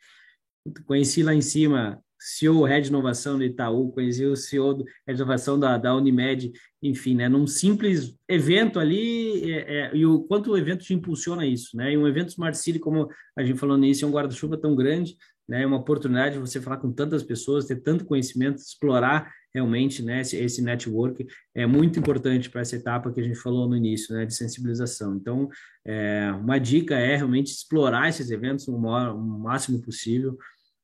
Conheci 0.86 1.24
lá 1.24 1.34
em 1.34 1.42
cima 1.42 2.02
CEO 2.24 2.64
Head 2.64 2.84
de 2.84 2.90
Inovação 2.90 3.36
do 3.36 3.44
Itaú, 3.44 3.92
conheci 3.92 4.24
o 4.26 4.36
CEO 4.36 4.76
de 4.76 4.86
Inovação 5.08 5.60
da, 5.60 5.76
da 5.76 5.96
Unimed, 5.96 6.52
enfim, 6.80 7.16
né, 7.16 7.28
num 7.28 7.48
simples 7.48 8.16
evento 8.30 8.80
ali, 8.80 9.52
é, 9.52 9.76
é, 9.76 9.96
e 9.96 10.06
o 10.06 10.22
quanto 10.22 10.52
o 10.52 10.58
evento 10.58 10.84
te 10.84 10.94
impulsiona 10.94 11.48
isso, 11.48 11.76
né, 11.76 11.94
e 11.94 11.98
um 11.98 12.08
evento 12.08 12.30
Smart 12.30 12.56
City, 12.56 12.78
como 12.78 13.10
a 13.36 13.44
gente 13.44 13.58
falou 13.58 13.76
no 13.76 13.84
início, 13.84 14.06
é 14.06 14.08
um 14.08 14.12
guarda-chuva 14.12 14.56
tão 14.56 14.76
grande, 14.76 15.18
né, 15.50 15.64
é 15.64 15.66
uma 15.66 15.78
oportunidade 15.78 16.36
de 16.36 16.40
você 16.40 16.62
falar 16.62 16.78
com 16.78 16.94
tantas 16.94 17.24
pessoas, 17.24 17.66
ter 17.66 17.78
tanto 17.78 18.06
conhecimento, 18.06 18.58
explorar 18.58 19.34
realmente, 19.54 20.02
né, 20.04 20.22
esse, 20.22 20.62
network 20.62 21.28
é 21.54 21.66
muito 21.66 22.00
importante 22.00 22.50
para 22.50 22.62
essa 22.62 22.76
etapa 22.76 23.12
que 23.12 23.20
a 23.20 23.24
gente 23.24 23.36
falou 23.36 23.68
no 23.68 23.76
início, 23.76 24.16
né, 24.16 24.26
de 24.26 24.34
sensibilização. 24.34 25.16
Então, 25.16 25.50
é, 25.86 26.32
uma 26.40 26.58
dica 26.58 26.96
é 26.96 27.16
realmente 27.16 27.52
explorar 27.52 28.10
esses 28.10 28.32
eventos 28.32 28.68
o, 28.68 28.78
maior, 28.78 29.16
o 29.16 29.20
máximo 29.20 29.82
possível, 29.82 30.38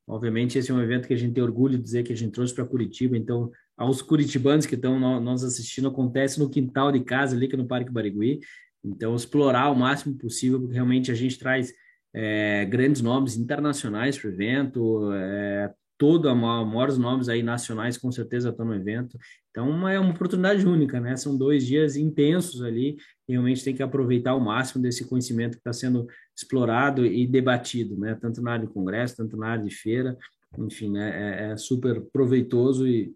Obviamente, 0.08 0.58
esse 0.58 0.72
é 0.72 0.74
um 0.74 0.82
evento 0.82 1.06
que 1.06 1.14
a 1.14 1.18
gente 1.18 1.34
tem 1.34 1.44
orgulho 1.44 1.78
de 1.78 1.84
dizer 1.84 2.02
que 2.04 2.14
a 2.14 2.16
gente 2.16 2.32
trouxe 2.32 2.56
para 2.56 2.66
Curitiba. 2.66 3.18
Então, 3.18 3.52
aos 3.76 4.02
curitibanos 4.02 4.66
que 4.66 4.76
estão 4.76 4.98
nos 5.20 5.44
assistindo, 5.44 5.90
acontece 5.90 6.40
no 6.40 6.50
quintal 6.50 6.94
de 6.94 7.02
casa, 7.02 7.36
ali 7.36 7.48
que 7.48 7.56
é 7.56 7.58
no 7.58 7.68
Parque 7.68 7.92
Barigui. 7.92 8.40
Então, 8.82 9.14
explorar 9.14 9.70
o 9.70 9.76
máximo 9.76 10.18
possível, 10.18 10.62
porque 10.62 10.76
realmente 10.76 11.12
a 11.12 11.14
gente 11.14 11.38
traz 11.38 11.74
é, 12.16 12.64
grandes 12.66 13.02
nomes 13.02 13.36
internacionais 13.36 14.18
para 14.18 14.30
o 14.30 14.34
evento, 14.34 15.12
é, 15.12 15.74
todo, 15.98 16.34
maiores 16.36 16.98
nomes 16.98 17.28
aí 17.28 17.42
nacionais 17.42 17.98
com 17.98 18.12
certeza 18.12 18.50
estão 18.50 18.66
no 18.66 18.76
evento. 18.76 19.18
Então, 19.50 19.88
é 19.90 20.00
uma 20.00 20.12
oportunidade 20.12 20.66
única, 20.66 21.00
né? 21.00 21.16
São 21.16 21.36
dois 21.36 21.66
dias 21.66 21.96
intensos 21.96 22.62
ali, 22.62 22.98
realmente 23.28 23.64
tem 23.64 23.76
que 23.76 23.82
aproveitar 23.82 24.36
o 24.36 24.40
máximo 24.40 24.82
desse 24.82 25.06
conhecimento 25.08 25.54
que 25.54 25.58
está 25.58 25.74
sendo 25.74 26.08
explorado 26.36 27.06
e 27.06 27.26
debatido, 27.26 27.98
né? 27.98 28.16
Tanto 28.16 28.42
na 28.42 28.54
área 28.54 28.68
de 28.68 28.74
congresso, 28.74 29.18
tanto 29.18 29.36
na 29.36 29.48
área 29.48 29.64
de 29.64 29.74
feira, 29.74 30.16
enfim, 30.58 30.92
né? 30.92 31.50
É, 31.50 31.52
é 31.52 31.58
super 31.58 32.02
proveitoso 32.14 32.88
e 32.88 33.12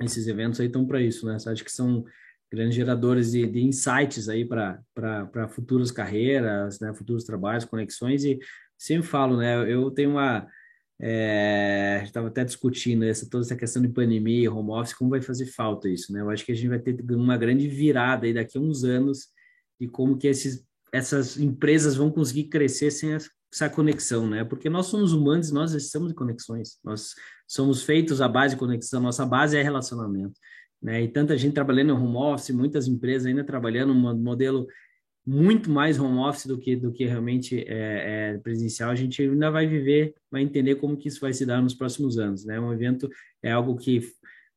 esses 0.00 0.26
eventos 0.26 0.60
aí 0.60 0.66
estão 0.66 0.86
para 0.86 1.00
isso, 1.00 1.26
né? 1.26 1.36
Acho 1.46 1.64
que 1.64 1.72
são 1.72 2.04
grandes 2.50 2.74
geradores 2.74 3.32
de, 3.32 3.46
de 3.46 3.60
insights 3.60 4.28
aí 4.28 4.44
para 4.44 5.48
futuras 5.50 5.90
carreiras, 5.90 6.80
né? 6.80 6.94
Futuros 6.94 7.24
trabalhos, 7.24 7.66
conexões 7.66 8.24
e 8.24 8.38
sempre 8.78 9.06
falo, 9.06 9.36
né? 9.36 9.70
Eu 9.70 9.90
tenho 9.90 10.12
uma 10.12 10.46
é, 11.00 12.00
estava 12.04 12.28
até 12.28 12.44
discutindo 12.44 13.04
essa, 13.04 13.28
toda 13.28 13.44
essa 13.44 13.56
questão 13.56 13.82
de 13.82 13.88
pandemia, 13.88 14.52
home 14.52 14.70
office, 14.70 14.94
como 14.94 15.10
vai 15.10 15.20
fazer 15.20 15.46
falta 15.46 15.88
isso, 15.88 16.12
né? 16.12 16.20
Eu 16.20 16.30
acho 16.30 16.44
que 16.44 16.52
a 16.52 16.54
gente 16.54 16.68
vai 16.68 16.78
ter 16.78 16.96
uma 17.10 17.36
grande 17.36 17.68
virada 17.68 18.26
aí 18.26 18.32
daqui 18.32 18.56
a 18.56 18.60
uns 18.60 18.82
anos 18.82 19.28
de 19.78 19.86
como 19.88 20.16
que 20.16 20.26
esses, 20.26 20.64
essas 20.92 21.38
empresas 21.38 21.96
vão 21.96 22.10
conseguir 22.10 22.44
crescer 22.44 22.90
sem 22.90 23.12
essa 23.12 23.68
conexão, 23.68 24.26
né? 24.26 24.42
Porque 24.44 24.70
nós 24.70 24.86
somos 24.86 25.12
humanos, 25.12 25.50
nós 25.50 25.72
estamos 25.72 26.12
em 26.12 26.14
conexões, 26.14 26.78
nós 26.82 27.14
somos 27.46 27.82
feitos 27.82 28.22
à 28.22 28.28
base 28.28 28.54
de 28.54 28.58
conexão, 28.58 29.00
nossa 29.00 29.26
base 29.26 29.56
é 29.56 29.62
relacionamento, 29.62 30.40
né? 30.82 31.02
E 31.02 31.08
tanta 31.08 31.36
gente 31.36 31.52
trabalhando 31.52 31.92
em 31.92 31.96
home 31.96 32.16
office, 32.16 32.50
muitas 32.50 32.88
empresas 32.88 33.26
ainda 33.26 33.44
trabalhando 33.44 33.92
um 33.92 34.16
modelo 34.16 34.66
muito 35.26 35.68
mais 35.70 35.98
home 35.98 36.18
office 36.18 36.46
do 36.46 36.56
que 36.56 36.76
do 36.76 36.92
que 36.92 37.04
realmente 37.04 37.58
é, 37.66 38.34
é, 38.34 38.38
presencial, 38.38 38.90
a 38.90 38.94
gente 38.94 39.20
ainda 39.20 39.50
vai 39.50 39.66
viver, 39.66 40.14
vai 40.30 40.42
entender 40.42 40.76
como 40.76 40.96
que 40.96 41.08
isso 41.08 41.20
vai 41.20 41.32
se 41.32 41.44
dar 41.44 41.60
nos 41.60 41.74
próximos 41.74 42.16
anos, 42.16 42.44
né? 42.44 42.60
Um 42.60 42.72
evento 42.72 43.10
é 43.42 43.50
algo 43.50 43.76
que 43.76 44.02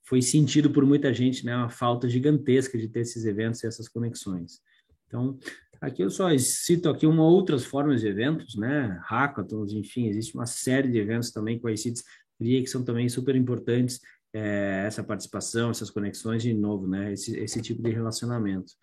foi 0.03 0.21
sentido 0.21 0.69
por 0.69 0.85
muita 0.85 1.11
gente, 1.13 1.43
né? 1.43 1.55
Uma 1.55 1.69
falta 1.69 2.07
gigantesca 2.07 2.77
de 2.77 2.87
ter 2.87 3.01
esses 3.01 3.25
eventos 3.25 3.63
e 3.63 3.67
essas 3.67 3.87
conexões. 3.87 4.59
Então, 5.07 5.39
aqui 5.81 6.03
eu 6.03 6.09
só 6.11 6.35
cito 6.37 6.87
aqui 6.87 7.07
uma 7.07 7.23
outras 7.23 7.65
formas 7.65 8.01
de 8.01 8.07
eventos, 8.07 8.55
né? 8.55 8.99
Hackathons, 9.05 9.73
enfim, 9.73 10.07
existe 10.07 10.35
uma 10.35 10.45
série 10.45 10.91
de 10.91 10.99
eventos 10.99 11.31
também 11.31 11.57
conhecidos 11.57 12.03
que 12.39 12.67
são 12.67 12.83
também 12.83 13.09
super 13.09 13.35
importantes 13.35 13.99
é, 14.33 14.83
essa 14.85 15.03
participação, 15.03 15.71
essas 15.71 15.89
conexões 15.89 16.43
de 16.43 16.53
novo, 16.53 16.87
né? 16.87 17.11
Esse, 17.11 17.37
esse 17.37 17.61
tipo 17.61 17.81
de 17.81 17.89
relacionamento. 17.89 18.73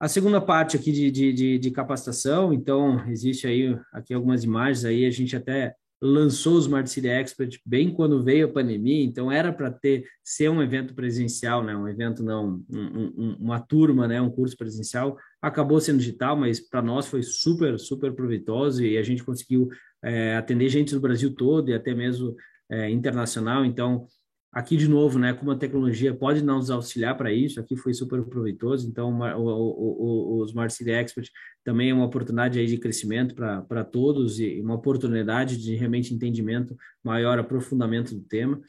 A 0.00 0.08
segunda 0.08 0.40
parte 0.40 0.78
aqui 0.78 0.90
de, 0.90 1.10
de, 1.10 1.30
de, 1.30 1.58
de, 1.58 1.70
capacitação, 1.70 2.54
então, 2.54 3.06
existe 3.10 3.46
aí 3.46 3.78
aqui 3.92 4.14
algumas 4.14 4.42
imagens 4.42 4.86
aí, 4.86 5.04
a 5.04 5.10
gente 5.10 5.36
até 5.36 5.74
lançou 6.00 6.54
os 6.54 6.64
Smart 6.64 6.88
City 6.88 7.08
Expert 7.08 7.60
bem 7.66 7.92
quando 7.92 8.22
veio 8.22 8.46
a 8.46 8.50
pandemia, 8.50 9.04
então 9.04 9.30
era 9.30 9.52
para 9.52 9.70
ter 9.70 10.06
ser 10.24 10.48
um 10.48 10.62
evento 10.62 10.94
presencial, 10.94 11.62
né, 11.62 11.76
um 11.76 11.86
evento 11.86 12.22
não, 12.22 12.64
um, 12.70 12.78
um, 12.78 13.36
uma 13.38 13.60
turma, 13.60 14.08
né, 14.08 14.18
um 14.22 14.30
curso 14.30 14.56
presencial, 14.56 15.18
acabou 15.42 15.78
sendo 15.78 15.98
digital, 15.98 16.34
mas 16.34 16.58
para 16.58 16.80
nós 16.80 17.06
foi 17.06 17.22
super, 17.22 17.78
super 17.78 18.14
proveitoso 18.14 18.82
e 18.82 18.96
a 18.96 19.02
gente 19.02 19.22
conseguiu 19.22 19.68
é, 20.02 20.34
atender 20.36 20.70
gente 20.70 20.94
do 20.94 21.00
Brasil 21.00 21.34
todo 21.34 21.68
e 21.68 21.74
até 21.74 21.94
mesmo 21.94 22.34
é, 22.70 22.88
internacional, 22.88 23.66
então 23.66 24.06
Aqui, 24.52 24.76
de 24.76 24.88
novo, 24.88 25.16
né, 25.16 25.32
como 25.32 25.52
a 25.52 25.56
tecnologia 25.56 26.12
pode 26.12 26.42
nos 26.42 26.70
auxiliar 26.70 27.16
para 27.16 27.32
isso, 27.32 27.60
aqui 27.60 27.76
foi 27.76 27.94
super 27.94 28.20
proveitoso. 28.24 28.88
Então, 28.88 29.16
o, 29.20 29.44
o, 29.44 30.38
o, 30.38 30.44
Smart 30.46 30.74
City 30.74 30.90
Expert 30.90 31.28
também 31.62 31.90
é 31.90 31.94
uma 31.94 32.06
oportunidade 32.06 32.58
aí 32.58 32.66
de 32.66 32.76
crescimento 32.76 33.32
para 33.34 33.84
todos 33.84 34.40
e 34.40 34.60
uma 34.60 34.74
oportunidade 34.74 35.56
de 35.56 35.76
realmente 35.76 36.12
entendimento 36.12 36.76
maior, 37.02 37.38
aprofundamento 37.38 38.12
do 38.12 38.22
tema. 38.22 38.60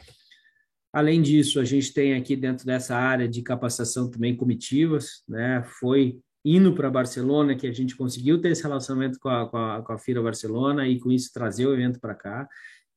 Além 0.94 1.20
disso, 1.20 1.60
a 1.60 1.66
gente 1.66 1.92
tem 1.92 2.14
aqui 2.14 2.36
dentro 2.36 2.64
dessa 2.64 2.96
área 2.96 3.28
de 3.28 3.42
capacitação 3.42 4.12
também 4.12 4.36
comitivas, 4.36 5.24
né? 5.28 5.64
Foi 5.80 6.20
indo 6.44 6.74
para 6.74 6.92
Barcelona 6.92 7.56
que 7.56 7.66
a 7.66 7.72
gente 7.72 7.96
conseguiu 7.96 8.40
ter 8.40 8.52
esse 8.52 8.62
relacionamento 8.62 9.18
com 9.20 9.30
a, 9.30 9.50
com 9.50 9.58
a, 9.58 9.82
com 9.82 9.94
a 9.94 9.98
FIRA 9.98 10.22
Barcelona 10.22 10.88
e 10.88 11.00
com 11.00 11.12
isso 11.12 11.32
trazer 11.34 11.66
o 11.66 11.74
evento 11.74 12.00
para 12.00 12.14
cá. 12.14 12.48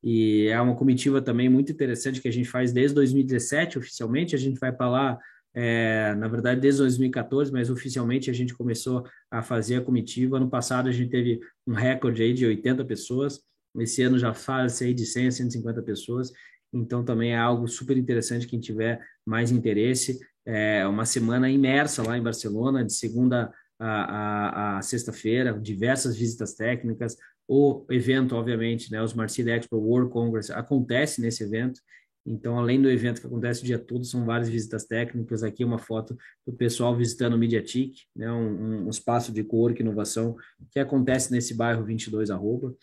E 0.06 0.48
é 0.48 0.60
uma 0.60 0.76
comitiva 0.76 1.22
também 1.22 1.48
muito 1.48 1.72
interessante 1.72 2.20
que 2.20 2.28
a 2.28 2.30
gente 2.30 2.46
faz 2.46 2.74
desde 2.74 2.94
2017, 2.96 3.78
oficialmente. 3.78 4.34
A 4.34 4.38
gente 4.38 4.60
vai 4.60 4.70
para 4.70 4.90
lá, 4.90 5.18
é, 5.54 6.14
na 6.16 6.28
verdade, 6.28 6.60
desde 6.60 6.82
2014, 6.82 7.50
mas 7.50 7.70
oficialmente 7.70 8.30
a 8.30 8.34
gente 8.34 8.54
começou 8.54 9.06
a 9.30 9.40
fazer 9.40 9.76
a 9.76 9.80
comitiva. 9.80 10.36
Ano 10.36 10.50
passado 10.50 10.90
a 10.90 10.92
gente 10.92 11.08
teve 11.08 11.40
um 11.66 11.72
recorde 11.72 12.22
aí 12.22 12.34
de 12.34 12.44
80 12.44 12.84
pessoas. 12.84 13.40
Esse 13.78 14.02
ano 14.02 14.18
já 14.18 14.34
faz 14.34 14.82
aí 14.82 14.92
de 14.92 15.06
100 15.06 15.26
a 15.26 15.30
150 15.30 15.82
pessoas. 15.82 16.30
Então 16.70 17.02
também 17.02 17.32
é 17.32 17.38
algo 17.38 17.66
super 17.66 17.96
interessante 17.96 18.46
quem 18.46 18.60
tiver 18.60 19.00
mais 19.24 19.50
interesse. 19.50 20.20
É 20.44 20.86
uma 20.86 21.06
semana 21.06 21.48
imersa 21.48 22.02
lá 22.02 22.18
em 22.18 22.22
Barcelona, 22.22 22.84
de 22.84 22.92
segunda 22.92 23.50
a, 23.78 23.86
a, 23.88 24.79
a 24.79 24.83
sexta-feira, 24.83 25.58
diversas 25.58 26.14
visitas 26.14 26.52
técnicas, 26.52 27.16
o 27.46 27.84
evento, 27.90 28.34
obviamente, 28.34 28.90
né, 28.90 29.02
os 29.02 29.14
Marcid 29.14 29.48
Expo 29.48 29.76
World 29.76 30.10
Congress 30.10 30.50
acontece 30.50 31.20
nesse 31.20 31.44
evento. 31.44 31.80
Então, 32.26 32.58
além 32.58 32.80
do 32.80 32.88
evento 32.88 33.20
que 33.20 33.26
acontece 33.26 33.62
o 33.62 33.66
dia 33.66 33.78
todo, 33.78 34.04
são 34.04 34.24
várias 34.24 34.48
visitas 34.48 34.84
técnicas. 34.84 35.42
Aqui 35.42 35.62
uma 35.62 35.78
foto 35.78 36.16
do 36.46 36.54
pessoal 36.54 36.96
visitando 36.96 37.34
o 37.34 37.38
Mediatic, 37.38 37.96
né, 38.16 38.32
um, 38.32 38.86
um 38.86 38.90
espaço 38.90 39.30
de 39.30 39.44
co-work 39.44 39.78
e 39.78 39.82
inovação 39.82 40.36
que 40.70 40.78
acontece 40.78 41.30
nesse 41.30 41.54
bairro 41.54 41.84
22 41.84 42.30
arroba. 42.30 42.74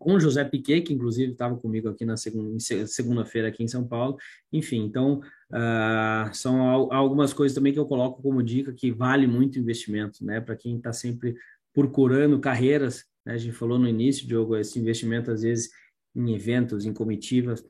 Com 0.00 0.14
o 0.14 0.20
José 0.20 0.44
Piquet, 0.44 0.82
que 0.82 0.92
inclusive 0.92 1.32
estava 1.32 1.56
comigo 1.56 1.88
aqui 1.88 2.04
na 2.04 2.16
segunda-feira 2.16 3.48
aqui 3.48 3.62
em 3.62 3.68
São 3.68 3.86
Paulo. 3.86 4.16
Enfim, 4.52 4.84
então, 4.84 5.20
uh, 5.50 6.32
são 6.32 6.60
algumas 6.92 7.32
coisas 7.32 7.54
também 7.54 7.72
que 7.72 7.78
eu 7.78 7.86
coloco 7.86 8.22
como 8.22 8.42
dica 8.42 8.72
que 8.72 8.92
vale 8.92 9.26
muito 9.26 9.58
investimento, 9.58 10.24
né? 10.24 10.40
Para 10.40 10.54
quem 10.54 10.76
está 10.76 10.92
sempre 10.92 11.34
procurando 11.72 12.38
carreiras 12.38 13.04
né? 13.28 13.34
A 13.34 13.36
gente 13.36 13.54
falou 13.54 13.78
no 13.78 13.86
início, 13.86 14.26
Diogo, 14.26 14.56
esse 14.56 14.78
investimento, 14.80 15.30
às 15.30 15.42
vezes, 15.42 15.70
em 16.16 16.34
eventos, 16.34 16.86
em 16.86 16.94
comitivas, 16.94 17.62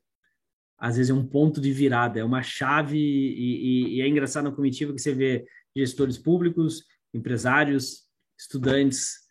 às 0.77 0.95
vezes 0.95 1.09
é 1.09 1.13
um 1.13 1.27
ponto 1.27 1.59
de 1.59 1.73
virada, 1.73 2.17
é 2.19 2.23
uma 2.23 2.41
chave, 2.41 2.97
e, 2.97 3.89
e, 3.91 3.97
e 3.97 4.01
é 4.01 4.07
engraçado 4.07 4.45
na 4.45 4.55
comitiva 4.55 4.93
que 4.93 5.01
você 5.01 5.13
vê 5.13 5.45
gestores 5.75 6.17
públicos, 6.17 6.85
empresários, 7.13 8.07
estudantes, 8.39 9.27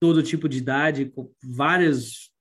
todo 0.00 0.24
tipo 0.24 0.48
de 0.48 0.58
idade, 0.58 1.12
vários 1.44 2.32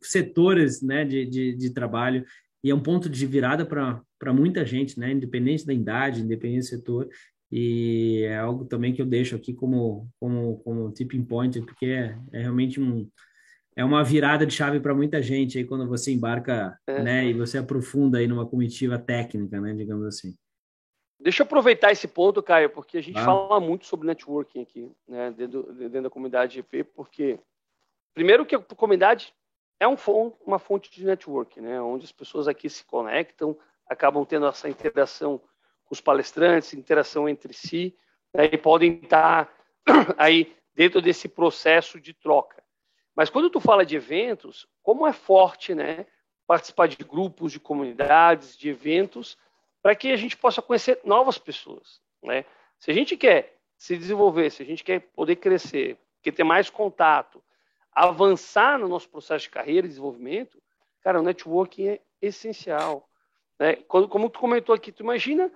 setores 0.00 0.80
né, 0.80 1.04
de, 1.04 1.26
de, 1.26 1.56
de 1.56 1.70
trabalho, 1.70 2.24
e 2.62 2.70
é 2.70 2.74
um 2.74 2.82
ponto 2.82 3.08
de 3.08 3.26
virada 3.26 3.66
para 3.66 4.32
muita 4.32 4.64
gente, 4.64 4.98
né, 4.98 5.10
independente 5.10 5.66
da 5.66 5.74
idade, 5.74 6.22
independente 6.22 6.60
do 6.60 6.66
setor, 6.66 7.08
e 7.50 8.24
é 8.24 8.38
algo 8.38 8.64
também 8.64 8.92
que 8.92 9.00
eu 9.00 9.06
deixo 9.06 9.34
aqui 9.34 9.54
como 9.54 10.08
como 10.20 10.58
como 10.58 10.92
tipping 10.92 11.24
point 11.24 11.60
porque 11.62 11.86
é, 11.86 12.18
é 12.32 12.42
realmente 12.42 12.80
um 12.80 13.08
é 13.78 13.84
uma 13.84 14.02
virada 14.02 14.44
de 14.44 14.52
chave 14.52 14.80
para 14.80 14.92
muita 14.92 15.22
gente 15.22 15.56
aí 15.56 15.64
quando 15.64 15.86
você 15.86 16.12
embarca, 16.12 16.76
é. 16.84 17.00
né, 17.00 17.26
e 17.26 17.32
você 17.32 17.58
aprofunda 17.58 18.18
aí 18.18 18.26
numa 18.26 18.44
comitiva 18.44 18.98
técnica, 18.98 19.60
né, 19.60 19.72
digamos 19.72 20.04
assim. 20.04 20.36
Deixa 21.20 21.42
eu 21.42 21.46
aproveitar 21.46 21.92
esse 21.92 22.08
ponto, 22.08 22.42
Caio, 22.42 22.70
porque 22.70 22.98
a 22.98 23.00
gente 23.00 23.20
ah. 23.20 23.24
fala 23.24 23.60
muito 23.60 23.86
sobre 23.86 24.08
networking 24.08 24.62
aqui, 24.62 24.90
né, 25.06 25.30
dentro, 25.30 25.72
dentro 25.74 26.02
da 26.02 26.10
comunidade 26.10 26.56
GP, 26.56 26.82
porque 26.82 27.38
primeiro 28.12 28.44
que 28.44 28.56
a 28.56 28.58
comunidade 28.58 29.32
é 29.78 29.86
um, 29.86 29.94
uma 30.44 30.58
fonte 30.58 30.90
de 30.90 31.06
networking, 31.06 31.60
né, 31.60 31.80
onde 31.80 32.04
as 32.04 32.12
pessoas 32.12 32.48
aqui 32.48 32.68
se 32.68 32.84
conectam, 32.84 33.56
acabam 33.88 34.24
tendo 34.24 34.46
essa 34.46 34.68
interação 34.68 35.40
os 35.90 36.00
palestrantes, 36.00 36.74
interação 36.74 37.28
entre 37.28 37.52
si, 37.52 37.96
né, 38.34 38.46
e 38.52 38.58
podem 38.58 39.00
estar 39.02 39.52
aí 40.16 40.54
dentro 40.74 41.00
desse 41.00 41.28
processo 41.28 42.00
de 42.00 42.12
troca. 42.12 42.62
Mas 43.14 43.30
quando 43.30 43.50
tu 43.50 43.60
fala 43.60 43.84
de 43.84 43.96
eventos, 43.96 44.66
como 44.82 45.06
é 45.06 45.12
forte, 45.12 45.74
né, 45.74 46.06
participar 46.46 46.88
de 46.88 46.96
grupos, 46.96 47.52
de 47.52 47.60
comunidades, 47.60 48.56
de 48.56 48.68
eventos, 48.68 49.36
para 49.82 49.94
que 49.94 50.12
a 50.12 50.16
gente 50.16 50.36
possa 50.36 50.62
conhecer 50.62 51.00
novas 51.04 51.38
pessoas, 51.38 52.00
né? 52.22 52.44
Se 52.78 52.90
a 52.90 52.94
gente 52.94 53.16
quer 53.16 53.58
se 53.76 53.96
desenvolver, 53.96 54.50
se 54.50 54.62
a 54.62 54.66
gente 54.66 54.82
quer 54.82 55.00
poder 55.00 55.36
crescer, 55.36 55.98
quer 56.22 56.32
ter 56.32 56.44
mais 56.44 56.70
contato, 56.70 57.42
avançar 57.92 58.78
no 58.78 58.88
nosso 58.88 59.08
processo 59.08 59.44
de 59.44 59.50
carreira 59.50 59.86
e 59.86 59.88
desenvolvimento, 59.88 60.62
cara, 61.00 61.20
o 61.20 61.22
networking 61.22 61.88
é 61.88 62.00
essencial. 62.20 63.08
Né? 63.58 63.76
Como 63.88 64.30
tu 64.30 64.38
comentou 64.38 64.74
aqui, 64.74 64.92
tu 64.92 65.02
imagina 65.02 65.52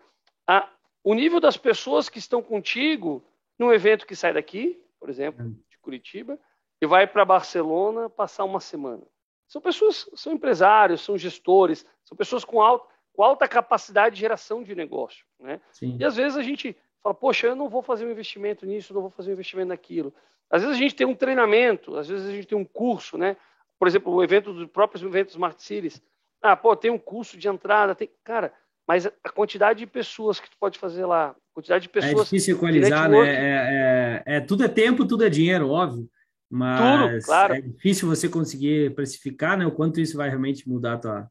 a, 0.53 0.69
o 1.03 1.15
nível 1.15 1.41
das 1.41 1.57
pessoas 1.57 2.09
que 2.09 2.19
estão 2.19 2.43
contigo 2.43 3.25
num 3.59 3.73
evento 3.73 4.07
que 4.07 4.15
sai 4.15 4.35
daqui, 4.35 4.83
por 4.99 5.09
exemplo, 5.09 5.45
de 5.71 5.79
Curitiba, 5.79 6.39
e 6.81 6.87
vai 6.87 7.07
para 7.07 7.25
Barcelona 7.25 8.11
passar 8.11 8.45
uma 8.45 8.61
semana. 8.61 9.03
São 9.49 9.61
pessoas, 9.61 10.09
são 10.15 10.33
empresários, 10.33 11.01
são 11.01 11.17
gestores, 11.17 11.87
são 12.05 12.17
pessoas 12.17 12.45
com 12.45 12.61
alta, 12.61 12.87
com 13.13 13.23
alta 13.23 13.49
capacidade 13.49 14.15
de 14.15 14.21
geração 14.21 14.63
de 14.63 14.75
negócio. 14.75 15.25
Né? 15.39 15.61
E 16.01 16.05
às 16.05 16.17
vezes 16.17 16.37
a 16.37 16.43
gente 16.43 16.77
fala, 17.03 17.15
poxa, 17.15 17.47
eu 17.47 17.57
não 17.57 17.69
vou 17.69 17.83
fazer 17.83 18.07
um 18.07 18.11
investimento 18.11 18.67
nisso, 18.67 18.95
não 18.95 19.03
vou 19.03 19.11
fazer 19.11 19.31
um 19.31 19.35
investimento 19.35 19.69
naquilo. 19.69 20.15
Às 20.51 20.63
vezes 20.63 20.77
a 20.77 20.79
gente 20.79 20.95
tem 20.95 21.07
um 21.07 21.15
treinamento, 21.15 21.97
às 21.97 22.09
vezes 22.09 22.29
a 22.29 22.33
gente 22.33 22.47
tem 22.47 22.59
um 22.59 22.65
curso, 22.65 23.17
né? 23.17 23.37
Por 23.79 23.89
exemplo, 23.89 24.13
o 24.13 24.23
evento 24.23 24.53
dos 24.53 24.69
próprios 24.69 25.03
eventos 25.03 25.35
Smart 25.35 25.63
Cities. 25.63 26.03
Ah, 26.41 26.57
pô, 26.57 26.77
tem 26.77 26.91
um 26.91 26.99
curso 26.99 27.37
de 27.39 27.49
entrada, 27.49 27.95
tem. 27.95 28.11
Cara, 28.23 28.53
mas 28.87 29.07
a 29.07 29.31
quantidade 29.31 29.81
de 29.81 29.87
pessoas 29.87 30.41
que 30.41 30.51
tu 30.51 30.57
pode 30.59 30.79
fazer 30.79 31.07
lá, 31.07 31.31
a 31.31 31.55
quantidade 31.55 31.83
de 31.83 31.91
é 31.91 31.93
pessoas. 31.93 32.23
É 32.23 32.25
difícil 32.25 32.57
equalizar, 32.57 33.09
né? 33.09 33.19
É, 33.19 34.23
é, 34.27 34.37
é, 34.37 34.41
tudo 34.41 34.65
é 34.65 34.69
tempo, 34.69 35.07
tudo 35.07 35.25
é 35.25 35.31
dinheiro, 35.31 35.69
óbvio 35.69 36.09
mas 36.53 37.15
Tudo, 37.15 37.25
claro. 37.25 37.55
é 37.55 37.61
difícil 37.63 38.07
você 38.07 38.29
conseguir 38.29 38.95
precificar, 38.95 39.57
né? 39.57 39.65
O 39.65 39.73
quanto 39.73 39.99
isso 39.99 40.19
vai 40.19 40.29
realmente 40.29 40.69
mudar 40.69 40.95
a 40.95 40.99
tua, 40.99 41.31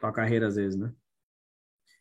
tua 0.00 0.12
carreira 0.12 0.48
às 0.48 0.56
vezes, 0.56 0.76
né? 0.76 0.92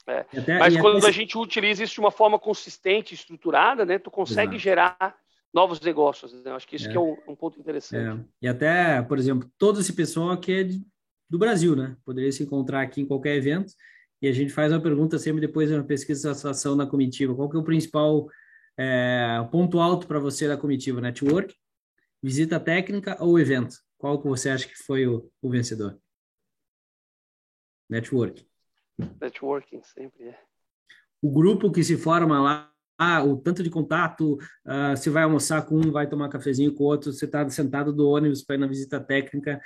É. 0.07 0.25
Até, 0.39 0.57
mas 0.57 0.75
quando 0.75 0.97
até... 0.97 1.07
a 1.07 1.11
gente 1.11 1.37
utiliza 1.37 1.83
isso 1.83 1.93
de 1.93 1.99
uma 1.99 2.09
forma 2.09 2.39
consistente, 2.39 3.13
estruturada, 3.13 3.85
né? 3.85 3.99
Tu 3.99 4.09
consegue 4.09 4.55
Exato. 4.55 4.59
gerar 4.59 5.15
novos 5.53 5.79
negócios. 5.79 6.33
Né? 6.33 6.51
Acho 6.51 6.67
que 6.67 6.77
isso 6.77 6.87
é. 6.87 6.91
que 6.91 6.97
é 6.97 6.99
um, 6.99 7.15
um, 7.27 7.35
ponto 7.35 7.59
interessante. 7.59 8.19
É. 8.19 8.25
E 8.41 8.47
até, 8.47 9.03
por 9.03 9.19
exemplo, 9.19 9.47
todo 9.55 9.79
esse 9.79 9.93
pessoal 9.93 10.31
aqui 10.31 10.53
é 10.53 10.63
do 11.29 11.37
Brasil, 11.37 11.75
né? 11.75 11.95
Poderia 12.03 12.31
se 12.31 12.41
encontrar 12.41 12.81
aqui 12.81 13.01
em 13.01 13.05
qualquer 13.05 13.35
evento 13.35 13.71
e 14.21 14.27
a 14.27 14.31
gente 14.31 14.51
faz 14.51 14.71
uma 14.71 14.81
pergunta 14.81 15.19
sempre 15.19 15.41
depois 15.41 15.69
de 15.69 15.75
uma 15.75 15.83
pesquisa 15.83 16.19
de 16.19 16.23
satisfação 16.23 16.75
na 16.75 16.87
comitiva. 16.87 17.35
Qual 17.35 17.49
que 17.49 17.55
é 17.55 17.59
o 17.59 17.63
principal 17.63 18.27
é, 18.77 19.47
ponto 19.51 19.79
alto 19.79 20.07
para 20.07 20.19
você 20.19 20.47
da 20.47 20.57
comitiva? 20.57 21.01
Network? 21.01 21.55
Visita 22.21 22.59
técnica 22.59 23.15
ou 23.23 23.39
evento? 23.39 23.75
Qual 23.97 24.19
que 24.21 24.27
você 24.27 24.49
acha 24.49 24.67
que 24.67 24.75
foi 24.75 25.07
o, 25.07 25.29
o 25.41 25.49
vencedor? 25.49 25.99
Networking. 27.89 28.45
Networking 29.21 29.81
sempre 29.83 30.29
é. 30.29 30.39
O 31.21 31.31
grupo 31.31 31.71
que 31.71 31.83
se 31.83 31.97
forma 31.97 32.39
lá, 32.41 32.71
ah, 32.97 33.23
o 33.23 33.37
tanto 33.37 33.61
de 33.63 33.69
contato, 33.69 34.35
uh, 34.35 34.95
você 34.95 35.09
vai 35.09 35.23
almoçar 35.23 35.63
com 35.65 35.75
um, 35.75 35.91
vai 35.91 36.07
tomar 36.07 36.29
cafezinho 36.29 36.73
com 36.73 36.83
o 36.83 36.87
outro, 36.87 37.13
você 37.13 37.25
está 37.25 37.47
sentado 37.49 37.93
do 37.93 38.09
ônibus 38.09 38.43
para 38.43 38.55
ir 38.55 38.59
na 38.59 38.67
visita 38.67 38.99
técnica, 38.99 39.61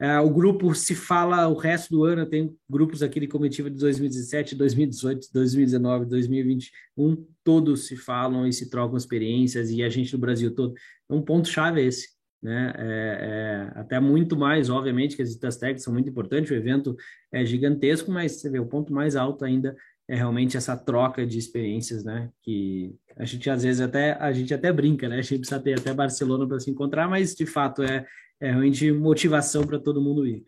Uh, 0.00 0.20
o 0.26 0.30
grupo 0.30 0.74
se 0.74 0.94
fala 0.94 1.48
o 1.48 1.54
resto 1.54 1.90
do 1.90 2.04
ano, 2.04 2.26
tem 2.26 2.54
grupos 2.68 3.02
aqui 3.02 3.18
de 3.18 3.26
comitiva 3.26 3.70
de 3.70 3.78
2017, 3.78 4.54
2018, 4.54 5.28
2019, 5.32 6.04
2021, 6.04 7.26
todos 7.42 7.86
se 7.86 7.96
falam 7.96 8.46
e 8.46 8.52
se 8.52 8.68
trocam 8.68 8.96
experiências, 8.98 9.70
e 9.70 9.82
a 9.82 9.88
gente 9.88 10.12
no 10.12 10.18
Brasil 10.18 10.54
todo. 10.54 10.74
Um 11.08 11.22
ponto-chave 11.22 11.80
é 11.80 11.84
esse, 11.84 12.08
né? 12.42 12.74
É, 12.76 13.72
é, 13.74 13.80
até 13.80 13.98
muito 13.98 14.36
mais, 14.36 14.68
obviamente, 14.68 15.16
que 15.16 15.22
as 15.22 15.28
visitas 15.28 15.56
técnicas 15.56 15.84
são 15.84 15.94
muito 15.94 16.10
importantes, 16.10 16.50
o 16.50 16.54
evento 16.54 16.94
é 17.32 17.42
gigantesco, 17.44 18.10
mas 18.10 18.32
você 18.32 18.50
vê, 18.50 18.58
o 18.58 18.66
ponto 18.66 18.92
mais 18.92 19.16
alto 19.16 19.46
ainda 19.46 19.74
é 20.08 20.14
realmente 20.14 20.56
essa 20.56 20.76
troca 20.76 21.26
de 21.26 21.38
experiências, 21.38 22.04
né? 22.04 22.30
Que 22.42 22.94
a 23.16 23.24
gente 23.24 23.48
às 23.50 23.62
vezes 23.62 23.80
até 23.80 24.12
a 24.12 24.30
gente 24.32 24.52
até 24.54 24.72
brinca, 24.72 25.08
né? 25.08 25.18
A 25.18 25.22
gente 25.22 25.38
precisa 25.38 25.58
ter 25.58 25.78
até 25.78 25.92
Barcelona 25.92 26.46
para 26.46 26.60
se 26.60 26.70
encontrar, 26.70 27.08
mas 27.08 27.34
de 27.34 27.46
fato 27.46 27.82
é 27.82 28.06
é 28.40 28.50
realmente 28.50 28.90
motivação 28.92 29.66
para 29.66 29.78
todo 29.78 30.00
mundo 30.00 30.26
ir. 30.26 30.44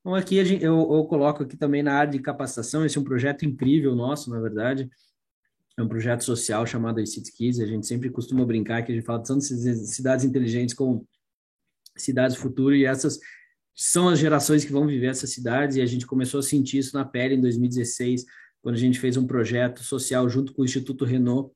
Então, 0.00 0.14
aqui 0.14 0.44
gente, 0.44 0.64
eu, 0.64 0.74
eu, 0.92 1.04
coloco 1.04 1.44
aqui 1.44 1.56
também 1.56 1.82
na 1.82 1.94
área 1.94 2.12
de 2.12 2.18
capacitação, 2.18 2.84
esse 2.84 2.98
é 2.98 3.00
um 3.00 3.04
projeto 3.04 3.44
incrível 3.44 3.94
nosso, 3.94 4.30
na 4.30 4.40
verdade, 4.40 4.90
é 5.78 5.82
um 5.82 5.88
projeto 5.88 6.24
social 6.24 6.66
chamado 6.66 7.04
City 7.06 7.32
Kids, 7.32 7.60
a 7.60 7.66
gente 7.66 7.86
sempre 7.86 8.10
costuma 8.10 8.44
brincar 8.44 8.82
que 8.82 8.92
a 8.92 8.94
gente 8.94 9.04
fala 9.04 9.22
tanto 9.22 9.40
de 9.40 9.74
cidades 9.86 10.24
inteligentes 10.24 10.74
como 10.74 11.06
cidades 11.96 12.36
do 12.36 12.42
futuro, 12.42 12.74
e 12.74 12.84
essas 12.84 13.18
são 13.74 14.08
as 14.08 14.18
gerações 14.18 14.64
que 14.64 14.72
vão 14.72 14.86
viver 14.86 15.06
essas 15.06 15.30
cidades, 15.30 15.76
e 15.76 15.80
a 15.80 15.86
gente 15.86 16.06
começou 16.06 16.40
a 16.40 16.42
sentir 16.42 16.78
isso 16.78 16.96
na 16.96 17.04
pele 17.04 17.36
em 17.36 17.40
2016, 17.40 18.26
quando 18.60 18.74
a 18.74 18.78
gente 18.78 18.98
fez 18.98 19.16
um 19.16 19.26
projeto 19.26 19.82
social 19.82 20.28
junto 20.28 20.52
com 20.52 20.62
o 20.62 20.64
Instituto 20.64 21.04
Renault, 21.04 21.54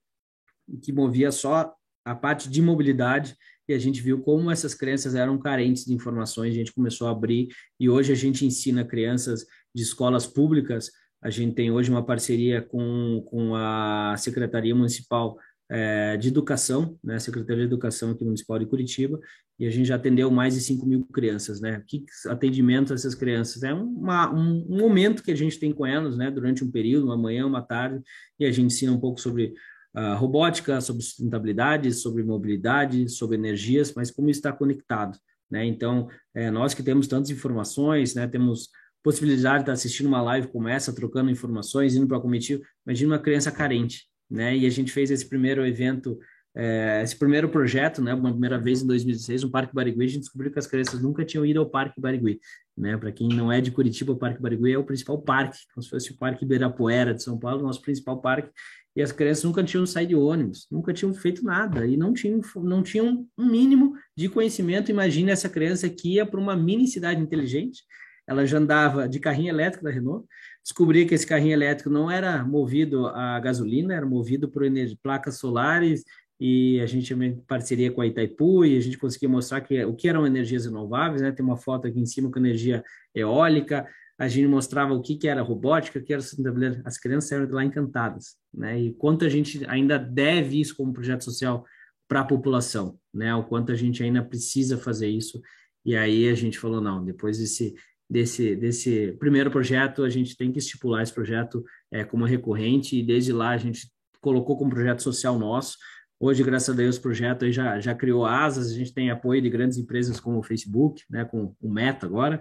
que 0.83 0.93
movia 0.93 1.31
só 1.31 1.74
a 2.05 2.14
parte 2.14 2.49
de 2.49 2.62
mobilidade, 2.62 3.37
e 3.68 3.74
a 3.74 3.78
gente 3.78 4.00
viu 4.00 4.20
como 4.20 4.50
essas 4.50 4.74
crianças 4.74 5.14
eram 5.14 5.38
carentes 5.38 5.84
de 5.84 5.94
informações, 5.94 6.52
a 6.52 6.56
gente 6.56 6.72
começou 6.72 7.08
a 7.08 7.10
abrir 7.10 7.48
e 7.78 7.88
hoje 7.88 8.12
a 8.12 8.16
gente 8.16 8.44
ensina 8.44 8.84
crianças 8.84 9.46
de 9.74 9.82
escolas 9.82 10.26
públicas, 10.26 10.90
a 11.22 11.30
gente 11.30 11.54
tem 11.54 11.70
hoje 11.70 11.90
uma 11.90 12.04
parceria 12.04 12.62
com, 12.62 13.24
com 13.28 13.54
a 13.54 14.14
Secretaria 14.16 14.74
Municipal 14.74 15.36
é, 15.68 16.16
de 16.16 16.28
Educação, 16.28 16.98
né, 17.02 17.18
Secretaria 17.18 17.66
de 17.66 17.72
Educação 17.72 18.10
aqui 18.10 18.24
Municipal 18.24 18.58
de 18.58 18.66
Curitiba, 18.66 19.18
e 19.58 19.66
a 19.66 19.70
gente 19.70 19.86
já 19.86 19.96
atendeu 19.96 20.30
mais 20.30 20.54
de 20.54 20.60
5 20.60 20.84
mil 20.86 21.04
crianças, 21.06 21.60
né? 21.62 21.82
Que 21.86 22.04
atendimento 22.26 22.92
a 22.92 22.94
essas 22.94 23.14
crianças? 23.14 23.62
É 23.62 23.72
uma, 23.72 24.30
um, 24.30 24.66
um 24.68 24.78
momento 24.78 25.22
que 25.22 25.30
a 25.30 25.34
gente 25.34 25.58
tem 25.58 25.72
com 25.72 25.86
elas, 25.86 26.16
né? 26.16 26.30
Durante 26.30 26.62
um 26.62 26.70
período, 26.70 27.06
uma 27.06 27.16
manhã, 27.16 27.46
uma 27.46 27.62
tarde, 27.62 28.02
e 28.38 28.44
a 28.44 28.52
gente 28.52 28.66
ensina 28.66 28.92
um 28.92 29.00
pouco 29.00 29.18
sobre 29.18 29.54
uh, 29.97 30.16
robótica, 30.16 30.80
sobre 30.80 31.03
sustentabilidade, 31.03 31.92
sobre 31.92 32.22
mobilidade, 32.22 33.09
sobre 33.09 33.36
energias, 33.36 33.92
mas 33.94 34.11
como 34.11 34.30
está 34.30 34.53
conectado. 34.53 35.18
Né? 35.51 35.64
Então, 35.64 36.09
é, 36.34 36.51
nós 36.51 36.74
que 36.74 36.82
temos 36.82 37.07
tantas 37.07 37.30
informações, 37.30 38.14
né, 38.14 38.26
temos 38.26 38.68
possibilidade 39.03 39.59
de 39.59 39.62
estar 39.62 39.72
assistindo 39.72 40.09
uma 40.09 40.20
live 40.20 40.49
como 40.49 40.68
essa, 40.68 40.92
trocando 40.92 41.30
informações, 41.30 41.94
indo 41.94 42.07
para 42.07 42.18
a 42.18 42.20
comitiva, 42.20 42.62
imagina 42.84 43.14
uma 43.14 43.22
criança 43.22 43.53
carente. 43.53 44.05
Né? 44.28 44.57
E 44.57 44.66
a 44.66 44.70
gente 44.70 44.92
fez 44.92 45.11
esse 45.11 45.28
primeiro 45.28 45.64
evento 45.64 46.18
é, 46.59 47.03
esse 47.03 47.14
primeiro 47.14 47.51
projeto, 47.51 48.01
né, 48.01 48.14
uma 48.14 48.30
primeira 48.30 48.59
vez 48.59 48.80
em 48.80 48.86
2016, 48.86 49.42
no 49.42 49.51
Parque 49.51 49.74
Barigui, 49.74 50.05
a 50.05 50.07
gente 50.07 50.20
descobriu 50.20 50.51
que 50.51 50.59
as 50.59 50.66
crianças 50.66 51.03
nunca 51.03 51.22
tinham 51.22 51.44
ido 51.44 51.61
ao 51.61 51.68
Parque 51.68 52.01
Barigui, 52.01 52.40
né? 52.74 52.97
Para 52.97 53.12
quem 53.12 53.28
não 53.28 53.53
é 53.53 53.61
de 53.61 53.70
Curitiba, 53.70 54.14
o 54.14 54.16
Parque 54.16 54.40
Barigui 54.40 54.72
é 54.72 54.78
o 54.78 54.82
principal 54.82 55.20
parque, 55.20 55.59
como 55.74 55.84
se 55.84 55.90
fosse 55.90 56.12
o 56.12 56.16
Parque 56.16 56.47
Ibirapuera 56.47 57.12
de 57.12 57.22
São 57.22 57.38
Paulo, 57.38 57.62
nosso 57.62 57.82
principal 57.82 58.22
parque, 58.22 58.51
e 58.97 59.03
as 59.03 59.12
crianças 59.12 59.44
nunca 59.44 59.62
tinham 59.62 59.84
saído 59.84 60.09
de 60.09 60.16
ônibus, 60.16 60.66
nunca 60.70 60.90
tinham 60.90 61.12
feito 61.12 61.44
nada, 61.44 61.86
e 61.86 61.99
não 61.99 62.14
tinham, 62.14 62.40
não 62.57 62.82
tinham 62.82 63.26
um 63.36 63.47
mínimo 63.47 63.94
de 64.16 64.26
conhecimento. 64.26 64.90
Imagine 64.90 65.30
essa 65.30 65.51
criança 65.51 65.86
que 65.90 66.14
ia 66.14 66.24
para 66.24 66.40
uma 66.40 66.57
mini 66.57 66.88
cidade 66.88 67.20
inteligente, 67.20 67.82
ela 68.26 68.47
já 68.47 68.57
andava 68.57 69.07
de 69.07 69.20
carrinho 69.20 69.51
elétrico 69.51 69.84
da 69.84 69.90
Renault, 69.90 70.26
descobria 70.64 71.07
que 71.07 71.14
esse 71.14 71.26
carrinho 71.26 71.53
elétrico 71.53 71.90
não 71.90 72.11
era 72.11 72.42
movido 72.42 73.07
a 73.09 73.38
gasolina, 73.38 73.94
era 73.94 74.07
movido 74.07 74.49
por 74.49 74.62
placas 75.03 75.38
solares, 75.38 76.03
e 76.40 76.80
a 76.80 76.86
gente 76.86 77.09
também 77.11 77.36
parceria 77.47 77.92
com 77.92 78.01
a 78.01 78.07
Itaipu, 78.07 78.64
e 78.64 78.78
a 78.78 78.80
gente 78.80 78.97
conseguia 78.97 79.28
mostrar 79.28 79.61
que, 79.61 79.84
o 79.84 79.94
que 79.94 80.09
eram 80.09 80.26
energias 80.26 80.64
renováveis, 80.64 81.20
né? 81.20 81.32
tem 81.32 81.44
uma 81.44 81.57
foto 81.57 81.86
aqui 81.86 82.01
em 82.01 82.07
cima 82.07 82.30
com 82.30 82.38
energia 82.38 82.82
eólica, 83.14 83.86
a 84.18 84.28
gente 84.28 84.48
mostrava 84.48 84.94
o 84.94 85.02
que, 85.02 85.16
que 85.16 85.28
era 85.28 85.42
robótica, 85.42 85.98
o 85.98 86.02
que 86.02 86.12
era 86.12 86.22
sustentabilidade. 86.22 86.82
As 86.84 86.98
crianças 86.98 87.28
saíram 87.28 87.46
de 87.46 87.52
lá 87.52 87.64
encantadas, 87.64 88.36
né? 88.52 88.80
E 88.80 88.94
quanto 88.94 89.24
a 89.24 89.28
gente 89.28 89.64
ainda 89.68 89.98
deve 89.98 90.60
isso 90.60 90.74
como 90.74 90.92
projeto 90.92 91.24
social 91.24 91.64
para 92.08 92.20
a 92.20 92.24
população, 92.24 92.98
né? 93.12 93.34
O 93.34 93.44
quanto 93.44 93.72
a 93.72 93.74
gente 93.74 94.02
ainda 94.02 94.24
precisa 94.24 94.78
fazer 94.78 95.08
isso. 95.08 95.40
E 95.84 95.94
aí 95.94 96.28
a 96.28 96.34
gente 96.34 96.58
falou 96.58 96.80
não, 96.80 97.04
depois 97.04 97.38
desse 97.38 97.74
desse 98.08 98.54
desse 98.56 99.12
primeiro 99.18 99.50
projeto, 99.50 100.02
a 100.02 100.08
gente 100.08 100.36
tem 100.36 100.50
que 100.50 100.58
estipular 100.58 101.02
esse 101.02 101.12
projeto 101.12 101.64
é, 101.90 102.04
como 102.04 102.24
recorrente 102.24 102.96
e 102.96 103.02
desde 103.02 103.32
lá 103.32 103.50
a 103.50 103.58
gente 103.58 103.90
colocou 104.20 104.56
como 104.56 104.70
projeto 104.70 105.02
social 105.02 105.38
nosso. 105.38 105.76
Hoje, 106.18 106.42
graças 106.42 106.70
a 106.70 106.72
Deus, 106.72 106.96
o 106.96 107.02
projeto 107.02 107.50
já, 107.52 107.78
já 107.78 107.94
criou 107.94 108.24
asas, 108.24 108.70
a 108.70 108.74
gente 108.74 108.94
tem 108.94 109.10
apoio 109.10 109.42
de 109.42 109.50
grandes 109.50 109.76
empresas 109.76 110.18
como 110.18 110.38
o 110.38 110.42
Facebook, 110.42 111.04
né, 111.10 111.26
com 111.26 111.54
o 111.60 111.70
Meta 111.70 112.06
agora, 112.06 112.40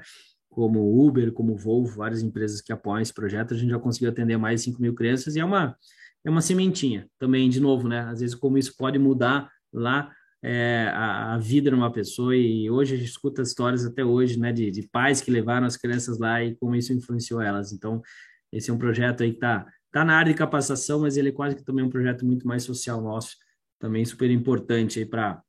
como 0.55 1.05
Uber, 1.05 1.33
como 1.33 1.57
Volvo, 1.57 1.97
várias 1.97 2.23
empresas 2.23 2.61
que 2.61 2.71
apoiam 2.71 3.01
esse 3.01 3.13
projeto, 3.13 3.53
a 3.53 3.57
gente 3.57 3.71
já 3.71 3.77
conseguiu 3.77 4.09
atender 4.09 4.37
mais 4.37 4.61
de 4.61 4.71
5 4.71 4.81
mil 4.81 4.95
crianças 4.95 5.35
e 5.35 5.39
é 5.41 5.43
uma, 5.43 5.75
é 6.23 6.29
uma 6.29 6.39
sementinha 6.39 7.09
também, 7.19 7.49
de 7.49 7.59
novo, 7.59 7.89
né? 7.89 7.99
Às 7.99 8.21
vezes 8.21 8.35
como 8.35 8.57
isso 8.57 8.73
pode 8.77 8.97
mudar 8.97 9.51
lá 9.73 10.09
é, 10.41 10.89
a, 10.93 11.33
a, 11.33 11.37
vida 11.37 11.69
de 11.69 11.75
uma 11.75 11.91
pessoa 11.91 12.33
e 12.33 12.69
hoje 12.69 12.93
a 12.93 12.97
gente 12.97 13.09
escuta 13.09 13.41
histórias 13.41 13.85
até 13.85 14.05
hoje, 14.05 14.39
né, 14.39 14.53
de, 14.53 14.71
de 14.71 14.87
pais 14.87 15.19
que 15.19 15.29
levaram 15.29 15.67
as 15.67 15.75
crianças 15.75 16.17
lá 16.17 16.41
e 16.41 16.55
como 16.55 16.73
isso 16.73 16.93
influenciou 16.93 17.41
elas. 17.41 17.73
Então, 17.73 18.01
esse 18.49 18.69
é 18.71 18.73
um 18.73 18.77
projeto 18.77 19.23
aí 19.23 19.31
que 19.31 19.37
está 19.37 19.65
tá 19.91 20.05
na 20.05 20.15
área 20.15 20.31
de 20.31 20.37
capacitação, 20.37 21.01
mas 21.01 21.17
ele 21.17 21.29
é 21.29 21.33
quase 21.33 21.57
que 21.57 21.65
também 21.65 21.83
um 21.83 21.89
projeto 21.89 22.25
muito 22.25 22.47
mais 22.47 22.63
social 22.63 23.01
nosso, 23.01 23.35
também 23.77 24.05
super 24.05 24.31
importante 24.31 24.99
aí 24.99 25.05
para 25.05 25.41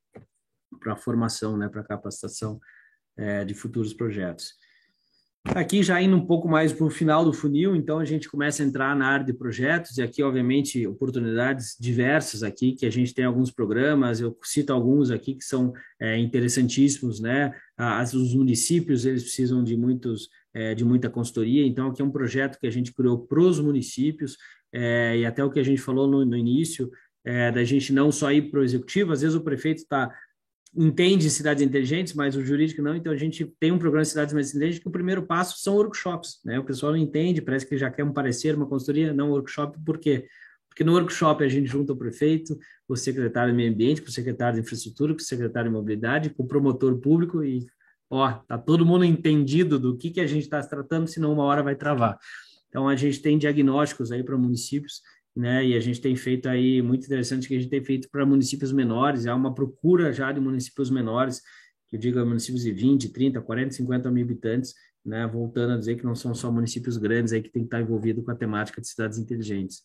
a 0.86 0.96
formação, 0.96 1.57
né, 1.57 1.68
para 1.68 1.84
capacitação 1.84 2.59
é, 3.16 3.44
de 3.44 3.54
futuros 3.54 3.94
projetos. 3.94 4.54
Aqui 5.55 5.82
já 5.82 6.01
indo 6.03 6.16
um 6.16 6.26
pouco 6.26 6.49
mais 6.49 6.72
para 6.72 6.84
o 6.84 6.90
final 6.90 7.24
do 7.24 7.32
funil, 7.32 7.74
então 7.74 7.99
a 7.99 8.05
gente 8.05 8.28
começa 8.28 8.62
a 8.62 8.66
entrar 8.66 8.94
na 8.94 9.07
área 9.07 9.24
de 9.24 9.32
projetos 9.32 9.97
e 9.97 10.03
aqui, 10.03 10.22
obviamente, 10.22 10.86
oportunidades 10.86 11.76
diversas 11.80 12.42
aqui, 12.42 12.72
que 12.72 12.84
a 12.84 12.90
gente 12.90 13.14
tem 13.14 13.24
alguns 13.24 13.51
programas, 13.51 14.20
eu 14.20 14.36
cito 14.42 14.72
alguns 14.72 15.11
aqui 15.11 15.34
que 15.34 15.44
são 15.44 15.72
é, 16.01 16.18
interessantíssimos, 16.18 17.20
né? 17.20 17.55
As, 17.76 18.12
os 18.12 18.34
municípios, 18.34 19.07
eles 19.07 19.22
precisam 19.22 19.62
de 19.64 19.76
muitos 19.76 20.28
é, 20.53 20.74
de 20.74 20.84
muita 20.84 21.11
consultoria, 21.11 21.66
então 21.66 21.88
aqui 21.88 22.01
é 22.01 22.05
um 22.05 22.11
projeto 22.11 22.59
que 22.59 22.66
a 22.66 22.70
gente 22.70 22.92
criou 22.94 23.26
para 23.26 23.40
os 23.40 23.61
municípios 23.61 24.38
é, 24.72 25.18
e 25.18 25.26
até 25.26 25.44
o 25.44 25.51
que 25.51 25.61
a 25.61 25.62
gente 25.62 25.80
falou 25.80 26.09
no, 26.09 26.24
no 26.24 26.36
início, 26.36 26.90
é, 27.26 27.51
da 27.51 27.64
gente 27.64 27.92
não 27.92 28.11
só 28.12 28.32
ir 28.32 28.51
para 28.51 28.61
o 28.61 28.64
executivo, 28.64 29.12
às 29.12 29.20
vezes 29.20 29.36
o 29.36 29.42
prefeito 29.42 29.78
está 29.78 30.11
entende 30.76 31.30
cidades 31.30 31.62
inteligentes, 31.62 32.12
mas 32.12 32.36
o 32.36 32.44
jurídico 32.44 32.82
não, 32.82 32.94
então 32.94 33.12
a 33.12 33.16
gente 33.16 33.44
tem 33.58 33.72
um 33.72 33.78
programa 33.78 34.02
de 34.02 34.10
cidades 34.10 34.34
mais 34.34 34.50
inteligentes 34.50 34.80
que 34.80 34.88
o 34.88 34.92
primeiro 34.92 35.22
passo 35.22 35.58
são 35.58 35.76
workshops, 35.76 36.40
né? 36.44 36.58
O 36.58 36.64
pessoal 36.64 36.92
não 36.92 36.98
entende, 36.98 37.40
parece 37.40 37.66
que 37.66 37.78
já 37.78 37.90
quer 37.90 38.04
um 38.04 38.12
parecer, 38.12 38.54
uma 38.54 38.66
consultoria, 38.66 39.12
não 39.12 39.30
workshop, 39.30 39.78
por 39.84 39.98
quê? 39.98 40.26
Porque 40.68 40.84
no 40.84 40.92
workshop 40.92 41.42
a 41.42 41.48
gente 41.48 41.66
junta 41.66 41.94
o 41.94 41.96
prefeito, 41.96 42.58
o 42.86 42.94
secretário 42.96 43.50
de 43.50 43.56
meio 43.56 43.72
ambiente, 43.72 44.02
com 44.02 44.08
o 44.08 44.12
secretário 44.12 44.56
de 44.56 44.60
infraestrutura, 44.60 45.14
com 45.14 45.20
o 45.20 45.24
secretário 45.24 45.70
de 45.70 45.74
mobilidade, 45.74 46.30
com 46.30 46.42
o 46.42 46.46
promotor 46.46 46.98
público 46.98 47.42
e, 47.42 47.66
ó, 48.10 48.30
tá 48.30 48.58
todo 48.58 48.84
mundo 48.84 49.04
entendido 49.04 49.78
do 49.78 49.96
que 49.96 50.10
que 50.10 50.20
a 50.20 50.26
gente 50.26 50.42
está 50.42 50.62
tratando, 50.62 51.06
senão 51.06 51.32
uma 51.32 51.44
hora 51.44 51.62
vai 51.62 51.74
travar. 51.74 52.18
Então 52.68 52.86
a 52.86 52.94
gente 52.94 53.22
tem 53.22 53.38
diagnósticos 53.38 54.12
aí 54.12 54.22
para 54.22 54.36
municípios 54.36 55.00
né? 55.37 55.64
E 55.66 55.76
a 55.76 55.80
gente 55.80 56.01
tem 56.01 56.16
feito 56.16 56.49
aí 56.49 56.80
muito 56.80 57.05
interessante 57.05 57.47
que 57.47 57.55
a 57.55 57.59
gente 57.59 57.68
tem 57.68 57.84
feito 57.84 58.09
para 58.11 58.24
municípios 58.24 58.72
menores, 58.72 59.26
há 59.26 59.34
uma 59.34 59.55
procura 59.55 60.12
já 60.12 60.32
de 60.32 60.41
municípios 60.41 60.91
menores, 60.91 61.43
que 61.89 61.97
eu 61.97 62.01
digo 62.01 62.24
municípios 62.24 62.62
de 62.62 62.72
20, 62.72 63.12
30, 63.12 63.41
40, 63.43 63.70
50 63.72 64.11
mil 64.11 64.24
habitantes, 64.24 64.74
né? 65.05 65.26
Voltando 65.26 65.74
a 65.74 65.78
dizer 65.78 65.97
que 65.97 66.05
não 66.05 66.14
são 66.14 66.34
só 66.34 66.51
municípios 66.51 66.97
grandes 66.97 67.32
aí 67.32 67.43
que 67.43 67.51
tem 67.51 67.62
que 67.62 67.66
estar 67.66 67.80
envolvido 67.80 68.22
com 68.22 68.30
a 68.30 68.34
temática 68.34 68.80
de 68.80 68.89
cidades 68.89 69.18
inteligentes. 69.18 69.82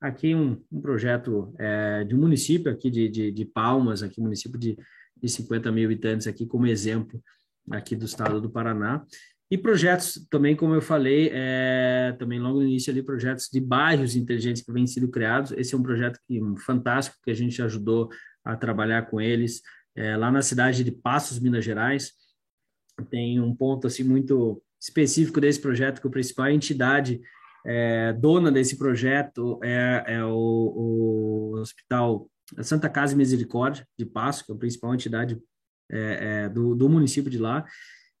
Aqui 0.00 0.34
um, 0.34 0.62
um 0.70 0.80
projeto 0.80 1.54
é, 1.58 2.04
de 2.04 2.14
um 2.14 2.18
município 2.18 2.70
aqui 2.70 2.90
de, 2.90 3.08
de, 3.08 3.32
de 3.32 3.44
Palmas, 3.44 4.02
aqui 4.02 4.20
município 4.20 4.58
de, 4.58 4.76
de 5.20 5.28
50 5.28 5.70
mil 5.72 5.84
habitantes 5.84 6.26
aqui 6.26 6.46
como 6.46 6.66
exemplo 6.66 7.22
aqui 7.70 7.94
do 7.94 8.04
estado 8.04 8.40
do 8.40 8.50
Paraná. 8.50 9.04
E 9.52 9.58
projetos 9.58 10.26
também, 10.30 10.56
como 10.56 10.74
eu 10.74 10.80
falei, 10.80 11.28
é, 11.30 12.16
também 12.18 12.40
logo 12.40 12.60
no 12.60 12.66
início 12.66 12.90
ali, 12.90 13.02
projetos 13.02 13.50
de 13.52 13.60
bairros 13.60 14.16
inteligentes 14.16 14.62
que 14.62 14.72
vêm 14.72 14.86
sendo 14.86 15.10
criados. 15.10 15.52
Esse 15.52 15.74
é 15.74 15.78
um 15.78 15.82
projeto 15.82 16.18
que, 16.26 16.42
um 16.42 16.56
fantástico 16.56 17.18
que 17.22 17.30
a 17.30 17.34
gente 17.34 17.60
ajudou 17.60 18.08
a 18.42 18.56
trabalhar 18.56 19.10
com 19.10 19.20
eles 19.20 19.60
é, 19.94 20.16
lá 20.16 20.30
na 20.30 20.40
cidade 20.40 20.82
de 20.82 20.90
Passos, 20.90 21.38
Minas 21.38 21.62
Gerais. 21.62 22.12
Tem 23.10 23.42
um 23.42 23.54
ponto 23.54 23.86
assim 23.86 24.02
muito 24.02 24.62
específico 24.80 25.38
desse 25.38 25.60
projeto 25.60 26.00
que 26.00 26.08
a 26.08 26.10
principal 26.10 26.48
entidade 26.48 27.20
é, 27.66 28.14
dona 28.14 28.50
desse 28.50 28.78
projeto 28.78 29.60
é, 29.62 30.04
é 30.14 30.24
o, 30.24 31.52
o, 31.54 31.58
Hospital 31.60 32.26
Santa 32.62 32.88
Casa 32.88 33.12
e 33.12 33.18
Misericórdia 33.18 33.86
de 33.98 34.06
Passos, 34.06 34.40
que 34.40 34.50
é 34.50 34.54
a 34.54 34.58
principal 34.58 34.94
entidade 34.94 35.38
é, 35.90 36.44
é, 36.44 36.48
do, 36.48 36.74
do 36.74 36.88
município 36.88 37.30
de 37.30 37.36
lá 37.36 37.66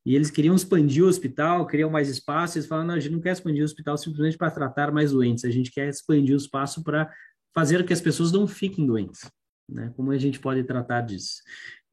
e 0.04 0.16
eles 0.16 0.30
queriam 0.30 0.54
expandir 0.54 1.04
o 1.04 1.08
hospital, 1.08 1.66
queriam 1.66 1.90
mais 1.90 2.08
espaço, 2.08 2.58
eles 2.58 2.66
falaram, 2.66 2.88
não, 2.88 2.94
a 2.94 3.00
gente 3.00 3.12
não 3.12 3.20
quer 3.20 3.32
expandir 3.32 3.62
o 3.62 3.64
hospital 3.64 3.96
simplesmente 3.96 4.36
para 4.36 4.50
tratar 4.50 4.90
mais 4.90 5.12
doentes, 5.12 5.44
a 5.44 5.50
gente 5.50 5.70
quer 5.70 5.88
expandir 5.88 6.34
o 6.34 6.38
espaço 6.38 6.82
para 6.82 7.10
fazer 7.54 7.78
com 7.78 7.86
que 7.86 7.92
as 7.92 8.00
pessoas 8.00 8.32
não 8.32 8.46
fiquem 8.46 8.86
doentes, 8.86 9.30
né? 9.68 9.92
Como 9.96 10.10
a 10.10 10.18
gente 10.18 10.40
pode 10.40 10.64
tratar 10.64 11.02
disso? 11.02 11.42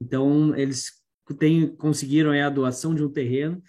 Então, 0.02 0.56
eles 0.56 0.92
têm, 1.38 1.68
conseguiram 1.76 2.32
a 2.32 2.50
doação 2.50 2.96
de 2.96 3.04
um 3.04 3.12
terreno 3.12 3.62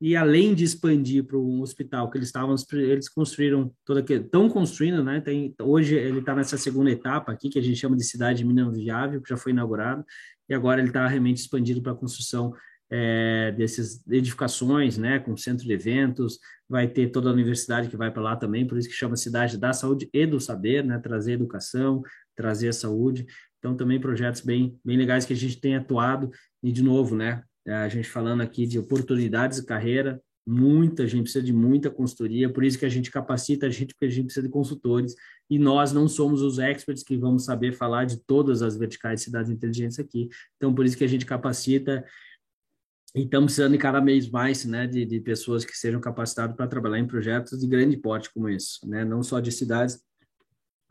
e 0.00 0.14
além 0.14 0.54
de 0.54 0.62
expandir 0.62 1.24
para 1.24 1.36
um 1.36 1.60
hospital 1.60 2.08
que 2.08 2.18
eles 2.18 2.28
estavam, 2.28 2.54
eles 2.72 3.08
construíram 3.08 3.74
toda 3.84 4.00
que 4.00 4.12
estão 4.12 4.48
construindo, 4.48 5.02
né? 5.02 5.20
Tem, 5.20 5.52
hoje 5.60 5.96
ele 5.96 6.20
está 6.20 6.36
nessa 6.36 6.56
segunda 6.56 6.90
etapa 6.90 7.32
aqui 7.32 7.48
que 7.48 7.58
a 7.58 7.62
gente 7.62 7.76
chama 7.76 7.96
de 7.96 8.04
cidade 8.04 8.44
mínima 8.44 8.70
viável, 8.70 9.20
que 9.20 9.28
já 9.28 9.36
foi 9.36 9.50
inaugurado 9.50 10.04
e 10.48 10.54
agora 10.54 10.80
ele 10.80 10.88
está 10.88 11.06
realmente 11.06 11.38
expandido 11.38 11.82
para 11.82 11.92
a 11.92 11.96
construção 11.96 12.54
é, 12.90 13.52
dessas 13.52 14.06
edificações, 14.08 14.96
né, 14.96 15.18
com 15.18 15.36
centro 15.36 15.64
de 15.64 15.72
eventos, 15.72 16.38
vai 16.68 16.88
ter 16.88 17.08
toda 17.08 17.28
a 17.28 17.32
universidade 17.32 17.88
que 17.88 17.96
vai 17.96 18.10
para 18.10 18.22
lá 18.22 18.36
também, 18.36 18.66
por 18.66 18.78
isso 18.78 18.88
que 18.88 18.94
chama 18.94 19.16
Cidade 19.16 19.58
da 19.58 19.72
Saúde 19.72 20.08
e 20.12 20.26
do 20.26 20.40
Saber, 20.40 20.84
né, 20.84 20.98
trazer 20.98 21.32
educação, 21.32 22.02
trazer 22.34 22.68
a 22.68 22.72
saúde, 22.72 23.26
então 23.58 23.76
também 23.76 24.00
projetos 24.00 24.40
bem, 24.40 24.78
bem 24.84 24.96
legais 24.96 25.26
que 25.26 25.32
a 25.32 25.36
gente 25.36 25.60
tem 25.60 25.76
atuado, 25.76 26.30
e 26.62 26.72
de 26.72 26.82
novo, 26.82 27.14
né, 27.16 27.42
a 27.66 27.88
gente 27.88 28.08
falando 28.08 28.40
aqui 28.40 28.66
de 28.66 28.78
oportunidades 28.78 29.60
de 29.60 29.66
carreira, 29.66 30.20
muita 30.46 31.06
gente 31.06 31.24
precisa 31.24 31.44
de 31.44 31.52
muita 31.52 31.90
consultoria, 31.90 32.50
por 32.50 32.64
isso 32.64 32.78
que 32.78 32.86
a 32.86 32.88
gente 32.88 33.10
capacita 33.10 33.66
a 33.66 33.70
gente, 33.70 33.92
porque 33.92 34.06
a 34.06 34.10
gente 34.10 34.24
precisa 34.26 34.46
de 34.46 34.52
consultores, 34.52 35.14
e 35.50 35.58
nós 35.58 35.92
não 35.92 36.08
somos 36.08 36.40
os 36.40 36.58
experts 36.58 37.02
que 37.02 37.18
vamos 37.18 37.44
saber 37.44 37.72
falar 37.72 38.06
de 38.06 38.16
todas 38.24 38.62
as 38.62 38.74
verticais 38.74 39.20
de 39.20 39.24
cidades 39.24 39.50
inteligentes 39.50 39.98
aqui, 39.98 40.28
então 40.56 40.74
por 40.74 40.86
isso 40.86 40.96
que 40.96 41.04
a 41.04 41.08
gente 41.08 41.26
capacita 41.26 42.02
e 43.14 43.22
estamos 43.22 43.54
precisando 43.54 43.78
cada 43.78 44.00
vez 44.00 44.28
mais 44.30 44.64
né, 44.64 44.86
de, 44.86 45.04
de 45.04 45.20
pessoas 45.20 45.64
que 45.64 45.76
sejam 45.76 46.00
capacitadas 46.00 46.54
para 46.54 46.66
trabalhar 46.66 46.98
em 46.98 47.06
projetos 47.06 47.58
de 47.58 47.66
grande 47.66 47.96
porte 47.96 48.32
como 48.32 48.48
esse, 48.48 48.86
né, 48.86 49.04
não 49.04 49.22
só 49.22 49.40
de 49.40 49.50
cidades, 49.50 50.00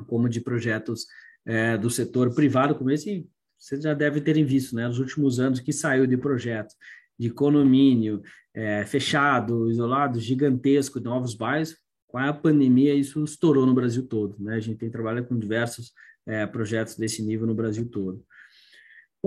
como 0.08 0.28
de 0.28 0.42
projetos 0.42 1.06
é, 1.46 1.78
do 1.78 1.90
setor 1.90 2.34
privado 2.34 2.76
como 2.76 2.92
esse. 2.92 3.10
E 3.10 3.30
vocês 3.58 3.84
já 3.84 3.94
devem 3.94 4.22
terem 4.22 4.46
visto, 4.46 4.76
né, 4.76 4.88
nos 4.88 5.00
últimos 5.00 5.40
anos, 5.40 5.60
que 5.60 5.72
saiu 5.72 6.08
de 6.08 6.18
projetos 6.18 6.76
de 7.20 7.30
condomínio 7.30 8.22
é, 8.54 8.86
fechado, 8.86 9.70
isolado, 9.70 10.20
gigantesco, 10.20 11.00
novos 11.00 11.34
bairros. 11.34 11.76
Com 12.08 12.18
a 12.18 12.32
pandemia, 12.32 12.94
isso 12.94 13.24
estourou 13.24 13.66
no 13.66 13.74
Brasil 13.74 14.08
todo. 14.08 14.36
Né? 14.40 14.56
A 14.56 14.60
gente 14.60 14.78
tem 14.78 14.90
trabalhado 14.90 15.28
com 15.28 15.38
diversos 15.38 15.92
é, 16.26 16.46
projetos 16.46 16.96
desse 16.96 17.22
nível 17.22 17.48
no 17.48 17.56
Brasil 17.56 17.88
todo. 17.90 18.24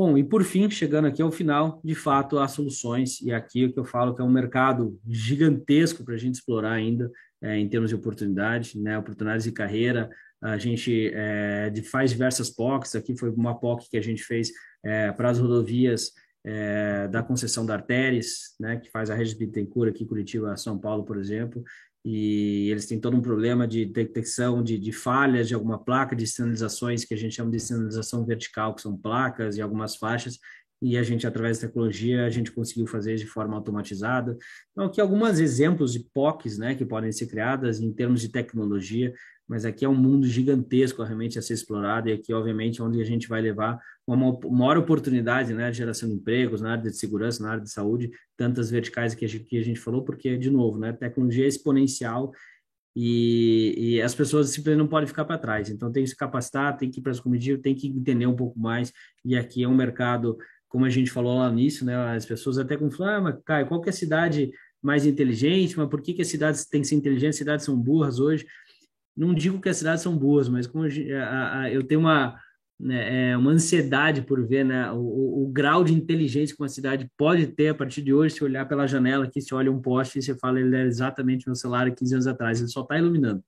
Bom, 0.02 0.16
e 0.16 0.24
por 0.24 0.42
fim, 0.44 0.70
chegando 0.70 1.08
aqui 1.08 1.20
ao 1.20 1.30
final, 1.30 1.78
de 1.84 1.94
fato, 1.94 2.38
há 2.38 2.48
soluções, 2.48 3.20
e 3.20 3.30
aqui 3.34 3.66
o 3.66 3.72
que 3.74 3.78
eu 3.78 3.84
falo 3.84 4.14
que 4.14 4.22
é 4.22 4.24
um 4.24 4.30
mercado 4.30 4.98
gigantesco 5.06 6.02
para 6.02 6.14
a 6.14 6.16
gente 6.16 6.36
explorar 6.36 6.72
ainda, 6.72 7.12
é, 7.42 7.58
em 7.58 7.68
termos 7.68 7.90
de 7.90 7.96
oportunidade, 7.96 8.80
né, 8.80 8.96
oportunidades 8.96 9.44
de 9.44 9.52
carreira, 9.52 10.08
a 10.40 10.56
gente 10.56 11.10
é, 11.12 11.70
faz 11.90 12.12
diversas 12.12 12.48
POCs, 12.48 12.96
aqui 12.96 13.14
foi 13.14 13.28
uma 13.28 13.60
POC 13.60 13.90
que 13.90 13.98
a 13.98 14.02
gente 14.02 14.22
fez 14.22 14.50
é, 14.82 15.12
para 15.12 15.28
as 15.28 15.38
rodovias 15.38 16.12
é, 16.46 17.06
da 17.08 17.22
concessão 17.22 17.66
da 17.66 17.74
Artéries, 17.74 18.56
né, 18.58 18.78
que 18.78 18.90
faz 18.90 19.10
a 19.10 19.14
rede 19.14 19.34
de 19.34 19.36
Bittencourt 19.36 19.90
aqui, 19.90 20.06
Curitiba, 20.06 20.56
São 20.56 20.78
Paulo, 20.78 21.04
por 21.04 21.18
exemplo, 21.18 21.62
e 22.04 22.68
eles 22.70 22.86
têm 22.86 22.98
todo 22.98 23.16
um 23.16 23.20
problema 23.20 23.68
de 23.68 23.84
detecção 23.84 24.62
de, 24.62 24.78
de, 24.78 24.90
falhas 24.92 25.48
de 25.48 25.54
alguma 25.54 25.78
placa 25.78 26.16
de 26.16 26.26
sinalizações 26.26 27.04
que 27.04 27.12
a 27.12 27.16
gente 27.16 27.34
chama 27.34 27.50
de 27.50 27.60
sinalização 27.60 28.24
vertical, 28.24 28.74
que 28.74 28.80
são 28.80 28.96
placas 28.96 29.56
e 29.56 29.60
algumas 29.60 29.96
faixas, 29.96 30.38
e 30.82 30.96
a 30.96 31.02
gente, 31.02 31.26
através 31.26 31.58
da 31.58 31.66
tecnologia, 31.66 32.24
a 32.24 32.30
gente 32.30 32.50
conseguiu 32.50 32.86
fazer 32.86 33.16
de 33.16 33.26
forma 33.26 33.54
automatizada. 33.54 34.36
Então, 34.72 34.86
aqui 34.86 34.98
alguns 35.00 35.38
exemplos 35.38 35.92
de 35.92 36.00
POCs, 36.14 36.56
né, 36.56 36.74
que 36.74 36.86
podem 36.86 37.12
ser 37.12 37.26
criadas 37.26 37.80
em 37.80 37.92
termos 37.92 38.22
de 38.22 38.30
tecnologia, 38.30 39.12
mas 39.50 39.64
aqui 39.64 39.84
é 39.84 39.88
um 39.88 39.96
mundo 39.96 40.28
gigantesco 40.28 41.02
realmente 41.02 41.36
a 41.36 41.42
ser 41.42 41.54
explorado 41.54 42.08
e 42.08 42.12
aqui, 42.12 42.32
obviamente, 42.32 42.80
é 42.80 42.84
onde 42.84 43.00
a 43.00 43.04
gente 43.04 43.26
vai 43.26 43.42
levar 43.42 43.80
uma 44.06 44.38
maior 44.48 44.78
oportunidade 44.78 45.52
né, 45.52 45.68
de 45.72 45.78
geração 45.78 46.08
de 46.08 46.14
empregos 46.14 46.60
na 46.60 46.70
área 46.70 46.84
de 46.84 46.96
segurança, 46.96 47.42
na 47.42 47.50
área 47.50 47.62
de 47.64 47.68
saúde, 47.68 48.12
tantas 48.36 48.70
verticais 48.70 49.12
que 49.12 49.24
a 49.24 49.28
gente, 49.28 49.42
que 49.42 49.58
a 49.58 49.64
gente 49.64 49.80
falou, 49.80 50.04
porque, 50.04 50.36
de 50.36 50.48
novo, 50.48 50.78
né, 50.78 50.92
tecnologia 50.92 51.46
é 51.46 51.48
exponencial 51.48 52.30
e, 52.94 53.74
e, 53.76 54.02
as 54.02 54.14
pessoas 54.14 54.50
simplesmente 54.50 54.78
não 54.78 54.86
podem 54.86 55.08
ficar 55.08 55.24
para 55.24 55.36
trás. 55.36 55.68
Então, 55.68 55.90
tem 55.90 56.04
que 56.04 56.10
se 56.10 56.16
capacitar, 56.16 56.76
tem 56.76 56.88
que 56.88 57.00
ir 57.00 57.02
para 57.02 57.10
as 57.10 57.18
comitivas, 57.18 57.60
tem 57.60 57.74
que 57.74 57.88
entender 57.88 58.26
um 58.26 58.36
pouco 58.36 58.56
mais. 58.56 58.92
E 59.24 59.36
aqui 59.36 59.64
é 59.64 59.68
um 59.68 59.74
mercado, 59.74 60.38
como 60.68 60.84
a 60.84 60.90
gente 60.90 61.10
falou 61.10 61.36
lá 61.36 61.50
nisso, 61.50 61.84
né, 61.84 61.96
as 62.14 62.24
pessoas 62.24 62.56
até 62.56 62.76
com 62.76 62.88
ah, 63.02 63.20
mas, 63.20 63.34
Caio, 63.44 63.66
qual 63.66 63.80
que 63.80 63.88
é 63.88 63.90
a 63.90 63.92
cidade 63.92 64.52
mais 64.80 65.04
inteligente? 65.04 65.76
Mas 65.76 65.88
por 65.88 66.00
que, 66.00 66.14
que 66.14 66.22
as 66.22 66.28
cidades 66.28 66.66
têm 66.66 66.82
que 66.82 66.86
ser 66.86 66.94
inteligentes? 66.94 67.34
As 67.34 67.38
cidades 67.38 67.66
são 67.66 67.76
burras 67.76 68.20
hoje 68.20 68.46
não 69.16 69.34
digo 69.34 69.60
que 69.60 69.68
as 69.68 69.76
cidades 69.76 70.02
são 70.02 70.16
boas, 70.16 70.48
mas 70.48 70.66
como 70.66 70.86
eu 70.86 71.82
tenho 71.84 72.00
uma, 72.00 72.38
né, 72.80 73.32
é, 73.32 73.36
uma 73.36 73.50
ansiedade 73.50 74.22
por 74.22 74.46
ver 74.46 74.64
né, 74.64 74.90
o, 74.90 75.44
o, 75.44 75.50
grau 75.52 75.84
de 75.84 75.92
inteligência 75.92 76.56
que 76.56 76.62
uma 76.62 76.68
cidade 76.68 77.10
pode 77.16 77.48
ter 77.48 77.68
a 77.68 77.74
partir 77.74 78.00
de 78.00 78.14
hoje, 78.14 78.36
se 78.36 78.44
olhar 78.44 78.66
pela 78.66 78.86
janela 78.86 79.24
aqui, 79.24 79.40
se 79.40 79.54
olha 79.54 79.70
um 79.70 79.82
poste 79.82 80.18
e 80.18 80.22
você 80.22 80.34
fala, 80.34 80.58
ele 80.58 80.74
era 80.74 80.88
exatamente 80.88 81.46
meu 81.46 81.54
celular 81.54 81.90
15 81.90 82.14
anos 82.14 82.26
atrás, 82.26 82.58
ele 82.58 82.68
só 82.68 82.80
está 82.80 82.96
iluminando. 82.98 83.44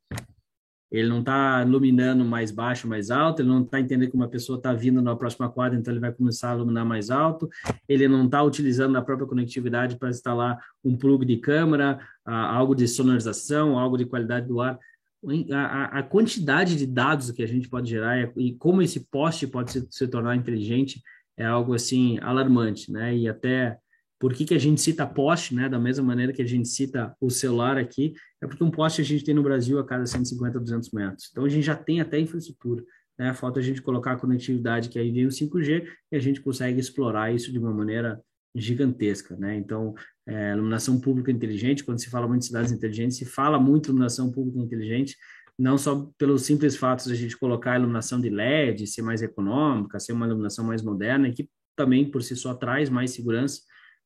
Ele 0.90 1.08
não 1.08 1.20
está 1.20 1.64
iluminando 1.66 2.22
mais 2.22 2.50
baixo, 2.50 2.86
mais 2.86 3.10
alto, 3.10 3.40
ele 3.40 3.48
não 3.48 3.62
está 3.62 3.80
entendendo 3.80 4.10
que 4.10 4.16
uma 4.16 4.28
pessoa 4.28 4.58
está 4.58 4.74
vindo 4.74 5.00
na 5.00 5.16
próxima 5.16 5.48
quadra, 5.48 5.78
então 5.78 5.90
ele 5.90 6.00
vai 6.00 6.12
começar 6.12 6.52
a 6.52 6.54
iluminar 6.54 6.84
mais 6.84 7.08
alto, 7.08 7.48
ele 7.88 8.06
não 8.06 8.26
está 8.26 8.42
utilizando 8.42 8.98
a 8.98 9.02
própria 9.02 9.26
conectividade 9.26 9.96
para 9.96 10.10
instalar 10.10 10.62
um 10.84 10.94
plug 10.94 11.24
de 11.24 11.38
câmera, 11.38 11.98
algo 12.22 12.74
de 12.74 12.86
sonorização, 12.86 13.78
algo 13.78 13.96
de 13.96 14.04
qualidade 14.04 14.46
do 14.46 14.60
ar 14.60 14.78
a, 15.52 15.98
a, 15.98 16.02
quantidade 16.02 16.76
de 16.76 16.86
dados 16.86 17.30
que 17.30 17.42
a 17.42 17.46
gente 17.46 17.68
pode 17.68 17.88
gerar 17.88 18.32
e 18.36 18.54
como 18.54 18.82
esse 18.82 19.08
poste 19.08 19.46
pode 19.46 19.70
se, 19.70 19.86
se, 19.88 20.08
tornar 20.08 20.34
inteligente 20.34 21.00
é 21.36 21.44
algo 21.44 21.74
assim 21.74 22.18
alarmante, 22.20 22.90
né? 22.90 23.16
E 23.16 23.28
até 23.28 23.78
por 24.18 24.34
que, 24.34 24.44
que 24.44 24.54
a 24.54 24.58
gente 24.58 24.80
cita 24.80 25.06
poste, 25.06 25.54
né? 25.54 25.68
Da 25.68 25.78
mesma 25.78 26.04
maneira 26.04 26.32
que 26.32 26.42
a 26.42 26.46
gente 26.46 26.68
cita 26.68 27.14
o 27.20 27.30
celular 27.30 27.78
aqui, 27.78 28.14
é 28.42 28.46
porque 28.46 28.64
um 28.64 28.70
poste 28.70 29.00
a 29.00 29.04
gente 29.04 29.24
tem 29.24 29.34
no 29.34 29.42
Brasil 29.42 29.78
a 29.78 29.86
cada 29.86 30.04
150, 30.06 30.58
200 30.58 30.90
metros. 30.90 31.28
Então 31.30 31.44
a 31.44 31.48
gente 31.48 31.64
já 31.64 31.76
tem 31.76 32.00
até 32.00 32.18
infraestrutura. 32.18 32.84
Né? 33.18 33.32
Falta 33.34 33.60
a 33.60 33.62
gente 33.62 33.80
colocar 33.80 34.12
a 34.12 34.16
conectividade 34.16 34.88
que 34.88 34.98
aí 34.98 35.10
vem 35.10 35.26
o 35.26 35.30
5G 35.30 35.86
e 36.10 36.16
a 36.16 36.20
gente 36.20 36.40
consegue 36.40 36.80
explorar 36.80 37.32
isso 37.32 37.52
de 37.52 37.58
uma 37.58 37.72
maneira 37.72 38.20
gigantesca, 38.54 39.36
né? 39.36 39.56
Então, 39.56 39.94
é, 40.26 40.52
iluminação 40.52 41.00
pública 41.00 41.30
inteligente, 41.30 41.84
quando 41.84 42.00
se 42.00 42.08
fala 42.08 42.28
muito 42.28 42.42
de 42.42 42.46
cidades 42.46 42.72
inteligentes, 42.72 43.16
se 43.18 43.24
fala 43.24 43.58
muito 43.58 43.86
iluminação 43.86 44.30
pública 44.30 44.58
inteligente, 44.58 45.16
não 45.58 45.76
só 45.76 46.10
pelos 46.16 46.42
simples 46.42 46.76
fatos 46.76 47.06
de 47.06 47.12
a 47.12 47.16
gente 47.16 47.36
colocar 47.36 47.72
a 47.72 47.76
iluminação 47.76 48.20
de 48.20 48.30
LED, 48.30 48.86
ser 48.86 49.02
mais 49.02 49.22
econômica, 49.22 50.00
ser 50.00 50.12
uma 50.12 50.26
iluminação 50.26 50.64
mais 50.64 50.82
moderna, 50.82 51.30
que 51.30 51.48
também 51.76 52.10
por 52.10 52.22
si 52.22 52.36
só 52.36 52.54
traz 52.54 52.88
mais 52.88 53.10
segurança, 53.10 53.60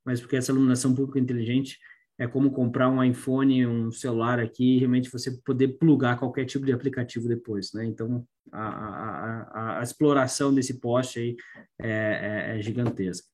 mas 0.04 0.20
porque 0.20 0.36
essa 0.36 0.52
iluminação 0.52 0.94
pública 0.94 1.18
inteligente 1.18 1.78
é 2.18 2.26
como 2.26 2.50
comprar 2.50 2.88
um 2.88 3.02
iPhone, 3.02 3.66
um 3.66 3.92
celular 3.92 4.40
aqui, 4.40 4.76
e 4.76 4.78
realmente 4.78 5.10
você 5.10 5.30
poder 5.44 5.76
plugar 5.78 6.18
qualquer 6.18 6.46
tipo 6.46 6.64
de 6.64 6.72
aplicativo 6.72 7.28
depois, 7.28 7.72
né? 7.74 7.84
Então, 7.84 8.26
a, 8.50 8.68
a, 8.68 9.42
a, 9.42 9.80
a 9.80 9.82
exploração 9.82 10.54
desse 10.54 10.80
poste 10.80 11.18
aí 11.18 11.36
é, 11.78 12.52
é, 12.54 12.58
é 12.58 12.62
gigantesca. 12.62 13.26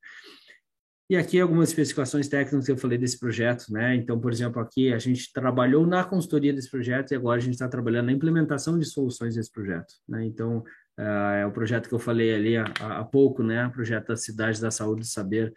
E 1.13 1.17
aqui 1.17 1.39
algumas 1.39 1.69
especificações 1.69 2.27
técnicas 2.27 2.65
que 2.65 2.73
eu 2.73 2.77
falei 2.79 2.97
desse 2.97 3.19
projeto, 3.19 3.71
né? 3.71 3.95
Então, 3.95 4.19
por 4.19 4.33
exemplo, 4.33 4.63
aqui 4.63 4.95
a 4.95 4.99
gente 4.99 5.31
trabalhou 5.31 5.87
na 5.87 6.03
consultoria 6.03 6.55
desse 6.55 6.71
projeto 6.71 7.13
e 7.13 7.15
agora 7.15 7.37
a 7.37 7.43
gente 7.43 7.53
está 7.53 7.69
trabalhando 7.69 8.07
na 8.07 8.13
implementação 8.13 8.79
de 8.79 8.87
soluções 8.87 9.35
desse 9.35 9.53
projeto, 9.53 9.93
né? 10.09 10.25
Então, 10.25 10.65
uh, 10.99 11.35
é 11.37 11.45
o 11.45 11.53
projeto 11.53 11.87
que 11.87 11.95
eu 11.95 11.99
falei 11.99 12.35
ali 12.35 12.57
há, 12.57 12.65
há 12.81 13.05
pouco, 13.05 13.43
né? 13.43 13.67
O 13.67 13.71
projeto 13.71 14.07
da 14.07 14.17
Cidade 14.17 14.59
da 14.59 14.71
Saúde 14.71 15.03
e 15.03 15.07
Saber 15.07 15.53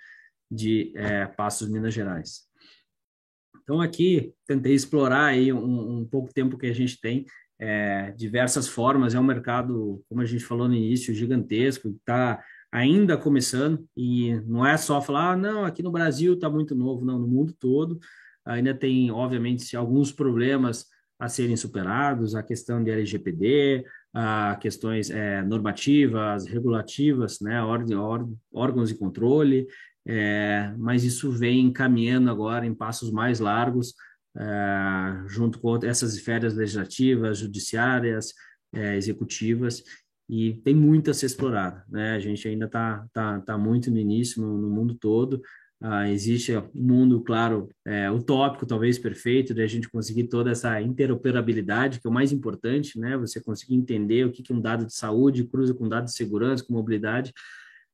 de 0.52 0.92
é, 0.94 1.26
Passos, 1.26 1.70
Minas 1.70 1.94
Gerais. 1.94 2.42
Então, 3.64 3.80
aqui 3.80 4.34
tentei 4.46 4.74
explorar 4.74 5.28
aí 5.28 5.54
um, 5.54 6.00
um 6.00 6.06
pouco 6.06 6.34
tempo 6.34 6.58
que 6.58 6.68
a 6.68 6.74
gente 6.74 7.00
tem, 7.00 7.26
é, 7.58 8.12
diversas 8.12 8.68
formas. 8.68 9.16
É 9.16 9.20
um 9.22 9.24
mercado, 9.24 10.04
como 10.10 10.20
a 10.20 10.26
gente 10.26 10.44
falou 10.44 10.68
no 10.68 10.76
início, 10.76 11.14
gigantesco, 11.14 11.88
está 11.88 12.44
ainda 12.76 13.18
começando, 13.18 13.88
e 13.96 14.36
não 14.46 14.66
é 14.66 14.76
só 14.78 15.02
falar, 15.02 15.32
ah, 15.32 15.38
não, 15.38 15.66
aqui 15.66 15.82
no 15.82 15.92
Brasil 15.92 16.34
está 16.34 16.50
muito 16.50 16.76
novo, 16.76 17.06
não, 17.06 17.18
no 17.18 17.28
mundo 17.28 17.54
todo 17.60 18.00
ainda 18.46 18.74
tem, 18.74 19.10
obviamente, 19.12 19.76
alguns 19.76 20.12
problemas 20.12 20.86
a 21.18 21.28
serem 21.28 21.56
superados, 21.56 22.36
a 22.36 22.44
questão 22.44 22.84
de 22.84 22.92
LGPD, 22.92 23.86
a 24.14 24.58
questões 24.62 25.10
é, 25.10 25.42
normativas, 25.42 26.46
regulativas, 26.46 27.40
né, 27.40 27.62
ordem, 27.62 27.98
órgãos 28.54 28.90
de 28.90 28.96
controle, 28.96 29.68
é, 30.06 30.74
mas 30.78 31.04
isso 31.04 31.32
vem 31.32 31.72
caminhando 31.72 32.30
agora 32.30 32.66
em 32.66 32.76
passos 32.76 33.12
mais 33.12 33.40
largos, 33.40 33.96
é, 34.38 35.24
junto 35.28 35.60
com 35.60 35.78
essas 35.84 36.14
esferas 36.14 36.54
legislativas, 36.54 37.40
judiciárias, 37.40 38.34
é, 38.74 38.98
executivas, 38.98 39.84
e 40.28 40.54
tem 40.64 40.74
muito 40.74 41.12
a 41.12 41.14
ser 41.14 41.28
explorado, 41.28 41.82
né? 41.90 42.16
A 42.16 42.20
gente 42.20 42.48
ainda 42.48 42.66
está 42.66 43.06
tá, 43.14 43.40
tá 43.42 43.58
muito 43.58 43.92
no 43.92 43.98
início 43.98 44.42
no, 44.42 44.58
no 44.58 44.70
mundo 44.70 44.96
todo. 44.96 45.42
Ah, 45.82 46.10
existe 46.10 46.56
um 46.56 46.70
mundo, 46.74 47.22
claro, 47.22 47.70
é, 47.86 48.10
utópico, 48.10 48.66
talvez 48.66 48.98
perfeito, 48.98 49.54
de 49.54 49.62
a 49.62 49.68
gente 49.68 49.90
conseguir 49.90 50.24
toda 50.28 50.50
essa 50.50 50.82
interoperabilidade, 50.82 52.00
que 52.00 52.08
é 52.08 52.10
o 52.10 52.14
mais 52.14 52.32
importante, 52.32 53.00
né? 53.00 53.18
Você 53.18 53.42
conseguir 53.42 53.76
entender 53.76 54.26
o 54.26 54.32
que, 54.32 54.42
que 54.42 54.54
um 54.54 54.62
dado 54.62 54.86
de 54.86 54.96
saúde 54.96 55.44
cruza 55.44 55.74
com 55.74 55.86
um 55.86 55.90
dado 55.90 56.06
de 56.06 56.14
segurança, 56.14 56.64
com 56.66 56.74
mobilidade. 56.74 57.34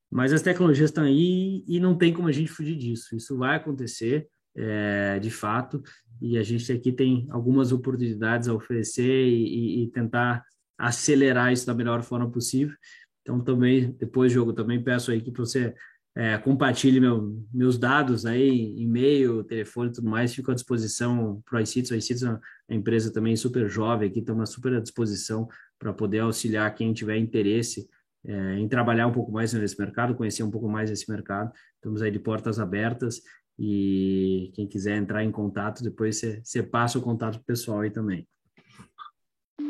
Mas 0.09 0.31
as 0.31 0.41
tecnologias 0.41 0.89
estão 0.89 1.03
aí 1.03 1.63
e 1.67 1.79
não 1.79 1.97
tem 1.97 2.13
como 2.13 2.27
a 2.27 2.31
gente 2.31 2.51
fugir 2.51 2.77
disso. 2.77 3.15
Isso 3.15 3.37
vai 3.37 3.57
acontecer, 3.57 4.27
é, 4.55 5.19
de 5.19 5.31
fato, 5.31 5.81
e 6.21 6.37
a 6.37 6.43
gente 6.43 6.71
aqui 6.71 6.91
tem 6.91 7.27
algumas 7.29 7.71
oportunidades 7.71 8.47
a 8.47 8.53
oferecer 8.53 9.27
e, 9.27 9.83
e 9.83 9.87
tentar 9.87 10.45
acelerar 10.87 11.53
isso 11.53 11.65
da 11.65 11.73
melhor 11.73 12.01
forma 12.03 12.29
possível. 12.29 12.75
Então, 13.21 13.39
também, 13.39 13.91
depois 13.91 14.31
do 14.31 14.35
jogo, 14.35 14.53
também 14.53 14.83
peço 14.83 15.11
aí 15.11 15.21
que 15.21 15.31
você 15.31 15.73
é, 16.15 16.37
compartilhe 16.37 16.99
meu, 16.99 17.39
meus 17.53 17.77
dados 17.77 18.25
aí, 18.25 18.75
e-mail, 18.81 19.43
telefone 19.43 19.91
tudo 19.91 20.09
mais, 20.09 20.33
fico 20.33 20.51
à 20.51 20.55
disposição 20.55 21.41
para 21.45 21.59
o 21.59 21.61
iCities. 21.61 21.91
O 21.91 21.95
iCities 21.95 22.23
é 22.23 22.29
uma 22.29 22.41
empresa 22.69 23.13
também 23.13 23.35
super 23.35 23.69
jovem 23.69 24.09
aqui, 24.09 24.19
estamos 24.19 24.49
super 24.49 24.73
à 24.73 24.79
disposição 24.79 25.47
para 25.79 25.93
poder 25.93 26.19
auxiliar 26.19 26.73
quem 26.75 26.93
tiver 26.93 27.17
interesse 27.17 27.87
é, 28.25 28.59
em 28.59 28.67
trabalhar 28.67 29.07
um 29.07 29.11
pouco 29.11 29.31
mais 29.31 29.53
nesse 29.53 29.79
mercado, 29.79 30.15
conhecer 30.15 30.43
um 30.43 30.51
pouco 30.51 30.67
mais 30.67 30.89
esse 30.89 31.09
mercado. 31.09 31.51
Estamos 31.75 32.01
aí 32.01 32.11
de 32.11 32.19
portas 32.19 32.59
abertas 32.59 33.21
e 33.57 34.51
quem 34.55 34.67
quiser 34.67 34.97
entrar 34.97 35.23
em 35.23 35.31
contato, 35.31 35.83
depois 35.83 36.19
você 36.43 36.63
passa 36.63 36.97
o 36.97 37.01
contato 37.01 37.39
pessoal 37.45 37.81
aí 37.81 37.91
também. 37.91 38.27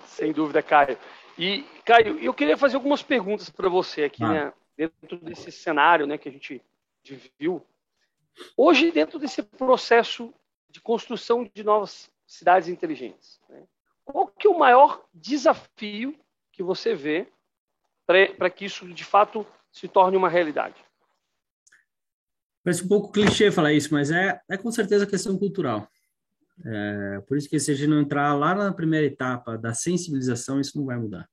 Sem 0.05 0.31
dúvida, 0.31 0.61
Caio. 0.61 0.97
E, 1.37 1.63
Caio, 1.85 2.19
eu 2.19 2.33
queria 2.33 2.57
fazer 2.57 2.75
algumas 2.75 3.01
perguntas 3.01 3.49
para 3.49 3.69
você 3.69 4.03
aqui, 4.03 4.23
ah. 4.23 4.27
né? 4.27 4.53
Dentro 4.77 5.17
desse 5.17 5.51
cenário 5.51 6.07
né, 6.07 6.17
que 6.17 6.29
a 6.29 6.31
gente 6.31 6.61
viu. 7.39 7.65
Hoje, 8.55 8.91
dentro 8.91 9.19
desse 9.19 9.43
processo 9.43 10.33
de 10.69 10.79
construção 10.79 11.49
de 11.53 11.63
novas 11.63 12.09
cidades 12.25 12.69
inteligentes, 12.69 13.39
né, 13.49 13.63
qual 14.05 14.27
que 14.27 14.47
é 14.47 14.49
o 14.49 14.57
maior 14.57 15.03
desafio 15.13 16.17
que 16.51 16.63
você 16.63 16.95
vê 16.95 17.27
para 18.05 18.49
que 18.49 18.65
isso, 18.65 18.87
de 18.87 19.03
fato, 19.03 19.45
se 19.71 19.87
torne 19.87 20.17
uma 20.17 20.29
realidade? 20.29 20.75
Parece 22.63 22.83
um 22.83 22.87
pouco 22.87 23.11
clichê 23.11 23.51
falar 23.51 23.73
isso, 23.73 23.93
mas 23.93 24.11
é, 24.11 24.39
é 24.49 24.57
com 24.57 24.71
certeza 24.71 25.07
questão 25.07 25.37
cultural. 25.37 25.87
É, 26.64 27.22
por 27.28 27.38
isso 27.38 27.49
que 27.49 27.60
se 27.60 27.72
a 27.72 27.74
gente 27.74 27.88
não 27.88 28.02
entrar 28.02 28.34
lá 28.34 28.54
na 28.54 28.74
primeira 28.74 29.06
etapa 29.06 29.58
da 29.58 29.74
sensibilização, 29.74 30.60
isso 30.60 30.78
não 30.78 30.86
vai 30.86 30.97
mudar. 30.97 31.28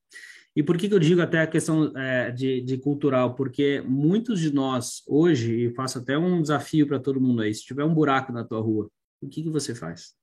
E 0.55 0.63
por 0.63 0.77
que, 0.77 0.89
que 0.89 0.93
eu 0.93 0.99
digo 0.99 1.21
até 1.21 1.41
a 1.41 1.47
questão 1.47 1.95
é, 1.97 2.31
de, 2.31 2.61
de, 2.61 2.77
cultural? 2.77 3.35
Porque 3.35 3.81
muitos 3.81 4.39
de 4.39 4.53
nós 4.53 5.03
hoje, 5.07 5.65
e 5.65 5.73
faço 5.73 5.99
até 5.99 6.17
um 6.17 6.41
desafio 6.41 6.87
para 6.87 6.99
todo 6.99 7.21
mundo 7.21 7.41
aí, 7.41 7.53
se 7.53 7.63
tiver 7.63 7.83
um 7.83 7.93
buraco 7.93 8.31
na 8.31 8.43
tua 8.43 8.59
rua, 8.59 8.89
o 9.21 9.29
que, 9.29 9.43
que 9.43 9.49
você 9.49 9.75
faz? 9.75 10.15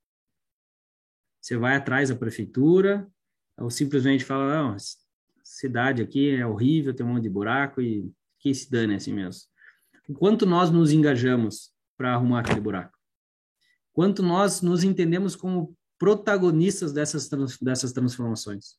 Você 1.40 1.56
vai 1.56 1.76
atrás 1.76 2.08
da 2.08 2.16
prefeitura, 2.16 3.06
ou 3.56 3.70
simplesmente 3.70 4.24
fala, 4.24 4.62
não, 4.62 4.76
cidade 5.42 6.02
aqui 6.02 6.30
é 6.30 6.46
horrível, 6.46 6.92
tem 6.92 7.06
um 7.06 7.14
monte 7.14 7.22
de 7.22 7.30
buraco 7.30 7.80
e 7.80 8.12
que 8.38 8.52
se 8.52 8.70
dane 8.70 8.96
assim 8.96 9.12
mesmo. 9.12 9.42
Enquanto 10.08 10.44
nós 10.44 10.70
nos 10.70 10.92
engajamos 10.92 11.72
para 11.96 12.14
arrumar 12.14 12.40
aquele 12.40 12.60
buraco? 12.60 12.95
Quanto 13.96 14.22
nós 14.22 14.60
nos 14.60 14.84
entendemos 14.84 15.34
como 15.34 15.74
protagonistas 15.98 16.92
dessas, 16.92 17.30
dessas 17.62 17.94
transformações. 17.94 18.74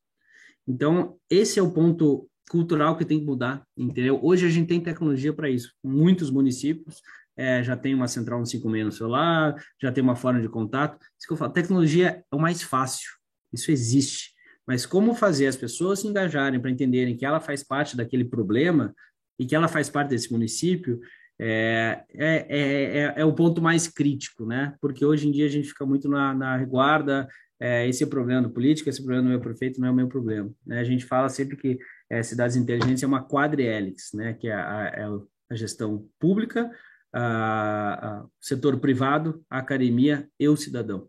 Então, 0.67 1.17
esse 1.27 1.57
é 1.57 1.61
o 1.61 1.71
ponto 1.71 2.29
cultural 2.47 2.95
que 2.95 3.03
tem 3.03 3.19
que 3.19 3.25
mudar, 3.25 3.65
entendeu? 3.75 4.19
Hoje 4.21 4.45
a 4.45 4.49
gente 4.49 4.67
tem 4.67 4.79
tecnologia 4.79 5.33
para 5.33 5.49
isso. 5.49 5.73
Muitos 5.83 6.29
municípios 6.29 7.01
é, 7.35 7.63
já 7.63 7.75
tem 7.75 7.95
uma 7.95 8.07
central 8.07 8.39
no 8.39 8.45
56 8.45 8.85
no 8.85 8.91
celular, 8.91 9.55
já 9.81 9.91
tem 9.91 10.03
uma 10.03 10.15
forma 10.15 10.39
de 10.39 10.47
contato. 10.47 11.03
Isso 11.17 11.27
que 11.27 11.33
eu 11.33 11.37
falo, 11.37 11.51
tecnologia 11.51 12.23
é 12.31 12.35
o 12.35 12.39
mais 12.39 12.61
fácil, 12.61 13.09
isso 13.51 13.71
existe. 13.71 14.35
Mas 14.67 14.85
como 14.85 15.15
fazer 15.15 15.47
as 15.47 15.55
pessoas 15.55 16.01
se 16.01 16.07
engajarem 16.07 16.59
para 16.59 16.69
entenderem 16.69 17.17
que 17.17 17.25
ela 17.25 17.39
faz 17.39 17.63
parte 17.63 17.97
daquele 17.97 18.23
problema 18.23 18.93
e 19.39 19.47
que 19.47 19.55
ela 19.55 19.67
faz 19.67 19.89
parte 19.89 20.09
desse 20.09 20.31
município, 20.31 21.01
é, 21.39 22.03
é, 22.13 22.45
é, 22.49 23.13
é, 23.17 23.25
o 23.25 23.33
ponto 23.33 23.61
mais 23.61 23.87
crítico, 23.87 24.45
né? 24.45 24.75
Porque 24.81 25.05
hoje 25.05 25.27
em 25.27 25.31
dia 25.31 25.45
a 25.45 25.49
gente 25.49 25.69
fica 25.69 25.85
muito 25.85 26.09
na, 26.09 26.33
na 26.33 26.57
reguarda, 26.57 27.27
é, 27.59 27.87
esse 27.87 28.03
é 28.03 28.07
o 28.07 28.09
problema 28.09 28.41
do 28.41 28.49
político, 28.49 28.89
esse 28.89 28.99
é 28.99 29.01
o 29.01 29.05
problema 29.05 29.27
do 29.27 29.31
meu 29.31 29.41
prefeito, 29.41 29.79
não 29.79 29.87
é 29.87 29.91
o 29.91 29.95
meu 29.95 30.07
problema. 30.07 30.49
Né? 30.65 30.79
A 30.79 30.83
gente 30.83 31.05
fala 31.05 31.29
sempre 31.29 31.57
que 31.57 31.79
é, 32.09 32.21
cidades 32.23 32.55
inteligentes 32.55 33.03
é 33.03 33.07
uma 33.07 33.27
quadriélix, 33.27 34.11
né? 34.13 34.33
Que 34.33 34.47
é 34.47 34.53
a, 34.53 34.91
é 34.95 35.05
a 35.49 35.55
gestão 35.55 36.07
pública, 36.19 36.71
a, 37.13 38.19
a, 38.19 38.25
setor 38.41 38.79
privado, 38.79 39.43
a 39.49 39.59
academia 39.59 40.27
e 40.39 40.47
o 40.47 40.57
cidadão. 40.57 41.07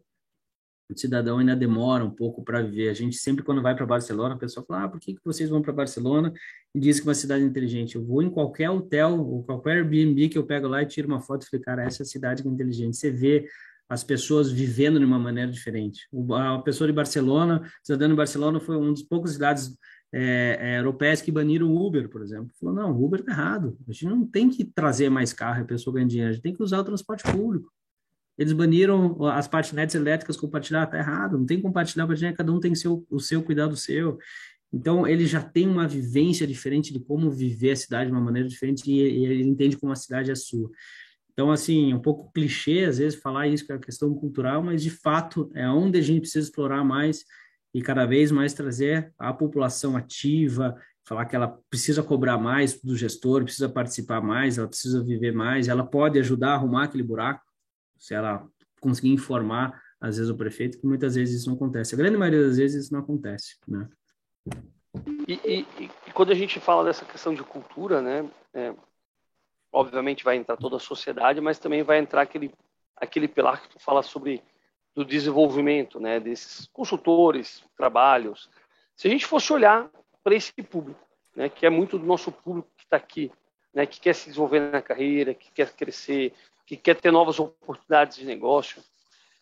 O 0.93 0.99
cidadão 0.99 1.39
ainda 1.39 1.55
demora 1.55 2.05
um 2.05 2.11
pouco 2.11 2.43
para 2.43 2.63
viver. 2.63 2.89
A 2.89 2.95
gente 2.95 3.17
sempre, 3.17 3.45
quando 3.45 3.61
vai 3.61 3.75
para 3.75 3.85
Barcelona, 3.85 4.35
a 4.35 4.39
pessoa 4.39 4.65
fala: 4.67 4.85
ah, 4.85 4.89
por 4.89 4.99
que, 4.99 5.15
que 5.15 5.21
vocês 5.25 5.51
vão 5.51 5.61
para 5.61 5.73
Barcelona? 5.73 6.33
E 6.75 6.81
diz 6.81 6.99
que 6.99 7.07
é 7.07 7.09
uma 7.09 7.15
cidade 7.15 7.45
inteligente. 7.45 7.97
Eu 7.97 8.05
vou 8.05 8.23
em 8.23 8.31
qualquer 8.31 8.71
hotel 8.71 9.21
ou 9.21 9.45
qualquer 9.45 9.79
Airbnb 9.79 10.29
que 10.29 10.39
eu 10.39 10.47
pego 10.47 10.67
lá 10.67 10.83
e 10.83 10.87
tiro 10.87 11.09
uma 11.09 11.21
foto 11.21 11.45
e 11.45 11.51
falo: 11.51 11.63
cara, 11.63 11.85
essa 11.85 12.03
é 12.03 12.05
a 12.05 12.07
cidade 12.07 12.43
que 12.43 12.49
é 12.49 12.53
inteligente. 12.53 12.97
Você 12.97 13.11
vê 13.11 13.47
as 13.89 14.05
pessoas 14.05 14.51
vivendo 14.51 14.99
de 14.99 15.05
uma 15.05 15.19
maneira 15.19 15.51
diferente. 15.51 16.07
O, 16.13 16.35
a 16.35 16.61
pessoa 16.63 16.87
de 16.87 16.93
Barcelona, 16.93 17.71
cidadão 17.83 18.09
de 18.09 18.15
Barcelona, 18.15 18.61
foi 18.61 18.77
uma 18.77 18.91
das 18.91 19.03
poucas 19.03 19.33
cidades 19.33 19.75
é, 20.13 20.59
é, 20.61 20.79
europeias 20.79 21.21
que 21.21 21.31
baniram 21.31 21.71
o 21.71 21.87
Uber, 21.87 22.09
por 22.09 22.23
exemplo. 22.23 22.51
Falou: 22.59 22.75
não, 22.75 22.93
o 22.93 23.05
Uber 23.05 23.21
está 23.21 23.33
errado. 23.33 23.77
A 23.87 23.93
gente 23.93 24.07
não 24.07 24.27
tem 24.27 24.49
que 24.49 24.65
trazer 24.65 25.11
mais 25.11 25.33
carro 25.33 25.61
e 25.61 25.63
a 25.63 25.67
pessoa 25.67 25.95
ganhar 25.95 26.09
dinheiro, 26.09 26.31
a 26.31 26.33
gente 26.33 26.43
tem 26.43 26.55
que 26.55 26.63
usar 26.63 26.81
o 26.81 26.85
transporte 26.85 27.25
público. 27.25 27.71
Eles 28.39 28.53
baniram 28.53 29.25
as 29.27 29.49
patinetes 29.49 29.97
elétricas 29.97 30.37
compartilhar, 30.37 30.87
tá 30.87 30.97
errado, 30.97 31.37
não 31.37 31.45
tem 31.45 31.61
compartilhar 31.61 32.07
patinete, 32.07 32.37
cada 32.37 32.53
um 32.53 32.61
tem 32.61 32.75
seu, 32.75 33.05
o 33.11 33.19
seu 33.19 33.43
cuidado 33.43 33.77
seu. 33.77 34.19
Então, 34.73 35.07
ele 35.07 35.27
já 35.27 35.43
tem 35.43 35.67
uma 35.67 35.89
vivência 35.89 36.47
diferente 36.47 36.93
de 36.93 37.01
como 37.01 37.31
viver 37.31 37.73
a 37.73 37.77
cidade 37.77 38.11
de 38.11 38.13
uma 38.13 38.21
maneira 38.21 38.49
diferente 38.49 38.89
e, 38.89 38.95
e 38.95 39.25
ele 39.25 39.43
entende 39.43 39.77
como 39.77 39.93
a 39.93 39.97
cidade 39.97 40.31
é 40.31 40.35
sua. 40.35 40.71
Então, 41.33 41.51
assim, 41.51 41.93
é 41.93 41.95
um 41.95 42.01
pouco 42.01 42.31
clichê, 42.33 42.85
às 42.85 42.99
vezes, 42.99 43.21
falar 43.21 43.49
isso, 43.49 43.65
que 43.65 43.73
é 43.73 43.77
a 43.77 43.81
questão 43.81 44.15
cultural, 44.15 44.63
mas, 44.63 44.83
de 44.83 44.91
fato, 44.91 45.51
é 45.55 45.69
onde 45.69 45.99
a 45.99 46.03
gente 46.03 46.21
precisa 46.21 46.47
explorar 46.47 46.85
mais 46.85 47.25
e 47.75 47.83
cada 47.83 48.07
vez 48.07 48.31
mais 48.31 48.55
trazer 48.55 49.13
a 49.19 49.33
população 49.33 49.97
ativa, 49.97 50.77
falar 51.05 51.25
que 51.27 51.37
ela 51.37 51.59
precisa 51.71 52.03
cobrar 52.03 52.39
mais 52.39 52.81
do 52.83 52.97
gestor, 52.97 53.45
precisa 53.45 53.69
participar 53.69 54.21
mais, 54.21 54.59
ela 54.59 54.69
precisa 54.69 55.03
viver 55.03 55.33
mais, 55.33 55.69
ela 55.69 55.85
pode 55.85 56.19
ajudar 56.19 56.51
a 56.51 56.55
arrumar 56.55 56.85
aquele 56.85 57.03
buraco, 57.03 57.43
se 57.99 58.15
ela 58.15 58.47
conseguir 58.81 59.13
informar, 59.13 59.83
às 60.01 60.17
vezes, 60.17 60.31
o 60.31 60.37
prefeito, 60.37 60.79
que 60.79 60.87
muitas 60.87 61.17
vezes 61.17 61.41
isso 61.41 61.49
não 61.49 61.57
acontece. 61.57 61.95
A 61.95 61.99
grande 61.99 62.17
maioria 62.17 62.47
das 62.47 62.57
vezes 62.57 62.85
isso 62.85 62.93
não 62.93 63.01
acontece, 63.01 63.57
né? 63.67 63.89
E, 65.27 65.35
e, 65.45 65.67
e 66.07 66.13
quando 66.13 66.33
a 66.33 66.35
gente 66.35 66.59
fala 66.61 66.85
dessa 66.85 67.05
questão 67.05 67.35
de 67.35 67.43
cultura, 67.43 68.01
né, 68.01 68.29
é, 68.55 68.75
obviamente 69.73 70.25
vai 70.25 70.37
entrar 70.37 70.57
toda 70.57 70.77
a 70.77 70.81
sociedade, 70.81 71.41
mas 71.41 71.59
também 71.59 71.83
vai 71.83 71.99
entrar 71.99 72.23
aquele, 72.23 72.53
aquele 72.97 73.29
pilar 73.29 73.61
que 73.61 73.69
tu 73.69 73.79
fala 73.79 74.03
sobre 74.03 74.43
do 74.95 75.05
desenvolvimento, 75.05 76.01
né, 76.01 76.19
desses 76.19 76.67
consultores, 76.73 77.63
trabalhos. 77.77 78.51
Se 78.97 79.07
a 79.07 79.11
gente 79.11 79.27
fosse 79.27 79.53
olhar 79.53 79.89
para 80.25 80.35
esse 80.35 80.53
público, 80.63 81.01
né, 81.37 81.49
que 81.49 81.67
é 81.67 81.71
muito 81.71 81.99
do 81.99 82.07
nosso 82.07 82.33
público 82.33 82.69
que 82.77 82.85
está 82.85 82.97
aqui, 82.97 83.31
né, 83.73 83.87
que 83.87 84.01
quer 84.01 84.15
se 84.15 84.27
desenvolver 84.27 84.73
na 84.73 84.83
carreira, 84.83 85.35
que 85.35 85.53
quer 85.53 85.73
crescer, 85.73 86.33
que 86.69 86.77
quer 86.77 87.01
ter 87.01 87.11
novas 87.11 87.41
oportunidades 87.41 88.19
de 88.19 88.27
negócio. 88.27 88.83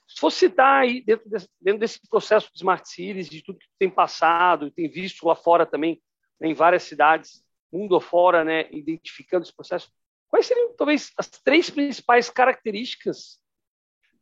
Se 0.07 0.21
fosse 0.21 0.39
citar 0.39 0.83
aí, 0.83 1.03
dentro 1.03 1.29
desse, 1.29 1.49
dentro 1.61 1.81
desse 1.81 2.01
processo 2.09 2.49
de 2.53 2.59
Smart 2.59 2.89
Cities, 2.89 3.29
de 3.29 3.43
tudo 3.43 3.59
que 3.59 3.67
tem 3.81 3.91
passado, 3.91 4.71
tem 4.71 4.89
visto 4.89 5.27
lá 5.27 5.35
fora 5.35 5.67
também, 5.67 6.01
né, 6.39 6.49
em 6.49 6.55
várias 6.55 6.85
cidades, 6.85 7.45
mundo 7.73 7.97
afora, 7.97 8.45
né, 8.45 8.69
identificando 8.71 9.43
esse 9.43 9.53
processo, 9.53 9.91
quais 10.29 10.47
seriam, 10.47 10.73
talvez, 10.77 11.11
as 11.19 11.29
três 11.29 11.69
principais 11.69 12.31
características 12.31 13.41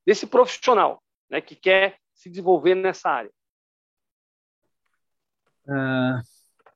desse 0.06 0.26
profissional 0.26 1.02
né, 1.28 1.42
que 1.42 1.54
quer 1.54 1.98
se 2.14 2.30
desenvolver 2.30 2.74
nessa 2.74 3.10
área? 3.10 3.30
Uh, 5.66 6.22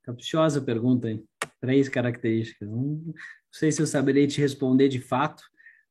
capciosa 0.03 0.61
pergunta, 0.61 1.09
hein? 1.09 1.27
Três 1.59 1.89
características. 1.89 2.69
Não 2.69 3.15
sei 3.51 3.73
se 3.73 3.81
eu 3.81 3.87
saberei 3.87 4.27
te 4.27 4.43
responder 4.43 4.89
de 4.89 5.01
fato, 5.01 5.43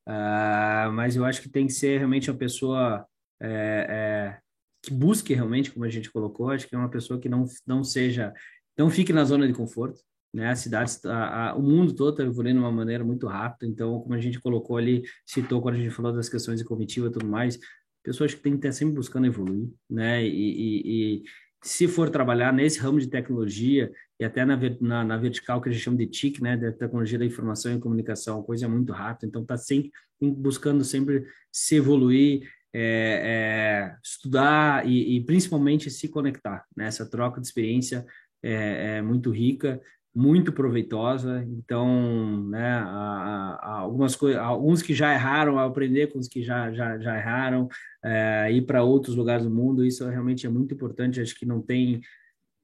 Uh, 0.08 0.90
mas 0.94 1.18
eu 1.18 1.26
acho 1.26 1.42
que 1.42 1.50
tem 1.50 1.68
que 1.68 1.74
ser 1.74 1.98
realmente 1.98 2.32
uma 2.32 2.38
pessoa 2.38 3.06
é, 3.42 3.88
é, 3.90 4.40
que 4.82 4.94
busque 4.94 5.34
realmente, 5.34 5.70
como 5.70 5.84
a 5.84 5.90
gente 5.90 6.10
colocou, 6.10 6.50
acho 6.50 6.66
que 6.66 6.74
é 6.74 6.78
uma 6.78 6.90
pessoa 6.90 7.20
que 7.20 7.28
não, 7.28 7.46
não 7.66 7.84
seja, 7.84 8.34
não 8.78 8.90
fique 8.90 9.12
na 9.12 9.26
zona 9.26 9.46
de 9.46 9.54
conforto, 9.54 10.00
né? 10.34 10.50
A 10.50 10.56
cidade, 10.56 10.92
a, 11.06 11.50
a, 11.50 11.56
o 11.56 11.62
mundo 11.62 11.94
todo 11.94 12.12
está 12.12 12.24
evoluindo 12.24 12.60
de 12.60 12.66
uma 12.66 12.72
maneira 12.72 13.04
muito 13.04 13.28
rápida, 13.28 13.70
então, 13.70 14.00
como 14.00 14.14
a 14.14 14.20
gente 14.22 14.40
colocou 14.40 14.78
ali, 14.78 15.04
citou 15.26 15.62
quando 15.62 15.76
a 15.76 15.80
gente 15.80 15.92
falou 15.92 16.14
das 16.14 16.30
questões 16.30 16.60
de 16.60 16.66
comitiva 16.66 17.08
e 17.08 17.12
tudo 17.12 17.28
mais, 17.28 17.60
pessoas 18.02 18.34
que 18.34 18.42
têm 18.42 18.54
que 18.54 18.60
estar 18.60 18.72
sempre 18.72 18.96
buscando 18.96 19.28
evoluir, 19.28 19.70
né? 19.90 20.26
E, 20.26 20.30
e, 20.30 21.18
e 21.18 21.24
se 21.64 21.88
for 21.88 22.10
trabalhar 22.10 22.54
nesse 22.54 22.80
ramo 22.80 23.00
de 23.00 23.08
tecnologia, 23.08 23.92
e 24.20 24.26
até 24.26 24.46
na, 24.46 24.58
na, 24.80 25.04
na, 25.04 25.18
vertical 25.18 25.62
que 25.62 25.70
a 25.70 25.72
gente 25.72 25.84
chama 25.84 25.98
de 25.98 26.08
TIC, 26.08 26.42
né, 26.42 26.58
da 26.58 26.72
tecnologia 26.72 27.20
da 27.20 27.26
informação 27.26 27.76
e 27.76 27.80
comunicação, 27.80 28.44
coisa 28.44 28.68
muito 28.68 28.92
rápida, 28.94 29.28
então 29.28 29.42
está 29.42 29.58
sempre 29.58 29.92
buscando 30.22 30.84
sempre 30.84 31.26
se 31.52 31.76
evoluir, 31.76 32.50
é, 32.74 33.92
é, 33.94 33.96
estudar 34.04 34.88
e, 34.88 35.18
e, 35.18 35.24
principalmente 35.24 35.90
se 35.90 36.08
conectar, 36.08 36.66
né, 36.76 36.88
essa 36.88 37.10
troca 37.10 37.40
de 37.40 37.48
experiência 37.48 38.06
é, 38.44 38.98
é 38.98 39.02
muito 39.02 39.32
rica, 39.32 39.82
muito 40.18 40.52
proveitosa, 40.52 41.46
então, 41.48 42.44
né, 42.50 42.74
a, 42.80 43.60
a, 43.62 43.80
algumas 43.82 44.16
coisas, 44.16 44.42
alguns 44.42 44.82
que 44.82 44.92
já 44.92 45.14
erraram, 45.14 45.60
aprender 45.60 46.08
com 46.08 46.18
os 46.18 46.28
que 46.28 46.42
já, 46.42 46.72
já, 46.72 46.98
já 46.98 47.16
erraram, 47.16 47.70
é, 48.04 48.52
ir 48.52 48.64
para 48.64 48.82
outros 48.82 49.16
lugares 49.16 49.46
do 49.46 49.52
mundo, 49.52 49.86
isso 49.86 50.04
realmente 50.10 50.48
é 50.48 50.50
muito 50.50 50.74
importante, 50.74 51.22
acho 51.22 51.38
que 51.38 51.46
não 51.46 51.62
tem 51.62 52.02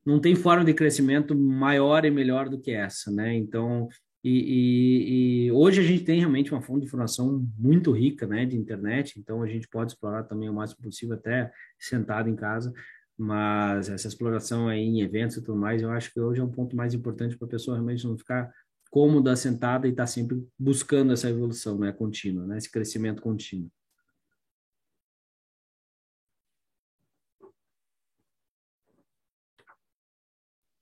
não 0.04 0.20
tem 0.20 0.36
forma 0.36 0.66
de 0.66 0.74
crescimento 0.74 1.34
maior 1.36 2.04
e 2.04 2.12
melhor 2.12 2.50
do 2.50 2.60
que 2.60 2.72
essa, 2.72 3.10
né? 3.10 3.34
Então, 3.36 3.88
e, 4.24 4.32
e, 4.32 5.46
e, 5.46 5.52
hoje 5.52 5.80
a 5.80 5.84
gente 5.84 6.04
tem 6.04 6.20
realmente 6.20 6.52
uma 6.52 6.62
fonte 6.62 6.82
de 6.82 6.88
informação 6.88 7.48
muito 7.58 7.92
rica, 7.92 8.26
né, 8.26 8.48
de 8.48 8.58
internet, 8.58 9.20
então 9.20 9.44
a 9.44 9.48
gente 9.48 9.68
pode 9.68 9.92
explorar 9.92 10.24
também 10.24 10.50
o 10.50 10.54
máximo 10.54 10.82
possível, 10.82 11.16
até 11.16 11.52
sentado 11.80 12.28
em 12.28 12.36
casa, 12.36 12.74
mas 13.18 13.90
essa 13.90 14.08
exploração 14.08 14.68
aí 14.68 14.82
em 14.82 15.02
eventos 15.02 15.38
e 15.38 15.42
tudo 15.42 15.58
mais, 15.58 15.82
eu 15.82 15.92
acho 15.92 16.12
que 16.12 16.20
hoje 16.20 16.42
é 16.42 16.44
um 16.44 16.52
ponto 16.52 16.76
mais 16.76 16.94
importante 16.94 17.38
para 17.38 17.48
a 17.48 17.52
pessoa 17.52 17.78
realmente 17.78 18.08
não 18.08 18.18
ficar 18.18 18.52
cômoda, 18.90 19.36
sentada 19.36 19.88
e 19.88 19.92
estar 19.92 20.04
tá 20.04 20.08
sempre 20.08 20.48
buscando 20.58 21.14
essa 21.14 21.30
evolução, 21.30 21.78
né, 21.80 21.92
contínua, 21.92 22.46
né, 22.46 22.58
esse 22.58 22.72
crescimento 22.72 23.22
contínuo. 23.22 23.72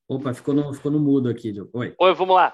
Opa, 0.09 0.33
ficou 0.33 0.53
no, 0.53 0.73
ficou 0.73 0.91
no 0.91 0.99
mudo 0.99 1.29
aqui, 1.29 1.53
Diogo. 1.53 1.71
Oi. 1.73 1.95
Oi, 1.97 2.13
vamos 2.13 2.35
lá. 2.35 2.53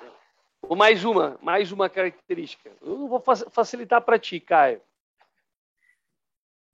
Mais 0.75 1.03
uma, 1.03 1.39
mais 1.41 1.71
uma 1.71 1.89
característica. 1.89 2.71
Eu 2.83 2.99
não 2.99 3.07
vou 3.07 3.23
facilitar 3.49 3.99
para 3.99 4.19
ti, 4.19 4.39
Caio. 4.39 4.79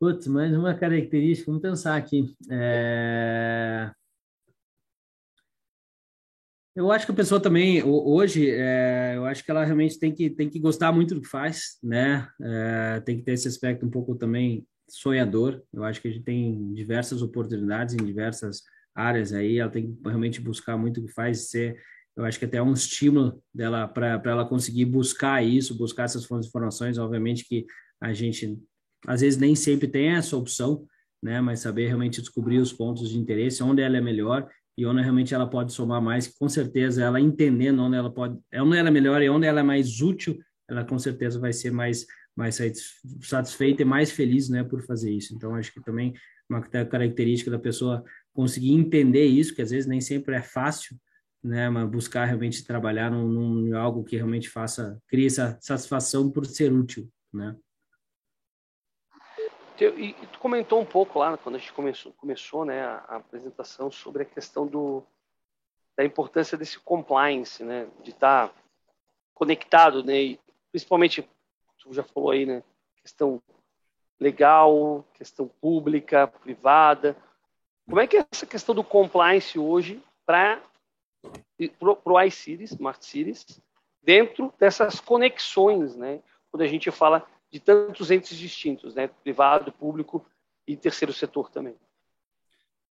Putz, 0.04 0.28
mais 0.28 0.54
uma 0.54 0.74
característica, 0.74 1.50
vamos 1.50 1.62
pensar 1.62 1.96
aqui. 1.96 2.36
É... 2.52 3.90
Eu 6.76 6.92
acho 6.92 7.06
que 7.06 7.14
a 7.14 7.16
pessoa 7.16 7.42
também, 7.42 7.82
hoje, 7.82 8.52
é, 8.52 9.14
eu 9.16 9.26
acho 9.26 9.46
que 9.46 9.50
ela 9.50 9.64
realmente 9.64 9.98
tem 9.98 10.14
que, 10.14 10.30
tem 10.30 10.50
que 10.50 10.60
gostar 10.60 10.92
muito 10.92 11.16
do 11.16 11.22
que 11.22 11.30
faz, 11.30 11.78
né? 11.82 12.28
É, 12.42 13.00
tem 13.00 13.16
que 13.16 13.24
ter 13.24 13.32
esse 13.32 13.48
aspecto 13.48 13.86
um 13.86 13.90
pouco 13.90 14.14
também 14.14 14.68
sonhador. 14.90 15.64
Eu 15.72 15.86
acho 15.86 16.02
que 16.02 16.10
a 16.10 16.12
gente 16.12 16.26
tem 16.26 16.74
diversas 16.74 17.22
oportunidades 17.22 17.96
em 17.96 18.04
diversas 18.04 18.62
áreas 18.94 19.32
aí, 19.32 19.58
ela 19.58 19.72
tem 19.72 19.90
que 19.90 20.02
realmente 20.04 20.42
buscar 20.42 20.76
muito 20.76 21.00
o 21.00 21.06
que 21.06 21.14
faz 21.14 21.50
ser, 21.50 21.82
eu 22.14 22.26
acho 22.26 22.38
que 22.38 22.44
até 22.44 22.58
é 22.58 22.62
um 22.62 22.74
estímulo 22.74 23.42
dela 23.54 23.88
para 23.88 24.22
ela 24.26 24.46
conseguir 24.46 24.84
buscar 24.84 25.42
isso, 25.42 25.78
buscar 25.78 26.04
essas 26.04 26.26
fontes 26.26 26.48
de 26.48 26.50
informações, 26.50 26.98
obviamente 26.98 27.48
que 27.48 27.66
a 28.02 28.12
gente 28.12 28.62
às 29.08 29.22
vezes 29.22 29.40
nem 29.40 29.56
sempre 29.56 29.88
tem 29.88 30.10
essa 30.10 30.36
opção, 30.38 30.86
né, 31.22 31.40
mas 31.40 31.62
saber 31.62 31.88
realmente 31.88 32.22
descobrir 32.22 32.60
os 32.60 32.74
pontos 32.74 33.10
de 33.10 33.18
interesse, 33.18 33.64
onde 33.64 33.82
ela 33.82 33.98
é 33.98 34.02
melhor 34.02 34.48
e 34.78 34.86
onde 34.86 35.02
realmente 35.02 35.34
ela 35.34 35.48
pode 35.48 35.72
somar 35.72 36.02
mais, 36.02 36.28
com 36.28 36.50
certeza 36.50 37.04
ela 37.04 37.20
entendendo 37.20 37.82
onde 37.82 37.96
ela 37.96 38.12
pode, 38.12 38.38
onde 38.56 38.78
ela 38.78 38.90
é 38.90 38.92
melhor 38.92 39.22
e 39.22 39.30
onde 39.30 39.46
ela 39.48 39.62
é 39.62 39.64
mais 39.64 40.02
útil, 40.02 40.38
ela 40.70 40.84
com 40.84 40.98
certeza 41.00 41.40
vai 41.40 41.54
ser 41.54 41.72
mais 41.72 42.06
mais 42.36 42.60
satisfeita 43.22 43.84
e 43.84 43.86
mais 43.86 44.12
feliz, 44.12 44.50
né, 44.50 44.64
por 44.64 44.82
fazer 44.82 45.12
isso. 45.12 45.36
Então 45.36 45.56
acho 45.56 45.72
que 45.72 45.80
também 45.84 46.14
uma 46.50 46.62
característica 46.62 47.52
da 47.52 47.60
pessoa 47.60 48.04
conseguir 48.34 48.72
entender 48.72 49.26
isso, 49.26 49.54
que 49.54 49.62
às 49.62 49.70
vezes 49.70 49.86
nem 49.86 50.02
sempre 50.02 50.36
é 50.36 50.42
fácil, 50.42 50.98
né, 51.44 51.70
mas 51.70 51.90
buscar 51.90 52.26
realmente 52.26 52.66
trabalhar 52.66 53.12
num, 53.12 53.28
num 53.28 53.78
algo 53.78 54.04
que 54.04 54.16
realmente 54.16 54.50
faça, 54.50 55.00
crie 55.08 55.28
essa 55.28 55.58
satisfação 55.62 56.32
por 56.32 56.46
ser 56.46 56.74
útil, 56.74 57.08
né. 57.32 57.56
E 59.90 60.14
tu 60.28 60.40
comentou 60.40 60.80
um 60.80 60.86
pouco 60.86 61.20
lá 61.20 61.38
quando 61.38 61.56
a 61.56 61.58
gente 61.58 61.74
começou, 61.74 62.14
começou 62.14 62.66
né, 62.66 62.84
a, 62.84 63.18
apresentação 63.18 63.92
sobre 63.92 64.24
a 64.24 64.26
questão 64.26 64.66
do, 64.66 65.04
da 65.98 66.06
importância 66.06 66.58
desse 66.58 66.80
compliance, 66.80 67.64
né, 67.64 67.88
de 68.02 68.12
estar 68.12 68.50
tá 68.50 68.56
conectado, 69.34 70.04
né, 70.04 70.22
e 70.22 70.40
principalmente 70.72 71.28
tu 71.80 71.94
já 71.94 72.04
falou 72.04 72.32
aí, 72.32 72.46
né, 72.46 72.64
questão 73.02 73.42
legal, 74.20 75.04
questão 75.14 75.48
pública, 75.48 76.28
privada. 76.28 77.16
Como 77.86 78.00
é 78.00 78.08
que 78.08 78.18
é 78.18 78.26
essa 78.32 78.46
questão 78.46 78.74
do 78.74 78.84
compliance 78.84 79.60
hoje 79.60 80.02
para 80.26 80.62
o 82.06 82.22
iCities, 82.22 82.72
Smart 82.72 83.06
Cities, 83.06 83.62
dentro 84.02 84.54
dessas 84.58 85.00
conexões, 85.00 85.96
né? 85.96 86.22
Quando 86.50 86.62
a 86.62 86.68
gente 86.68 86.90
fala 86.92 87.28
de 87.54 87.60
tantos 87.60 88.10
entes 88.10 88.36
distintos, 88.36 88.96
né? 88.96 89.08
Privado, 89.08 89.72
público, 89.72 90.26
e 90.68 90.76
terceiro 90.76 91.14
setor 91.14 91.52
também. 91.52 91.76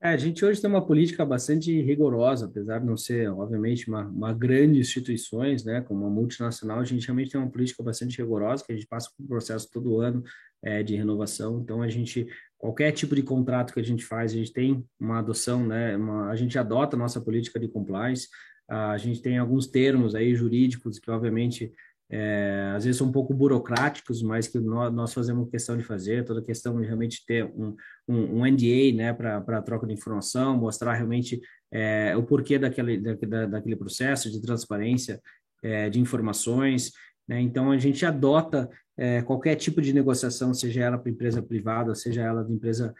É, 0.02 0.10
a 0.10 0.18
gente 0.18 0.46
hoje 0.46 0.62
tem 0.62 0.70
uma 0.70 0.86
política 0.86 1.26
bastante 1.26 1.82
rigorosa, 1.82 2.46
apesar 2.46 2.80
de 2.80 2.86
não 2.86 2.96
ser, 2.96 3.30
obviamente, 3.30 3.90
uma, 3.90 4.04
uma 4.06 4.34
grande 4.34 4.80
instituições, 4.80 5.66
né, 5.66 5.82
como 5.82 6.02
uma 6.02 6.10
multinacional, 6.10 6.80
a 6.80 6.86
gente 6.86 7.06
realmente 7.06 7.32
tem 7.32 7.42
uma 7.42 7.50
política 7.50 7.84
bastante 7.84 8.18
rigorosa, 8.18 8.64
que 8.64 8.72
a 8.72 8.76
gente 8.76 8.88
passa 8.88 9.10
por 9.10 9.24
um 9.24 9.28
processo 9.28 9.70
todo 9.70 10.00
ano 10.00 10.24
é, 10.64 10.84
de 10.84 10.96
renovação, 10.96 11.60
então 11.60 11.82
a 11.82 11.88
gente, 11.88 12.28
qualquer 12.58 12.92
tipo 12.92 13.16
de 13.16 13.24
contrato 13.24 13.74
que 13.74 13.80
a 13.80 13.84
gente 13.84 14.06
faz, 14.06 14.32
a 14.32 14.36
gente 14.36 14.54
tem 14.54 14.86
uma 15.00 15.20
adoção, 15.20 15.66
né, 15.66 15.98
uma, 15.98 16.30
a 16.30 16.36
gente 16.36 16.58
adota 16.58 16.96
a 16.96 17.00
nossa 17.00 17.20
política 17.20 17.60
de 17.60 17.68
compliance, 17.68 18.28
a 18.68 18.98
gente 18.98 19.22
tem 19.22 19.38
alguns 19.38 19.68
termos 19.68 20.16
aí 20.16 20.36
jurídicos 20.36 21.00
que, 21.00 21.10
obviamente, 21.10 21.72
é, 22.10 22.74
às 22.76 22.86
vezes 22.86 22.98
são 22.98 23.08
um 23.08 23.12
pouco 23.12 23.34
burocráticos, 23.34 24.22
mas 24.22 24.48
que 24.48 24.60
nós, 24.60 24.94
nós 24.94 25.14
fazemos 25.14 25.50
questão 25.50 25.76
de 25.76 25.84
fazer, 25.84 26.24
toda 26.24 26.42
questão 26.42 26.80
de 26.80 26.86
realmente 26.86 27.26
ter 27.26 27.46
um, 27.46 27.76
um, 28.08 28.42
um 28.42 28.46
NDA 28.46 28.96
né, 28.96 29.14
para 29.14 29.62
troca 29.62 29.88
de 29.88 29.94
informação, 29.94 30.58
mostrar 30.58 30.94
realmente 30.94 31.42
é, 31.72 32.16
o 32.16 32.24
porquê 32.24 32.60
daquele, 32.60 33.00
da, 33.00 33.46
daquele 33.48 33.76
processo 33.76 34.32
de 34.32 34.42
transparência 34.42 35.20
é, 35.64 35.90
de 35.90 36.00
informações. 36.00 36.92
Né? 37.28 37.42
Então, 37.42 37.72
a 37.72 37.78
gente 37.78 38.06
adota 38.06 38.70
é, 38.96 39.22
qualquer 39.24 39.56
tipo 39.56 39.82
de 39.82 39.92
negociação, 39.92 40.54
seja 40.54 40.84
ela 40.84 40.98
para 40.98 41.12
empresa 41.12 41.42
privada, 41.42 41.96
seja 41.96 42.22
ela 42.22 42.44
de 42.44 42.54
empresa 42.54 42.94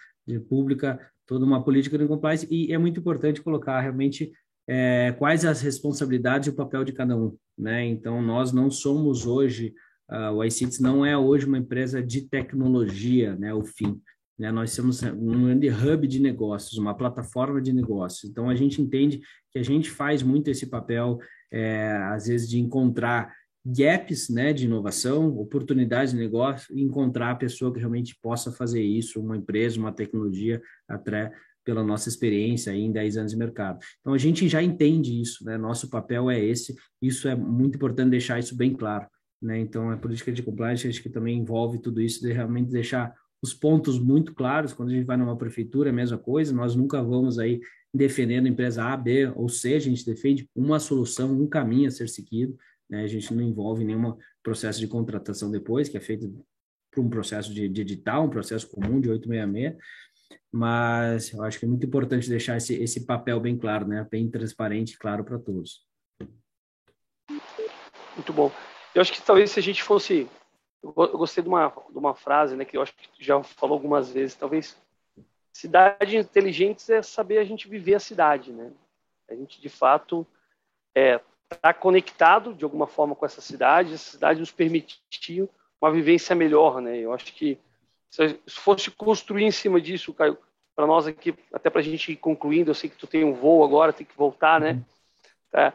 pública, 0.50 1.00
toda 1.28 1.46
uma 1.46 1.64
política 1.64 1.98
de 1.98 2.08
compliance, 2.08 2.48
e 2.50 2.74
é 2.74 2.78
muito 2.80 3.00
importante 3.00 3.42
colocar 3.42 3.80
realmente 3.80 4.32
é, 4.68 5.14
quais 5.18 5.46
as 5.46 5.62
responsabilidades 5.62 6.48
e 6.48 6.52
o 6.52 6.56
papel 6.56 6.84
de 6.84 6.94
cada 6.94 7.16
um, 7.16 7.36
né? 7.58 7.86
Então, 7.86 8.22
nós 8.22 8.52
não 8.52 8.70
somos 8.70 9.26
hoje, 9.26 9.74
uh, 10.10 10.32
o 10.34 10.44
iCities 10.44 10.80
não 10.80 11.06
é 11.06 11.18
hoje 11.18 11.46
uma 11.46 11.58
empresa 11.58 12.02
de 12.02 12.22
tecnologia, 12.22 13.36
né? 13.36 13.54
O 13.54 13.64
fim, 13.64 14.02
né? 14.38 14.52
Nós 14.52 14.72
somos 14.72 15.04
um 15.04 15.46
grande 15.46 15.70
hub 15.70 16.08
de 16.08 16.20
negócios, 16.20 16.78
uma 16.78 16.96
plataforma 16.96 17.62
de 17.62 17.72
negócios. 17.72 18.30
Então, 18.30 18.50
a 18.50 18.56
gente 18.56 18.82
entende 18.82 19.22
que 19.52 19.60
a 19.60 19.64
gente 19.64 19.90
faz 19.90 20.24
muito 20.24 20.50
esse 20.50 20.66
papel, 20.66 21.20
é, 21.52 21.92
às 22.12 22.28
vezes, 22.28 22.50
de 22.50 22.60
encontrar 22.60 23.34
gaps 23.66 24.30
né, 24.30 24.54
de 24.54 24.66
inovação, 24.66 25.36
oportunidades 25.40 26.14
de 26.14 26.20
negócio, 26.20 26.78
e 26.78 26.84
encontrar 26.84 27.32
a 27.32 27.36
pessoa 27.36 27.74
que 27.74 27.80
realmente 27.80 28.16
possa 28.22 28.52
fazer 28.52 28.82
isso, 28.82 29.20
uma 29.20 29.36
empresa, 29.36 29.80
uma 29.80 29.92
tecnologia, 29.92 30.62
até 30.88 31.32
pela 31.66 31.84
nossa 31.84 32.08
experiência 32.08 32.72
em 32.72 32.92
10 32.92 33.18
anos 33.18 33.32
de 33.32 33.38
mercado. 33.38 33.80
Então, 34.00 34.14
a 34.14 34.18
gente 34.18 34.48
já 34.48 34.62
entende 34.62 35.20
isso, 35.20 35.44
né? 35.44 35.58
Nosso 35.58 35.90
papel 35.90 36.30
é 36.30 36.40
esse, 36.40 36.76
isso 37.02 37.28
é 37.28 37.36
muito 37.36 37.76
importante 37.76 38.12
deixar 38.12 38.40
isso 38.40 38.56
bem 38.56 38.74
claro, 38.74 39.08
né? 39.42 39.60
Então, 39.60 39.90
a 39.90 39.98
política 39.98 40.32
de 40.32 40.44
compliance, 40.44 40.88
acho 40.88 41.02
que 41.02 41.10
também 41.10 41.40
envolve 41.40 41.80
tudo 41.80 42.00
isso, 42.00 42.22
de 42.22 42.32
realmente 42.32 42.72
deixar 42.72 43.14
os 43.42 43.54
pontos 43.54 44.00
muito 44.00 44.34
claros, 44.34 44.74
quando 44.74 44.90
a 44.90 44.94
gente 44.94 45.06
vai 45.06 45.18
numa 45.18 45.38
prefeitura, 45.38 45.90
é 45.90 45.92
a 45.92 45.96
mesma 45.96 46.18
coisa, 46.18 46.54
nós 46.54 46.76
nunca 46.76 47.02
vamos 47.04 47.38
aí 47.38 47.60
defendendo 47.94 48.48
empresa 48.48 48.84
A, 48.84 48.98
B 48.98 49.32
ou 49.36 49.50
C, 49.50 49.74
a 49.76 49.80
gente 49.80 50.06
defende 50.06 50.50
uma 50.56 50.80
solução, 50.80 51.32
um 51.32 51.48
caminho 51.48 51.88
a 51.88 51.92
ser 51.92 52.10
seguido, 52.10 52.58
né? 52.90 53.04
A 53.04 53.08
gente 53.08 53.34
não 53.34 53.42
envolve 53.42 53.84
nenhum 53.84 54.16
processo 54.44 54.80
de 54.80 54.88
contratação 54.88 55.50
depois, 55.50 55.90
que 55.90 55.98
é 55.98 56.02
feito 56.02 56.32
por 56.92 57.04
um 57.04 57.10
processo 57.10 57.54
de, 57.54 57.68
de 57.68 57.82
edital, 57.82 58.26
um 58.26 58.30
processo 58.30 58.70
comum 58.70 59.00
de 59.02 59.10
866, 59.10 59.76
mas 60.52 61.34
eu 61.34 61.44
acho 61.44 61.60
que 61.60 61.66
é 61.66 61.68
muito 61.68 61.86
importante 61.86 62.30
deixar 62.30 62.58
esse, 62.58 62.76
esse 62.82 63.06
papel 63.06 63.40
bem 63.40 63.58
claro, 63.58 63.88
né? 63.88 64.08
Bem 64.10 64.30
transparente 64.30 64.94
e 64.94 64.98
claro 64.98 65.24
para 65.24 65.38
todos. 65.38 65.86
Muito 68.16 68.32
bom. 68.32 68.52
Eu 68.94 69.02
acho 69.02 69.12
que 69.12 69.22
talvez 69.22 69.52
se 69.52 69.60
a 69.60 69.64
gente 69.64 69.84
fosse. 69.84 70.30
Eu 70.82 70.94
gostei 71.18 71.44
de 71.44 71.50
uma, 71.50 71.68
de 71.68 71.98
uma 71.98 72.14
frase, 72.14 72.56
né, 72.56 72.64
que 72.64 72.78
eu 72.78 72.82
acho 72.82 72.94
que 72.96 73.24
já 73.24 73.42
falou 73.44 73.76
algumas 73.76 74.12
vezes. 74.12 74.36
Talvez 74.36 74.78
cidades 75.52 76.14
inteligentes 76.14 76.90
é 76.90 77.02
saber 77.02 77.40
a 77.40 77.44
gente 77.44 77.68
viver 77.68 77.96
a 77.96 78.00
cidade, 78.00 78.52
né? 78.52 78.72
A 79.30 79.34
gente, 79.34 79.60
de 79.60 79.68
fato, 79.68 80.26
é, 80.96 81.20
tá 81.62 81.74
conectado 81.74 82.54
de 82.54 82.64
alguma 82.64 82.88
forma 82.88 83.16
com 83.16 83.26
essa 83.26 83.42
cidade. 83.42 83.94
Essa 83.94 84.12
cidade 84.12 84.40
nos 84.40 84.52
permitiu 84.52 85.50
uma 85.82 85.92
vivência 85.92 86.36
melhor, 86.36 86.80
né? 86.80 86.98
Eu 86.98 87.12
acho 87.12 87.34
que 87.34 87.60
se 88.10 88.40
fosse 88.48 88.92
construir 88.92 89.44
em 89.44 89.52
cima 89.52 89.80
disso, 89.82 90.14
Caio, 90.14 90.38
para 90.76 90.86
nós 90.86 91.08
aqui, 91.08 91.34
até 91.54 91.70
para 91.70 91.82
a 91.82 91.84
gente 91.84 92.12
ir 92.12 92.18
concluindo, 92.18 92.72
eu 92.72 92.76
sei 92.76 92.90
que 92.90 92.98
tu 92.98 93.08
tem 93.08 93.24
um 93.24 93.34
voo 93.34 93.64
agora, 93.64 93.94
tem 93.94 94.06
que 94.06 94.18
voltar, 94.18 94.60
né? 94.60 94.72
Uhum. 94.72 94.84
Tá? 95.52 95.74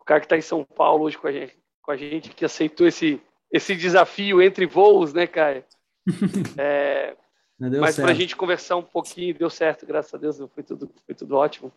O 0.00 0.04
cara 0.04 0.20
que 0.20 0.26
está 0.26 0.36
em 0.36 0.42
São 0.42 0.64
Paulo 0.64 1.04
hoje 1.04 1.18
com 1.18 1.28
a 1.28 1.32
gente, 1.32 1.56
com 1.82 1.90
a 1.90 1.96
gente 1.96 2.30
que 2.30 2.44
aceitou 2.44 2.86
esse, 2.86 3.20
esse 3.52 3.76
desafio 3.76 4.40
entre 4.40 4.66
voos, 4.66 5.12
né, 5.12 5.26
Caio? 5.26 5.64
É, 6.56 7.16
mas 7.58 7.96
para 7.96 8.12
a 8.12 8.14
gente 8.14 8.36
conversar 8.36 8.76
um 8.76 8.82
pouquinho, 8.82 9.34
deu 9.34 9.50
certo, 9.50 9.84
graças 9.84 10.14
a 10.14 10.16
Deus, 10.16 10.38
foi 10.54 10.62
tudo, 10.62 10.90
foi 11.04 11.14
tudo 11.14 11.36
ótimo. 11.36 11.72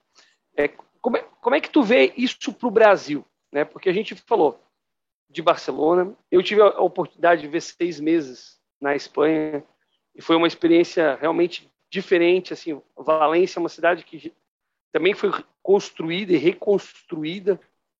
É, 0.56 0.68
como, 1.02 1.18
é, 1.18 1.26
como 1.42 1.56
é 1.56 1.60
que 1.60 1.70
tu 1.70 1.82
vê 1.82 2.14
isso 2.16 2.54
para 2.54 2.68
o 2.68 2.72
Brasil? 2.72 3.26
Né? 3.52 3.66
Porque 3.66 3.90
a 3.90 3.94
gente 3.94 4.16
falou 4.16 4.64
de 5.28 5.42
Barcelona, 5.42 6.16
eu 6.30 6.44
tive 6.44 6.62
a 6.62 6.82
oportunidade 6.82 7.42
de 7.42 7.48
ver 7.48 7.62
seis 7.62 8.00
meses 8.00 8.60
na 8.80 8.96
Espanha, 8.96 9.64
e 10.16 10.22
foi 10.22 10.36
uma 10.36 10.48
experiência 10.48 11.16
realmente 11.16 11.70
diferente. 11.90 12.54
Assim, 12.54 12.82
Valência 12.96 13.60
é 13.60 13.62
uma 13.62 13.70
cidade 13.70 14.04
que 14.04 14.34
também 14.92 15.14
foi 15.14 15.32
construída 15.62 16.34
e 16.34 16.38
reconstruída, 16.38 17.60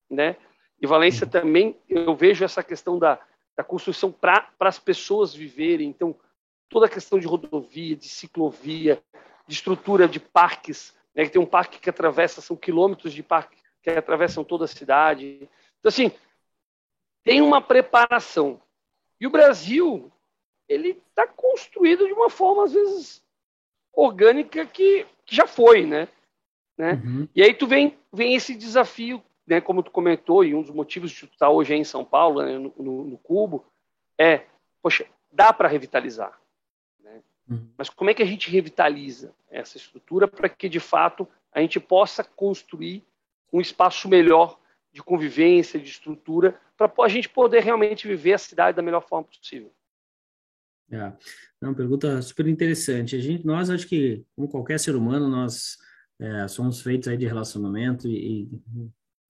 né? 0.10 0.36
E 0.82 0.88
Valência 0.88 1.26
uhum. 1.26 1.32
também, 1.32 1.78
eu 1.88 2.16
vejo 2.16 2.44
essa 2.44 2.64
questão 2.64 2.98
da, 2.98 3.20
da 3.56 3.64
construção 3.64 4.12
para 4.12 4.50
as 4.60 4.80
pessoas 4.80 5.34
viverem. 5.34 5.90
Então, 5.90 6.16
toda 6.70 6.86
a 6.86 6.90
questão 6.90 7.20
de 7.20 7.28
rodovia, 7.28 7.96
de 7.96 8.10
ciclovia, 8.10 9.02
de 9.48 9.54
estrutura 9.54 10.08
de 10.08 10.20
parques, 10.20 10.96
né? 11.14 11.26
Que 11.26 11.32
tem 11.32 11.42
um 11.42 11.46
parque 11.46 11.80
que 11.80 11.90
atravessa, 11.90 12.42
são 12.42 12.56
quilômetros 12.56 13.14
de 13.14 13.24
parque 13.24 13.58
que 13.82 13.90
atravessam 13.90 14.44
toda 14.44 14.66
a 14.66 14.68
cidade. 14.68 15.50
Então, 15.80 15.90
assim, 15.90 16.12
tem 17.24 17.42
uma 17.42 17.62
preparação. 17.62 18.62
E 19.20 19.28
o 19.28 19.30
Brasil, 19.30 20.12
ele 20.72 21.02
está 21.10 21.28
construído 21.28 22.08
de 22.08 22.14
uma 22.14 22.30
forma, 22.30 22.64
às 22.64 22.74
vezes, 22.74 23.22
orgânica 23.94 24.66
que, 24.66 25.06
que 25.26 25.36
já 25.36 25.46
foi, 25.46 25.86
né? 25.86 26.08
né? 26.78 26.94
Uhum. 27.04 27.28
E 27.36 27.44
aí 27.44 27.54
tu 27.54 27.68
vem, 27.68 27.98
vem 28.12 28.36
esse 28.36 28.56
desafio, 28.56 29.22
né, 29.46 29.60
como 29.60 29.84
tu 29.84 29.92
comentou, 29.92 30.46
e 30.46 30.56
um 30.56 30.62
dos 30.62 30.72
motivos 30.72 31.12
de 31.12 31.28
tu 31.28 31.34
estar 31.34 31.50
hoje 31.50 31.74
em 31.74 31.84
São 31.84 32.06
Paulo, 32.06 32.42
né, 32.42 32.58
no, 32.58 32.74
no, 32.78 33.04
no 33.04 33.18
Cubo, 33.18 33.66
é, 34.18 34.46
poxa, 34.82 35.06
dá 35.32 35.52
para 35.52 35.68
revitalizar. 35.68 36.40
Né? 37.04 37.22
Uhum. 37.50 37.68
Mas 37.78 37.90
como 37.90 38.10
é 38.10 38.14
que 38.14 38.24
a 38.24 38.26
gente 38.26 38.50
revitaliza 38.50 39.34
essa 39.50 39.78
estrutura 39.78 40.28
para 40.28 40.48
que, 40.48 40.70
de 40.70 40.80
fato, 40.80 41.28
a 41.52 41.60
gente 41.60 41.80
possa 41.80 42.24
construir 42.24 43.04
um 43.52 43.60
espaço 43.60 44.08
melhor 44.08 44.58
de 44.94 45.04
convivência, 45.04 45.80
de 45.80 45.90
estrutura, 45.90 46.60
para 46.78 46.92
a 47.04 47.08
gente 47.10 47.28
poder 47.28 47.62
realmente 47.62 48.08
viver 48.08 48.34
a 48.34 48.38
cidade 48.38 48.76
da 48.76 48.82
melhor 48.82 49.02
forma 49.02 49.26
possível? 49.26 49.72
É. 50.92 51.14
Uma 51.62 51.74
pergunta 51.74 52.22
super 52.22 52.48
interessante. 52.48 53.16
A 53.16 53.20
gente, 53.20 53.46
nós 53.46 53.70
acho 53.70 53.88
que, 53.88 54.26
como 54.36 54.50
qualquer 54.50 54.80
ser 54.80 54.96
humano, 54.96 55.30
nós 55.30 55.78
é, 56.20 56.48
somos 56.48 56.82
feitos 56.82 57.08
aí 57.08 57.18
de 57.18 57.26
relacionamento 57.26 58.08
e, 58.08 58.44
e 58.44 58.50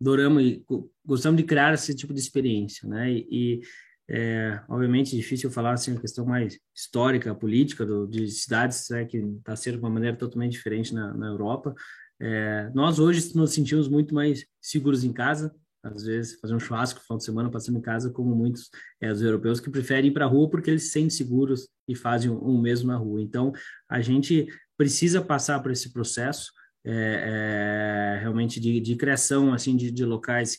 adoramos 0.02 0.44
e 0.44 0.66
gostamos 1.06 1.40
de 1.40 1.48
criar 1.48 1.74
esse 1.74 1.96
tipo 1.96 2.14
de 2.14 2.20
experiência, 2.20 2.90
né? 2.90 3.12
E, 3.12 3.28
e 3.32 3.62
é, 4.10 4.60
obviamente, 4.68 5.16
é 5.16 5.18
difícil 5.18 5.50
falar 5.50 5.74
assim 5.74 5.96
a 5.96 6.00
questão 6.00 6.26
mais 6.26 6.60
histórica, 6.76 7.34
política 7.34 7.86
do, 7.86 8.06
de 8.08 8.28
cidades, 8.28 8.90
né, 8.90 9.06
que 9.06 9.18
está 9.18 9.56
sendo 9.56 9.76
de 9.76 9.84
uma 9.84 9.90
maneira 9.90 10.18
totalmente 10.18 10.52
diferente 10.52 10.94
na, 10.94 11.14
na 11.14 11.28
Europa. 11.28 11.74
É, 12.20 12.70
nós 12.74 13.00
hoje 13.00 13.34
nos 13.36 13.54
sentimos 13.54 13.88
muito 13.88 14.14
mais 14.14 14.46
seguros 14.60 15.04
em 15.04 15.14
casa, 15.14 15.56
às 15.84 16.04
vezes, 16.04 16.40
fazer 16.40 16.54
um 16.54 16.60
churrasco 16.60 17.02
final 17.02 17.18
de 17.18 17.24
semana 17.24 17.50
passando 17.50 17.78
em 17.78 17.82
casa, 17.82 18.12
como 18.12 18.36
muitos 18.36 18.70
é, 19.00 19.12
os 19.12 19.22
europeus 19.22 19.60
que 19.60 19.70
preferem 19.70 20.12
ir 20.12 20.14
para 20.14 20.26
a 20.26 20.28
rua 20.28 20.50
porque 20.50 20.70
eles 20.70 20.84
se 20.84 20.90
sentem 20.90 21.10
seguros 21.10 21.68
e 21.88 21.96
fazem 21.96 22.30
um, 22.30 22.56
um 22.56 22.62
mesmo 22.62 22.88
na 22.88 22.98
rua. 22.98 23.22
Então, 23.22 23.52
a 23.90 24.00
gente 24.02 24.48
precisa 24.78 25.22
passar 25.22 25.60
por 25.62 25.72
esse 25.72 25.92
processo 25.92 26.52
é, 26.84 28.16
é, 28.16 28.20
realmente 28.20 28.60
de, 28.60 28.80
de, 28.80 28.96
criação 28.96 29.54
assim 29.54 29.76
de, 29.76 29.92
de, 29.92 30.04
locais 30.04 30.58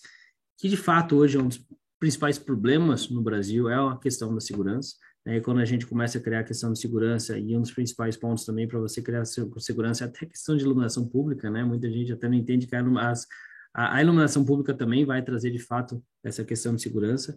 que, 0.57 0.69
de 0.69 0.77
fato, 0.77 1.17
hoje 1.17 1.37
é 1.37 1.41
um 1.41 1.49
dos 1.49 1.65
principais 1.99 2.39
problemas 2.39 3.09
no 3.09 3.21
Brasil, 3.23 3.69
é 3.69 3.75
a 3.75 3.97
questão 3.97 4.33
da 4.35 4.41
segurança. 4.41 4.95
Né? 5.25 5.37
E 5.37 5.41
quando 5.41 5.59
a 5.61 5.65
gente 5.65 5.87
começa 5.87 6.19
a 6.19 6.21
criar 6.21 6.41
a 6.41 6.45
questão 6.45 6.73
de 6.73 6.79
segurança, 6.79 7.39
e 7.39 7.57
um 7.57 7.61
dos 7.61 7.73
principais 7.73 8.17
pontos 8.17 8.45
também 8.45 8.67
para 8.67 8.79
você 8.79 9.01
criar 9.01 9.25
segurança 9.25 10.05
é 10.05 10.07
até 10.07 10.25
a 10.25 10.29
questão 10.29 10.57
de 10.57 10.63
iluminação 10.63 11.09
pública, 11.09 11.51
né? 11.51 11.65
Muita 11.65 11.91
gente 11.91 12.13
até 12.13 12.29
não 12.29 12.35
entende 12.35 12.67
que 12.67 12.75
as 12.75 13.27
a, 13.75 13.97
a 13.97 14.03
iluminação 14.03 14.45
pública 14.45 14.75
também 14.75 15.05
vai 15.05 15.23
trazer, 15.23 15.51
de 15.51 15.59
fato, 15.59 16.03
essa 16.23 16.45
questão 16.45 16.75
de 16.75 16.83
segurança. 16.83 17.37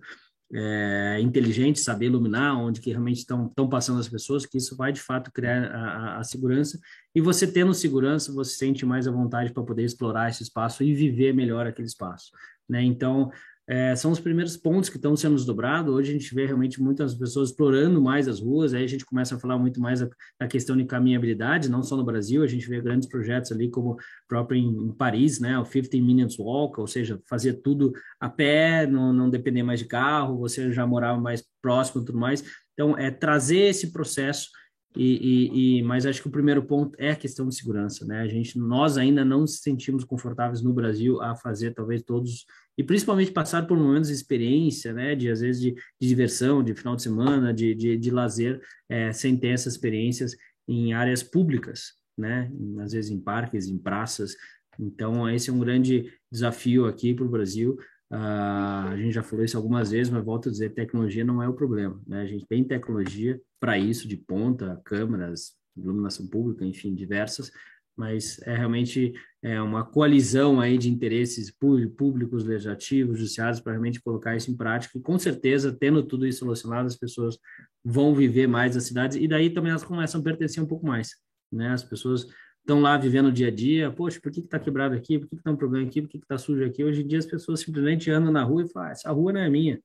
É, 0.53 1.19
inteligente, 1.21 1.79
saber 1.79 2.05
iluminar 2.05 2.55
onde 2.55 2.79
que 2.79 2.91
realmente 2.91 3.17
estão, 3.17 3.49
passando 3.67 3.99
as 3.99 4.07
pessoas, 4.07 4.45
que 4.45 4.59
isso 4.59 4.77
vai 4.77 4.93
de 4.93 5.01
fato 5.01 5.31
criar 5.31 5.71
a, 5.71 5.79
a, 5.79 6.19
a, 6.19 6.23
segurança. 6.23 6.79
E 7.15 7.19
você 7.19 7.51
tendo 7.51 7.73
segurança, 7.73 8.31
você 8.31 8.55
sente 8.55 8.85
mais 8.85 9.07
a 9.07 9.11
vontade 9.11 9.51
para 9.51 9.63
poder 9.63 9.83
explorar 9.83 10.29
esse 10.29 10.43
espaço 10.43 10.83
e 10.83 10.93
viver 10.93 11.33
melhor 11.33 11.65
aquele 11.65 11.87
espaço. 11.87 12.29
Né? 12.69 12.83
Então, 12.83 13.31
é, 13.67 13.95
são 13.95 14.11
os 14.11 14.19
primeiros 14.19 14.55
pontos 14.55 14.89
que 14.89 14.97
estão 14.97 15.15
sendo 15.15 15.35
desdobrados. 15.35 15.93
Hoje 15.93 16.11
a 16.11 16.13
gente 16.13 16.33
vê 16.35 16.45
realmente 16.45 16.81
muitas 16.81 17.15
pessoas 17.15 17.49
explorando 17.49 17.99
mais 17.99 18.27
as 18.27 18.39
ruas, 18.39 18.73
aí 18.73 18.83
a 18.83 18.87
gente 18.87 19.05
começa 19.05 19.35
a 19.35 19.39
falar 19.39 19.57
muito 19.57 19.81
mais 19.81 20.01
da 20.39 20.47
questão 20.47 20.77
de 20.77 20.85
caminhabilidade, 20.85 21.69
não 21.69 21.81
só 21.81 21.97
no 21.97 22.03
Brasil, 22.03 22.43
a 22.43 22.47
gente 22.47 22.67
vê 22.67 22.79
grandes 22.79 23.09
projetos 23.09 23.51
ali, 23.51 23.69
como 23.69 23.97
próprio 24.27 24.59
em, 24.59 24.67
em 24.67 24.91
Paris, 24.91 25.39
né, 25.39 25.57
o 25.57 25.65
15 25.65 25.99
Minutes 25.99 26.37
Walk, 26.37 26.79
ou 26.79 26.87
seja, 26.87 27.19
fazer 27.27 27.53
tudo 27.61 27.91
a 28.19 28.29
pé, 28.29 28.85
não, 28.85 29.11
não 29.11 29.29
depender 29.29 29.63
mais 29.63 29.79
de 29.79 29.85
carro, 29.85 30.37
você 30.37 30.71
já 30.71 30.85
morava 30.85 31.19
mais 31.19 31.43
próximo 31.61 32.01
e 32.01 32.05
tudo 32.05 32.19
mais. 32.19 32.43
Então, 32.73 32.97
é 32.97 33.09
trazer 33.09 33.69
esse 33.69 33.91
processo 33.91 34.49
e, 34.95 35.01
e, 35.03 35.79
e, 35.79 35.83
mas 35.83 36.05
acho 36.05 36.21
que 36.21 36.27
o 36.27 36.31
primeiro 36.31 36.63
ponto 36.63 36.95
é 36.97 37.11
a 37.11 37.15
questão 37.15 37.47
de 37.47 37.55
segurança, 37.55 38.05
né? 38.05 38.21
A 38.21 38.27
gente, 38.27 38.57
nós 38.57 38.97
ainda 38.97 39.25
não 39.25 39.41
nos 39.41 39.59
sentimos 39.59 40.05
confortáveis 40.05 40.61
no 40.61 40.73
Brasil 40.73 41.21
a 41.21 41.35
fazer 41.35 41.73
talvez 41.73 42.01
todos 42.01 42.45
e 42.77 42.83
principalmente 42.83 43.31
passar 43.31 43.65
por 43.65 43.77
momentos 43.77 44.09
de 44.09 44.15
experiência, 44.15 44.93
né? 44.93 45.15
De 45.15 45.29
às 45.29 45.41
vezes 45.41 45.61
de, 45.61 45.73
de 45.73 46.07
diversão, 46.07 46.63
de 46.63 46.73
final 46.73 46.95
de 46.95 47.03
semana, 47.03 47.53
de, 47.53 47.73
de, 47.73 47.97
de 47.97 48.11
lazer, 48.11 48.61
é, 48.89 49.11
sem 49.13 49.37
ter 49.37 49.49
essas 49.49 49.73
experiências 49.73 50.35
em 50.67 50.93
áreas 50.93 51.23
públicas, 51.23 51.93
né? 52.17 52.51
Às 52.79 52.91
vezes 52.91 53.11
em 53.11 53.19
parques, 53.19 53.67
em 53.67 53.77
praças. 53.77 54.35
Então 54.79 55.29
esse 55.29 55.49
é 55.49 55.53
um 55.53 55.59
grande 55.59 56.11
desafio 56.31 56.85
aqui 56.85 57.13
para 57.13 57.25
o 57.25 57.29
Brasil. 57.29 57.77
Uh, 58.11 58.91
a 58.91 58.97
gente 58.97 59.13
já 59.13 59.23
falou 59.23 59.43
isso 59.43 59.57
algumas 59.57 59.91
vezes, 59.91 60.11
mas 60.11 60.23
volto 60.23 60.49
a 60.49 60.51
dizer, 60.51 60.73
tecnologia 60.73 61.25
não 61.25 61.41
é 61.41 61.47
o 61.47 61.53
problema. 61.53 61.99
Né? 62.05 62.21
A 62.21 62.25
gente 62.25 62.45
tem 62.45 62.63
tecnologia 62.63 63.41
para 63.59 63.77
isso, 63.77 64.07
de 64.07 64.15
ponta, 64.15 64.79
câmeras, 64.85 65.53
iluminação 65.75 66.27
pública, 66.27 66.65
enfim, 66.65 66.93
diversas, 66.93 67.51
mas 67.97 68.39
é 68.43 68.55
realmente 68.55 69.13
é, 69.41 69.61
uma 69.61 69.85
coalizão 69.85 70.59
aí 70.59 70.77
de 70.77 70.89
interesses 70.89 71.51
públicos, 71.51 72.43
legislativos, 72.43 73.19
judiciários, 73.19 73.59
para 73.59 73.73
realmente 73.73 74.01
colocar 74.01 74.35
isso 74.35 74.51
em 74.51 74.57
prática, 74.57 74.97
e 74.97 75.01
com 75.01 75.17
certeza, 75.17 75.71
tendo 75.71 76.03
tudo 76.03 76.25
isso 76.25 76.39
solucionado, 76.39 76.87
as 76.87 76.95
pessoas 76.95 77.37
vão 77.83 78.13
viver 78.13 78.47
mais 78.47 78.75
as 78.75 78.83
cidades, 78.83 79.17
e 79.17 79.27
daí 79.27 79.49
também 79.49 79.69
elas 79.69 79.83
começam 79.83 80.19
a 80.19 80.23
pertencer 80.23 80.61
um 80.61 80.67
pouco 80.67 80.85
mais, 80.85 81.11
né? 81.51 81.69
As 81.69 81.83
pessoas 81.83 82.27
estão 82.59 82.81
lá 82.81 82.97
vivendo 82.97 83.27
o 83.27 83.31
dia 83.31 83.47
a 83.47 83.51
dia, 83.51 83.91
poxa, 83.91 84.19
por 84.19 84.31
que 84.31 84.39
está 84.39 84.59
quebrado 84.59 84.95
aqui, 84.95 85.19
por 85.19 85.29
que 85.29 85.35
está 85.35 85.51
um 85.51 85.55
problema 85.55 85.87
aqui, 85.87 86.01
por 86.01 86.09
que 86.09 86.17
está 86.17 86.37
sujo 86.37 86.65
aqui? 86.65 86.83
Hoje 86.83 87.03
em 87.03 87.07
dia 87.07 87.19
as 87.19 87.25
pessoas 87.25 87.59
simplesmente 87.59 88.09
andam 88.09 88.31
na 88.31 88.43
rua 88.43 88.63
e 88.63 88.69
falam, 88.69 88.89
ah, 88.89 88.91
essa 88.91 89.11
rua 89.11 89.31
não 89.31 89.39
é 89.39 89.49
minha, 89.49 89.79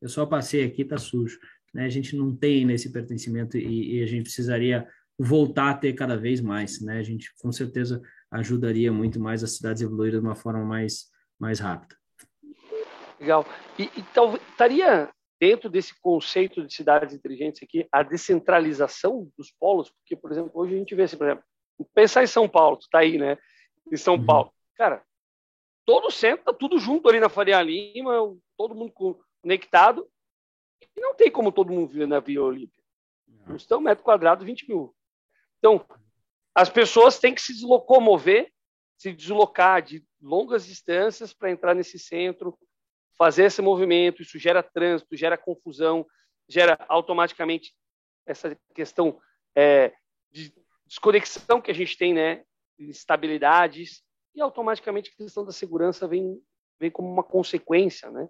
eu 0.00 0.08
só 0.08 0.24
passei 0.26 0.64
aqui, 0.64 0.82
está 0.82 0.96
sujo. 0.96 1.38
Né? 1.72 1.84
A 1.84 1.88
gente 1.88 2.16
não 2.16 2.34
tem 2.34 2.64
nesse 2.64 2.90
pertencimento 2.90 3.56
e, 3.56 3.98
e, 3.98 4.02
a 4.02 4.06
gente 4.06 4.24
precisaria 4.24 4.86
voltar 5.18 5.70
a 5.70 5.74
ter 5.74 5.92
cada 5.92 6.16
vez 6.16 6.40
mais. 6.40 6.80
Né? 6.80 6.98
A 6.98 7.02
gente 7.02 7.32
com 7.40 7.52
certeza 7.52 8.00
ajudaria 8.30 8.92
muito 8.92 9.20
mais 9.20 9.42
as 9.44 9.56
cidades 9.56 9.82
a 9.82 9.86
evoluir 9.86 10.12
de 10.12 10.18
uma 10.18 10.34
forma 10.34 10.64
mais, 10.64 11.06
mais 11.38 11.60
rápida. 11.60 11.96
Legal. 13.20 13.46
E, 13.78 13.90
então, 13.96 14.36
estaria 14.50 15.10
dentro 15.40 15.68
desse 15.68 15.92
conceito 16.00 16.66
de 16.66 16.74
cidades 16.74 17.14
inteligentes 17.14 17.62
aqui 17.62 17.86
a 17.90 18.02
descentralização 18.02 19.30
dos 19.36 19.50
polos? 19.50 19.90
Porque, 19.90 20.16
por 20.16 20.30
exemplo, 20.30 20.50
hoje 20.54 20.74
a 20.74 20.78
gente 20.78 20.94
vê 20.94 21.02
assim, 21.02 21.16
por 21.16 21.26
exemplo, 21.26 21.44
Pensar 21.94 22.22
em 22.22 22.26
São 22.26 22.48
Paulo, 22.48 22.76
tu 22.76 22.88
tá 22.90 23.00
aí, 23.00 23.18
né? 23.18 23.38
Em 23.90 23.96
São 23.96 24.14
uhum. 24.14 24.26
Paulo. 24.26 24.52
Cara, 24.76 25.04
todo 25.84 26.06
o 26.06 26.10
centro 26.10 26.44
tá 26.44 26.52
tudo 26.52 26.78
junto 26.78 27.08
ali 27.08 27.18
na 27.18 27.28
Faria 27.28 27.60
Lima, 27.62 28.36
todo 28.56 28.74
mundo 28.74 28.92
conectado. 29.42 30.08
E 30.96 31.00
não 31.00 31.14
tem 31.14 31.30
como 31.30 31.52
todo 31.52 31.72
mundo 31.72 31.88
viver 31.90 32.06
na 32.06 32.20
Via 32.20 32.42
Olímpia. 32.42 32.80
Custa 33.46 33.76
um 33.76 33.80
metro 33.80 34.04
quadrado, 34.04 34.44
20 34.44 34.68
mil. 34.68 34.94
Então, 35.62 35.86
as 36.52 36.68
pessoas 36.68 37.20
têm 37.20 37.32
que 37.32 37.40
se 37.40 37.64
locomover, 37.64 38.52
se 38.98 39.12
deslocar 39.12 39.80
de 39.80 40.04
longas 40.20 40.66
distâncias 40.66 41.32
para 41.32 41.52
entrar 41.52 41.72
nesse 41.72 42.00
centro, 42.00 42.58
fazer 43.16 43.44
esse 43.44 43.62
movimento. 43.62 44.22
Isso 44.22 44.40
gera 44.40 44.60
trânsito, 44.60 45.16
gera 45.16 45.38
confusão, 45.38 46.04
gera 46.48 46.76
automaticamente 46.88 47.72
essa 48.26 48.58
questão 48.74 49.20
é, 49.54 49.92
de 50.32 50.52
desconexão 50.84 51.60
que 51.60 51.70
a 51.70 51.74
gente 51.74 51.96
tem, 51.96 52.12
né, 52.12 52.42
instabilidades, 52.76 54.02
e 54.34 54.40
automaticamente 54.40 55.10
a 55.10 55.22
questão 55.22 55.44
da 55.44 55.52
segurança 55.52 56.08
vem, 56.08 56.42
vem 56.80 56.90
como 56.90 57.08
uma 57.08 57.22
consequência, 57.22 58.10
né, 58.10 58.28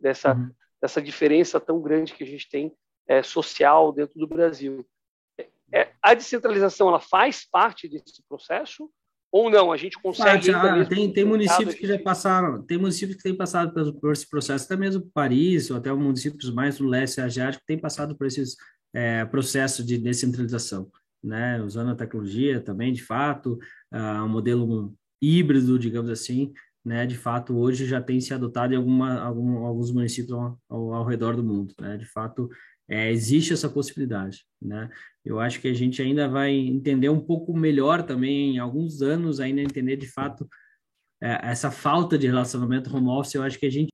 dessa, 0.00 0.34
uhum. 0.34 0.50
dessa 0.80 1.00
diferença 1.00 1.60
tão 1.60 1.80
grande 1.80 2.14
que 2.14 2.24
a 2.24 2.26
gente 2.26 2.48
tem 2.48 2.76
é, 3.06 3.22
social 3.22 3.92
dentro 3.92 4.18
do 4.18 4.26
Brasil. 4.26 4.84
É, 5.72 5.90
a 6.02 6.14
descentralização, 6.14 6.88
ela 6.88 7.00
faz 7.00 7.46
parte 7.48 7.88
desse 7.88 8.22
processo 8.28 8.90
ou 9.30 9.50
não? 9.50 9.72
A 9.72 9.76
gente 9.76 10.00
consegue. 10.00 10.50
Ah, 10.50 10.84
tem, 10.84 11.12
tem 11.12 11.24
municípios 11.24 11.74
que 11.74 11.86
já 11.86 11.98
passaram, 11.98 12.62
tem 12.62 12.78
municípios 12.78 13.16
que 13.16 13.22
têm 13.22 13.36
passado 13.36 13.72
por, 13.72 14.00
por, 14.00 14.12
esse 14.12 14.28
processo, 14.28 14.66
até 14.66 14.76
mesmo 14.76 15.10
Paris, 15.14 15.70
ou 15.70 15.76
até 15.76 15.92
municípios 15.92 16.52
mais 16.52 16.78
do 16.78 16.86
leste 16.86 17.20
asiático, 17.20 17.64
têm 17.66 17.78
passado 17.78 18.16
por 18.16 18.26
esses 18.26 18.56
é, 18.94 19.24
processos 19.24 19.86
de 19.86 19.96
descentralização 19.96 20.90
né, 21.22 21.62
usando 21.62 21.92
a 21.92 21.94
tecnologia 21.94 22.60
também, 22.60 22.92
de 22.92 23.02
fato, 23.02 23.58
uh, 23.92 24.24
um 24.24 24.28
modelo 24.28 24.94
híbrido, 25.20 25.78
digamos 25.78 26.10
assim, 26.10 26.52
né, 26.84 27.06
de 27.06 27.16
fato, 27.16 27.56
hoje 27.56 27.86
já 27.86 28.00
tem 28.00 28.20
se 28.20 28.34
adotado 28.34 28.74
em 28.74 28.76
alguma, 28.76 29.20
algum, 29.20 29.64
alguns 29.64 29.92
municípios 29.92 30.32
ao, 30.32 30.58
ao, 30.68 30.94
ao, 30.94 31.04
redor 31.04 31.36
do 31.36 31.44
mundo, 31.44 31.72
né, 31.80 31.96
de 31.96 32.06
fato, 32.06 32.50
é, 32.88 33.10
existe 33.10 33.52
essa 33.52 33.68
possibilidade, 33.68 34.44
né, 34.60 34.90
eu 35.24 35.38
acho 35.38 35.60
que 35.60 35.68
a 35.68 35.74
gente 35.74 36.02
ainda 36.02 36.28
vai 36.28 36.52
entender 36.52 37.08
um 37.08 37.20
pouco 37.20 37.56
melhor 37.56 38.02
também, 38.02 38.56
em 38.56 38.58
alguns 38.58 39.02
anos, 39.02 39.40
ainda 39.40 39.60
entender 39.60 39.96
de 39.96 40.06
fato 40.06 40.48
é, 41.22 41.38
essa 41.50 41.70
falta 41.70 42.18
de 42.18 42.26
relacionamento 42.26 42.94
home 42.94 43.08
office, 43.08 43.34
eu 43.34 43.42
acho 43.42 43.58
que 43.58 43.66
a 43.66 43.70
gente 43.70 43.90